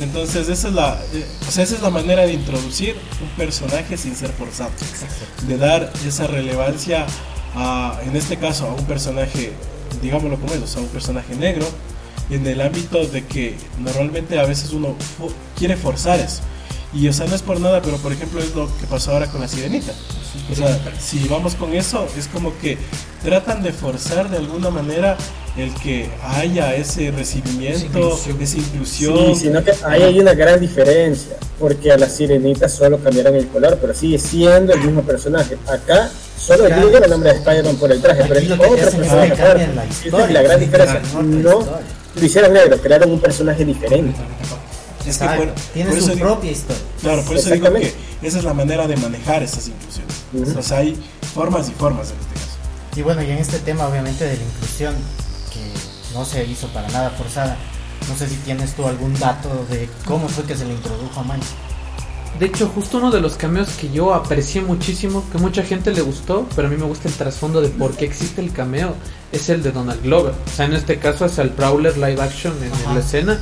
Entonces, 0.00 0.48
esa 0.48 0.68
es 0.68 0.74
la, 0.74 1.00
eh, 1.14 1.26
o 1.48 1.50
sea, 1.50 1.64
esa 1.64 1.76
es 1.76 1.82
la 1.82 1.90
manera 1.90 2.26
de 2.26 2.34
introducir 2.34 2.96
un 3.22 3.28
personaje 3.38 3.96
sin 3.96 4.14
ser 4.16 4.30
forzado. 4.30 4.70
Exacto. 4.70 5.46
De 5.46 5.56
dar 5.56 5.90
esa 6.06 6.26
relevancia 6.26 7.06
a, 7.54 7.98
en 8.04 8.16
este 8.16 8.36
caso, 8.36 8.66
a 8.66 8.74
un 8.74 8.84
personaje, 8.84 9.52
digámoslo 10.02 10.38
como 10.38 10.52
es, 10.52 10.60
o 10.62 10.66
sea, 10.66 10.82
un 10.82 10.88
personaje 10.88 11.34
negro 11.36 11.66
en 12.30 12.46
el 12.46 12.60
ámbito 12.60 13.06
de 13.06 13.24
que 13.24 13.56
normalmente 13.78 14.38
a 14.38 14.44
veces 14.44 14.72
uno 14.72 14.96
quiere 15.56 15.76
forzar 15.76 16.20
eso. 16.20 16.42
Y 16.92 17.08
o 17.08 17.12
sea, 17.12 17.26
no 17.26 17.34
es 17.34 17.42
por 17.42 17.58
nada, 17.60 17.82
pero 17.82 17.96
por 17.96 18.12
ejemplo 18.12 18.40
es 18.40 18.54
lo 18.54 18.66
que 18.78 18.86
pasó 18.86 19.12
ahora 19.12 19.26
con 19.26 19.40
la 19.40 19.48
sirenita. 19.48 19.92
O 20.50 20.54
sea, 20.54 20.78
si 21.00 21.26
vamos 21.28 21.54
con 21.54 21.72
eso, 21.74 22.06
es 22.16 22.28
como 22.28 22.56
que 22.58 22.78
tratan 23.22 23.62
de 23.62 23.72
forzar 23.72 24.30
de 24.30 24.36
alguna 24.36 24.70
manera 24.70 25.16
el 25.56 25.72
que 25.74 26.08
haya 26.22 26.74
ese 26.74 27.10
recibimiento, 27.10 28.18
esa 28.40 28.56
inclusión. 28.58 29.34
Sí, 29.34 29.42
sino 29.42 29.64
que 29.64 29.72
ahí 29.84 30.02
hay 30.02 30.20
una 30.20 30.34
gran 30.34 30.60
diferencia, 30.60 31.36
porque 31.58 31.90
a 31.90 31.96
la 31.96 32.08
sirenita 32.08 32.68
solo 32.68 32.98
cambiaron 32.98 33.34
el 33.34 33.48
color, 33.48 33.78
pero 33.80 33.94
sigue 33.94 34.18
siendo 34.18 34.72
el 34.72 34.80
mismo 34.80 35.02
personaje. 35.02 35.56
Acá 35.68 36.10
solo 36.38 36.68
llega 36.68 36.98
el 36.98 37.10
nombre 37.10 37.30
de 37.30 37.38
Spider-Man 37.38 37.76
por 37.76 37.90
el 37.90 38.00
traje, 38.00 38.24
pero 38.28 38.40
es 38.40 38.50
otro 38.50 38.76
personaje. 38.76 39.68
La, 40.10 40.26
la 40.28 40.42
gran 40.42 40.60
diferencia. 40.60 41.02
No 41.22 41.64
lo 42.14 42.24
hicieron 42.24 42.52
negro, 42.52 42.80
crearon 42.80 43.10
un 43.10 43.20
personaje 43.20 43.64
diferente. 43.64 44.20
Es 45.06 45.18
que 45.18 45.52
tiene 45.74 46.00
su 46.00 46.18
propia 46.18 46.50
historia. 46.50 46.82
Claro, 47.00 47.22
por 47.22 47.36
eso 47.36 47.50
digo 47.50 47.72
que 47.74 47.92
esa 48.22 48.38
es 48.38 48.44
la 48.44 48.54
manera 48.54 48.86
de 48.86 48.96
manejar 48.96 49.42
esas 49.42 49.68
inclusiones. 49.68 50.56
O 50.56 50.62
sea, 50.62 50.78
hay 50.78 50.98
formas 51.34 51.68
y 51.68 51.72
formas 51.72 52.10
en 52.10 52.18
este 52.18 52.34
caso. 52.34 52.56
Y 52.96 53.02
bueno, 53.02 53.22
y 53.22 53.30
en 53.30 53.38
este 53.38 53.58
tema 53.58 53.86
obviamente 53.86 54.24
de 54.24 54.36
la 54.36 54.42
inclusión, 54.42 54.94
que 55.52 55.60
no 56.14 56.24
se 56.24 56.44
hizo 56.44 56.68
para 56.68 56.88
nada 56.88 57.10
forzada, 57.10 57.56
no 58.08 58.16
sé 58.16 58.28
si 58.28 58.36
tienes 58.36 58.74
tú 58.74 58.86
algún 58.86 59.18
dato 59.18 59.66
de 59.70 59.88
cómo 60.06 60.28
fue 60.28 60.44
que 60.44 60.56
se 60.56 60.64
le 60.64 60.72
introdujo 60.72 61.20
a 61.20 61.24
Miles. 61.24 61.48
De 62.38 62.46
hecho, 62.46 62.68
justo 62.68 62.98
uno 62.98 63.12
de 63.12 63.20
los 63.20 63.36
cameos 63.36 63.68
que 63.80 63.90
yo 63.90 64.12
aprecié 64.12 64.60
muchísimo, 64.60 65.24
que 65.30 65.38
mucha 65.38 65.62
gente 65.62 65.92
le 65.92 66.02
gustó, 66.02 66.48
pero 66.56 66.66
a 66.66 66.70
mí 66.70 66.76
me 66.76 66.84
gusta 66.84 67.08
el 67.08 67.14
trasfondo 67.14 67.60
de 67.60 67.68
por 67.68 67.96
qué 67.96 68.06
existe 68.06 68.40
el 68.40 68.52
cameo, 68.52 68.94
es 69.30 69.48
el 69.50 69.62
de 69.62 69.70
Donald 69.70 70.02
Glover. 70.02 70.32
O 70.32 70.50
sea, 70.50 70.66
en 70.66 70.72
este 70.72 70.98
caso 70.98 71.26
es 71.26 71.38
el 71.38 71.50
Prowler 71.50 71.96
live 71.96 72.20
action 72.20 72.52
en, 72.62 72.94
la 72.94 73.00
escena. 73.00 73.40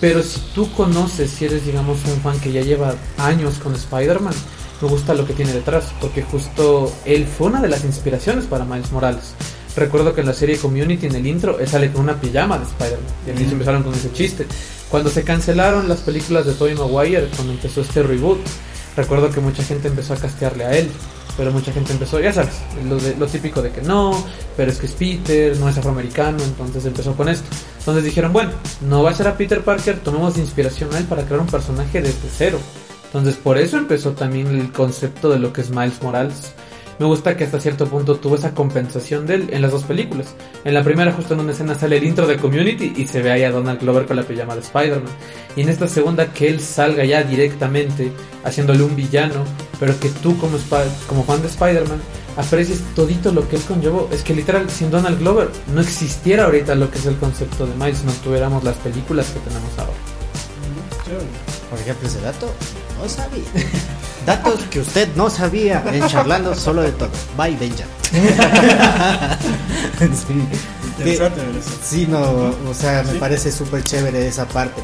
Pero 0.00 0.22
si 0.22 0.40
tú 0.54 0.70
conoces, 0.72 1.30
si 1.30 1.44
eres, 1.44 1.64
digamos, 1.64 1.98
un 2.04 2.20
fan 2.20 2.38
que 2.40 2.50
ya 2.50 2.62
lleva 2.62 2.94
años 3.16 3.58
con 3.58 3.74
Spider-Man, 3.74 4.34
me 4.82 4.88
gusta 4.88 5.14
lo 5.14 5.24
que 5.24 5.32
tiene 5.32 5.52
detrás, 5.52 5.86
porque 6.00 6.22
justo 6.22 6.92
él 7.04 7.26
fue 7.26 7.46
una 7.46 7.62
de 7.62 7.68
las 7.68 7.84
inspiraciones 7.84 8.46
para 8.46 8.64
Miles 8.64 8.90
Morales. 8.90 9.34
Recuerdo 9.76 10.14
que 10.14 10.22
en 10.22 10.26
la 10.26 10.34
serie 10.34 10.58
Community, 10.58 11.06
en 11.06 11.14
el 11.14 11.26
intro, 11.26 11.60
él 11.60 11.68
sale 11.68 11.92
con 11.92 12.02
una 12.02 12.20
pijama 12.20 12.58
de 12.58 12.64
Spider-Man. 12.64 13.06
Y 13.26 13.30
al 13.30 13.52
empezaron 13.52 13.82
con 13.84 13.94
ese 13.94 14.12
chiste. 14.12 14.46
Cuando 14.90 15.10
se 15.10 15.24
cancelaron 15.24 15.88
las 15.88 16.00
películas 16.00 16.46
de 16.46 16.52
Tobey 16.52 16.74
Maguire, 16.74 17.28
cuando 17.34 17.52
empezó 17.52 17.80
este 17.80 18.02
reboot, 18.02 18.38
recuerdo 18.96 19.30
que 19.30 19.40
mucha 19.40 19.62
gente 19.64 19.88
empezó 19.88 20.14
a 20.14 20.16
castearle 20.16 20.64
a 20.64 20.76
él. 20.76 20.90
Pero 21.36 21.52
mucha 21.52 21.70
gente 21.70 21.92
empezó, 21.92 22.18
ya 22.18 22.32
sabes, 22.32 22.54
lo, 22.88 22.96
lo 23.18 23.26
típico 23.26 23.60
de 23.60 23.70
que 23.70 23.82
no, 23.82 24.24
pero 24.56 24.70
es 24.70 24.78
que 24.78 24.86
es 24.86 24.92
Peter, 24.92 25.54
no 25.58 25.68
es 25.68 25.76
afroamericano, 25.76 26.42
entonces 26.42 26.86
empezó 26.86 27.14
con 27.14 27.28
esto. 27.28 27.44
Entonces 27.80 28.04
dijeron, 28.04 28.32
bueno, 28.32 28.52
no 28.80 29.02
va 29.02 29.10
a 29.10 29.14
ser 29.14 29.28
a 29.28 29.36
Peter 29.36 29.62
Parker, 29.62 29.98
tomemos 29.98 30.38
inspiración 30.38 30.94
a 30.94 30.98
él 30.98 31.04
para 31.04 31.24
crear 31.24 31.40
un 31.40 31.46
personaje 31.46 32.00
desde 32.00 32.28
cero. 32.34 32.58
Entonces 33.04 33.36
por 33.36 33.58
eso 33.58 33.76
empezó 33.76 34.12
también 34.12 34.46
el 34.46 34.72
concepto 34.72 35.28
de 35.28 35.38
lo 35.38 35.52
que 35.52 35.60
es 35.60 35.68
Miles 35.68 36.02
Morales 36.02 36.54
me 36.98 37.06
gusta 37.06 37.36
que 37.36 37.44
hasta 37.44 37.60
cierto 37.60 37.86
punto 37.86 38.16
tuvo 38.16 38.36
esa 38.36 38.54
compensación 38.54 39.26
de 39.26 39.34
él 39.34 39.48
en 39.52 39.62
las 39.62 39.70
dos 39.70 39.84
películas. 39.84 40.34
En 40.64 40.72
la 40.72 40.82
primera, 40.82 41.12
justo 41.12 41.34
en 41.34 41.40
una 41.40 41.52
escena, 41.52 41.74
sale 41.74 41.98
el 41.98 42.04
intro 42.04 42.26
de 42.26 42.38
Community 42.38 42.94
y 42.96 43.06
se 43.06 43.20
ve 43.20 43.30
ahí 43.30 43.42
a 43.42 43.50
Donald 43.50 43.80
Glover 43.80 44.06
con 44.06 44.16
la 44.16 44.22
pijama 44.22 44.54
de 44.54 44.60
Spider-Man. 44.62 45.12
Y 45.56 45.62
en 45.62 45.68
esta 45.68 45.88
segunda, 45.88 46.32
que 46.32 46.48
él 46.48 46.60
salga 46.60 47.04
ya 47.04 47.22
directamente 47.22 48.12
haciéndole 48.44 48.82
un 48.82 48.96
villano, 48.96 49.44
pero 49.78 49.98
que 50.00 50.08
tú, 50.08 50.38
como, 50.38 50.56
como 51.06 51.24
fan 51.24 51.42
de 51.42 51.48
Spider-Man, 51.48 52.00
aprecies 52.36 52.82
todito 52.94 53.30
lo 53.32 53.46
que 53.48 53.56
él 53.56 53.62
conllevó. 53.62 54.08
Es 54.10 54.22
que 54.22 54.34
literal, 54.34 54.70
sin 54.70 54.90
Donald 54.90 55.18
Glover 55.18 55.48
no 55.74 55.82
existiera 55.82 56.44
ahorita 56.44 56.74
lo 56.74 56.90
que 56.90 56.98
es 56.98 57.06
el 57.06 57.16
concepto 57.16 57.66
de 57.66 57.74
Miles, 57.74 58.04
no 58.04 58.12
tuviéramos 58.12 58.64
las 58.64 58.76
películas 58.76 59.30
que 59.30 59.40
tenemos 59.40 59.70
ahora. 59.78 59.92
Por 61.70 61.78
ejemplo, 61.78 62.08
ese 62.08 62.20
dato 62.20 62.50
no 63.00 63.08
sabía. 63.08 63.44
Datos 64.26 64.60
que 64.70 64.80
usted 64.80 65.08
no 65.14 65.30
sabía 65.30 65.82
en 65.92 66.06
charlando 66.08 66.54
solo 66.56 66.82
de 66.82 66.90
todo. 66.92 67.08
Bye, 67.36 67.56
Benja. 67.56 67.84
sí. 69.98 70.34
Interesante, 70.98 71.40
¿verdad? 71.40 71.60
Sí, 71.84 72.06
no, 72.08 72.20
o 72.68 72.74
sea, 72.74 73.02
me 73.04 73.12
Sí. 73.12 73.18
parece 73.18 73.52
súper 73.52 73.84
chévere 73.84 74.26
esa 74.26 74.46
parte. 74.46 74.82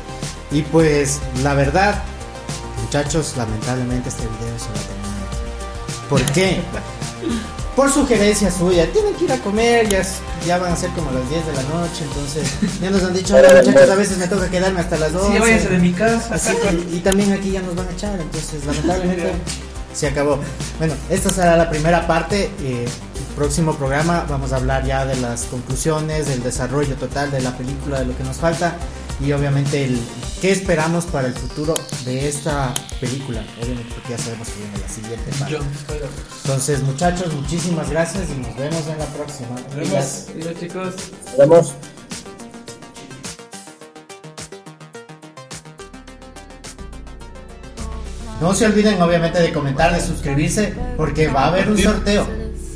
Y 0.50 0.62
pues, 0.62 1.20
la 1.42 1.54
verdad, 1.54 2.02
muchachos, 2.84 3.34
lamentablemente 3.36 4.08
este 4.10 4.22
video 4.22 4.58
se 4.58 4.66
va 4.66 4.78
a 4.78 4.82
terminar. 4.86 6.08
¿Por 6.08 6.22
qué? 6.32 6.60
Por 7.76 7.90
sugerencia 7.90 8.50
suya, 8.50 8.86
tienen 8.92 9.14
que 9.14 9.24
ir 9.24 9.32
a 9.32 9.38
comer, 9.38 9.88
ya, 9.88 10.02
ya 10.46 10.58
van 10.58 10.72
a 10.72 10.76
ser 10.76 10.90
como 10.90 11.10
las 11.10 11.26
10 11.30 11.46
de 11.46 11.52
la 11.54 11.62
noche, 11.62 12.04
entonces 12.04 12.46
ya 12.82 12.90
nos 12.90 13.02
han 13.02 13.14
dicho, 13.14 13.34
"Hola, 13.34 13.48
muchachos, 13.64 13.90
a 13.90 13.94
veces 13.94 14.18
me 14.18 14.28
toca 14.28 14.50
quedarme 14.50 14.80
hasta 14.80 14.98
las 14.98 15.12
12. 15.12 15.32
Sí, 15.32 15.38
váyanse 15.38 15.68
de 15.70 15.78
mi 15.78 15.92
casa. 15.92 16.34
Así 16.34 16.52
que- 16.54 16.96
y 16.96 17.00
también 17.00 17.32
aquí 17.32 17.50
ya 17.50 17.62
nos 17.62 17.74
van 17.74 17.88
a 17.88 17.92
echar, 17.92 18.20
entonces 18.20 18.62
lamentablemente 18.66 19.32
se 19.94 20.06
acabó. 20.08 20.38
Bueno, 20.78 20.94
esta 21.08 21.30
será 21.30 21.56
la 21.56 21.70
primera 21.70 22.06
parte. 22.06 22.50
eh, 22.60 22.84
el 22.86 23.34
próximo 23.36 23.74
programa 23.76 24.26
vamos 24.28 24.52
a 24.52 24.56
hablar 24.56 24.84
ya 24.84 25.06
de 25.06 25.16
las 25.16 25.44
conclusiones, 25.44 26.26
del 26.28 26.42
desarrollo 26.42 26.94
total 26.96 27.30
de 27.30 27.40
la 27.40 27.56
película, 27.56 28.00
de 28.00 28.04
lo 28.04 28.14
que 28.18 28.22
nos 28.24 28.36
falta 28.36 28.74
y 29.24 29.32
obviamente 29.32 29.84
el 29.84 30.00
qué 30.40 30.50
esperamos 30.50 31.04
para 31.06 31.28
el 31.28 31.34
futuro 31.34 31.74
de 32.04 32.28
esta 32.28 32.74
película. 33.00 33.44
Obviamente 33.62 33.94
porque 33.94 34.10
ya 34.10 34.18
sabemos 34.18 34.48
que 34.48 34.60
viene 34.60 34.78
la 34.78 34.88
siguiente 34.88 35.30
parte. 35.38 35.58
Entonces 36.44 36.82
muchachos, 36.82 37.32
muchísimas 37.32 37.90
gracias 37.90 38.24
y 38.30 38.40
nos 38.40 38.56
vemos 38.56 38.86
en 38.88 38.98
la 38.98 39.06
próxima. 39.06 39.50
Nos 39.50 39.74
vemos. 39.74 40.26
Mira, 40.34 40.58
chicos. 40.58 40.94
Nos 41.26 41.36
vemos. 41.36 41.74
No 48.40 48.52
se 48.54 48.66
olviden 48.66 49.00
obviamente 49.00 49.40
de 49.40 49.52
comentar, 49.52 49.94
de 49.94 50.00
suscribirse, 50.00 50.74
porque 50.96 51.28
va 51.28 51.44
a 51.44 51.46
haber 51.48 51.70
un 51.70 51.78
sorteo. 51.78 52.26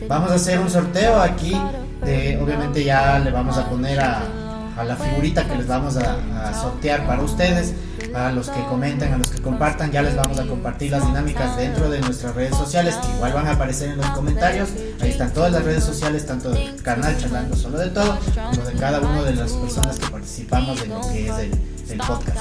Vamos 0.07 0.30
a 0.30 0.34
hacer 0.34 0.61
un 0.61 0.70
sorteo 0.70 1.20
aquí. 1.20 1.61
De, 2.05 2.38
obviamente 2.40 2.84
ya 2.84 3.18
le 3.18 3.32
vamos 3.32 3.59
a 3.59 3.68
poner 3.68 3.99
a, 3.99 4.45
a 4.77 4.85
la 4.85 4.97
figurita 4.97 5.47
que 5.47 5.57
les 5.57 5.66
vamos 5.66 5.97
a, 5.97 6.53
sortear 6.55 7.07
para 7.07 7.22
ustedes. 7.22 7.74
A 8.14 8.31
los 8.31 8.49
que 8.49 8.62
comenten, 8.64 9.12
a 9.12 9.18
los 9.18 9.29
que 9.29 9.43
compartan, 9.43 9.91
ya 9.91 10.01
les 10.01 10.16
vamos 10.16 10.39
a 10.39 10.47
compartir 10.47 10.91
las 10.91 11.05
dinámicas 11.07 11.57
dentro 11.57 11.91
de 11.91 12.01
nuestras 12.01 12.35
redes 12.35 12.57
sociales, 12.57 12.95
que 12.95 13.09
igual 13.14 13.33
van 13.33 13.47
a 13.47 13.53
aparecer 13.53 13.91
en 13.91 13.99
los 13.99 14.07
comentarios. 14.11 14.70
Ahí 15.01 15.11
están 15.11 15.33
todas 15.33 15.53
las 15.53 15.64
redes 15.64 15.85
sociales, 15.85 16.24
tanto 16.24 16.51
del 16.51 16.81
canal 16.83 17.18
Charlando 17.18 17.57
Solo 17.57 17.79
de 17.79 17.91
Todo, 17.91 18.18
como 18.51 18.62
de 18.64 18.72
cada 18.74 19.01
una 19.01 19.22
de 19.22 19.35
las 19.35 19.53
personas 19.53 19.99
que 19.99 20.07
participamos 20.07 20.81
de 20.81 20.87
lo 20.87 21.01
que 21.01 21.27
es 21.27 21.91
el 21.91 21.99
podcast. 21.99 22.39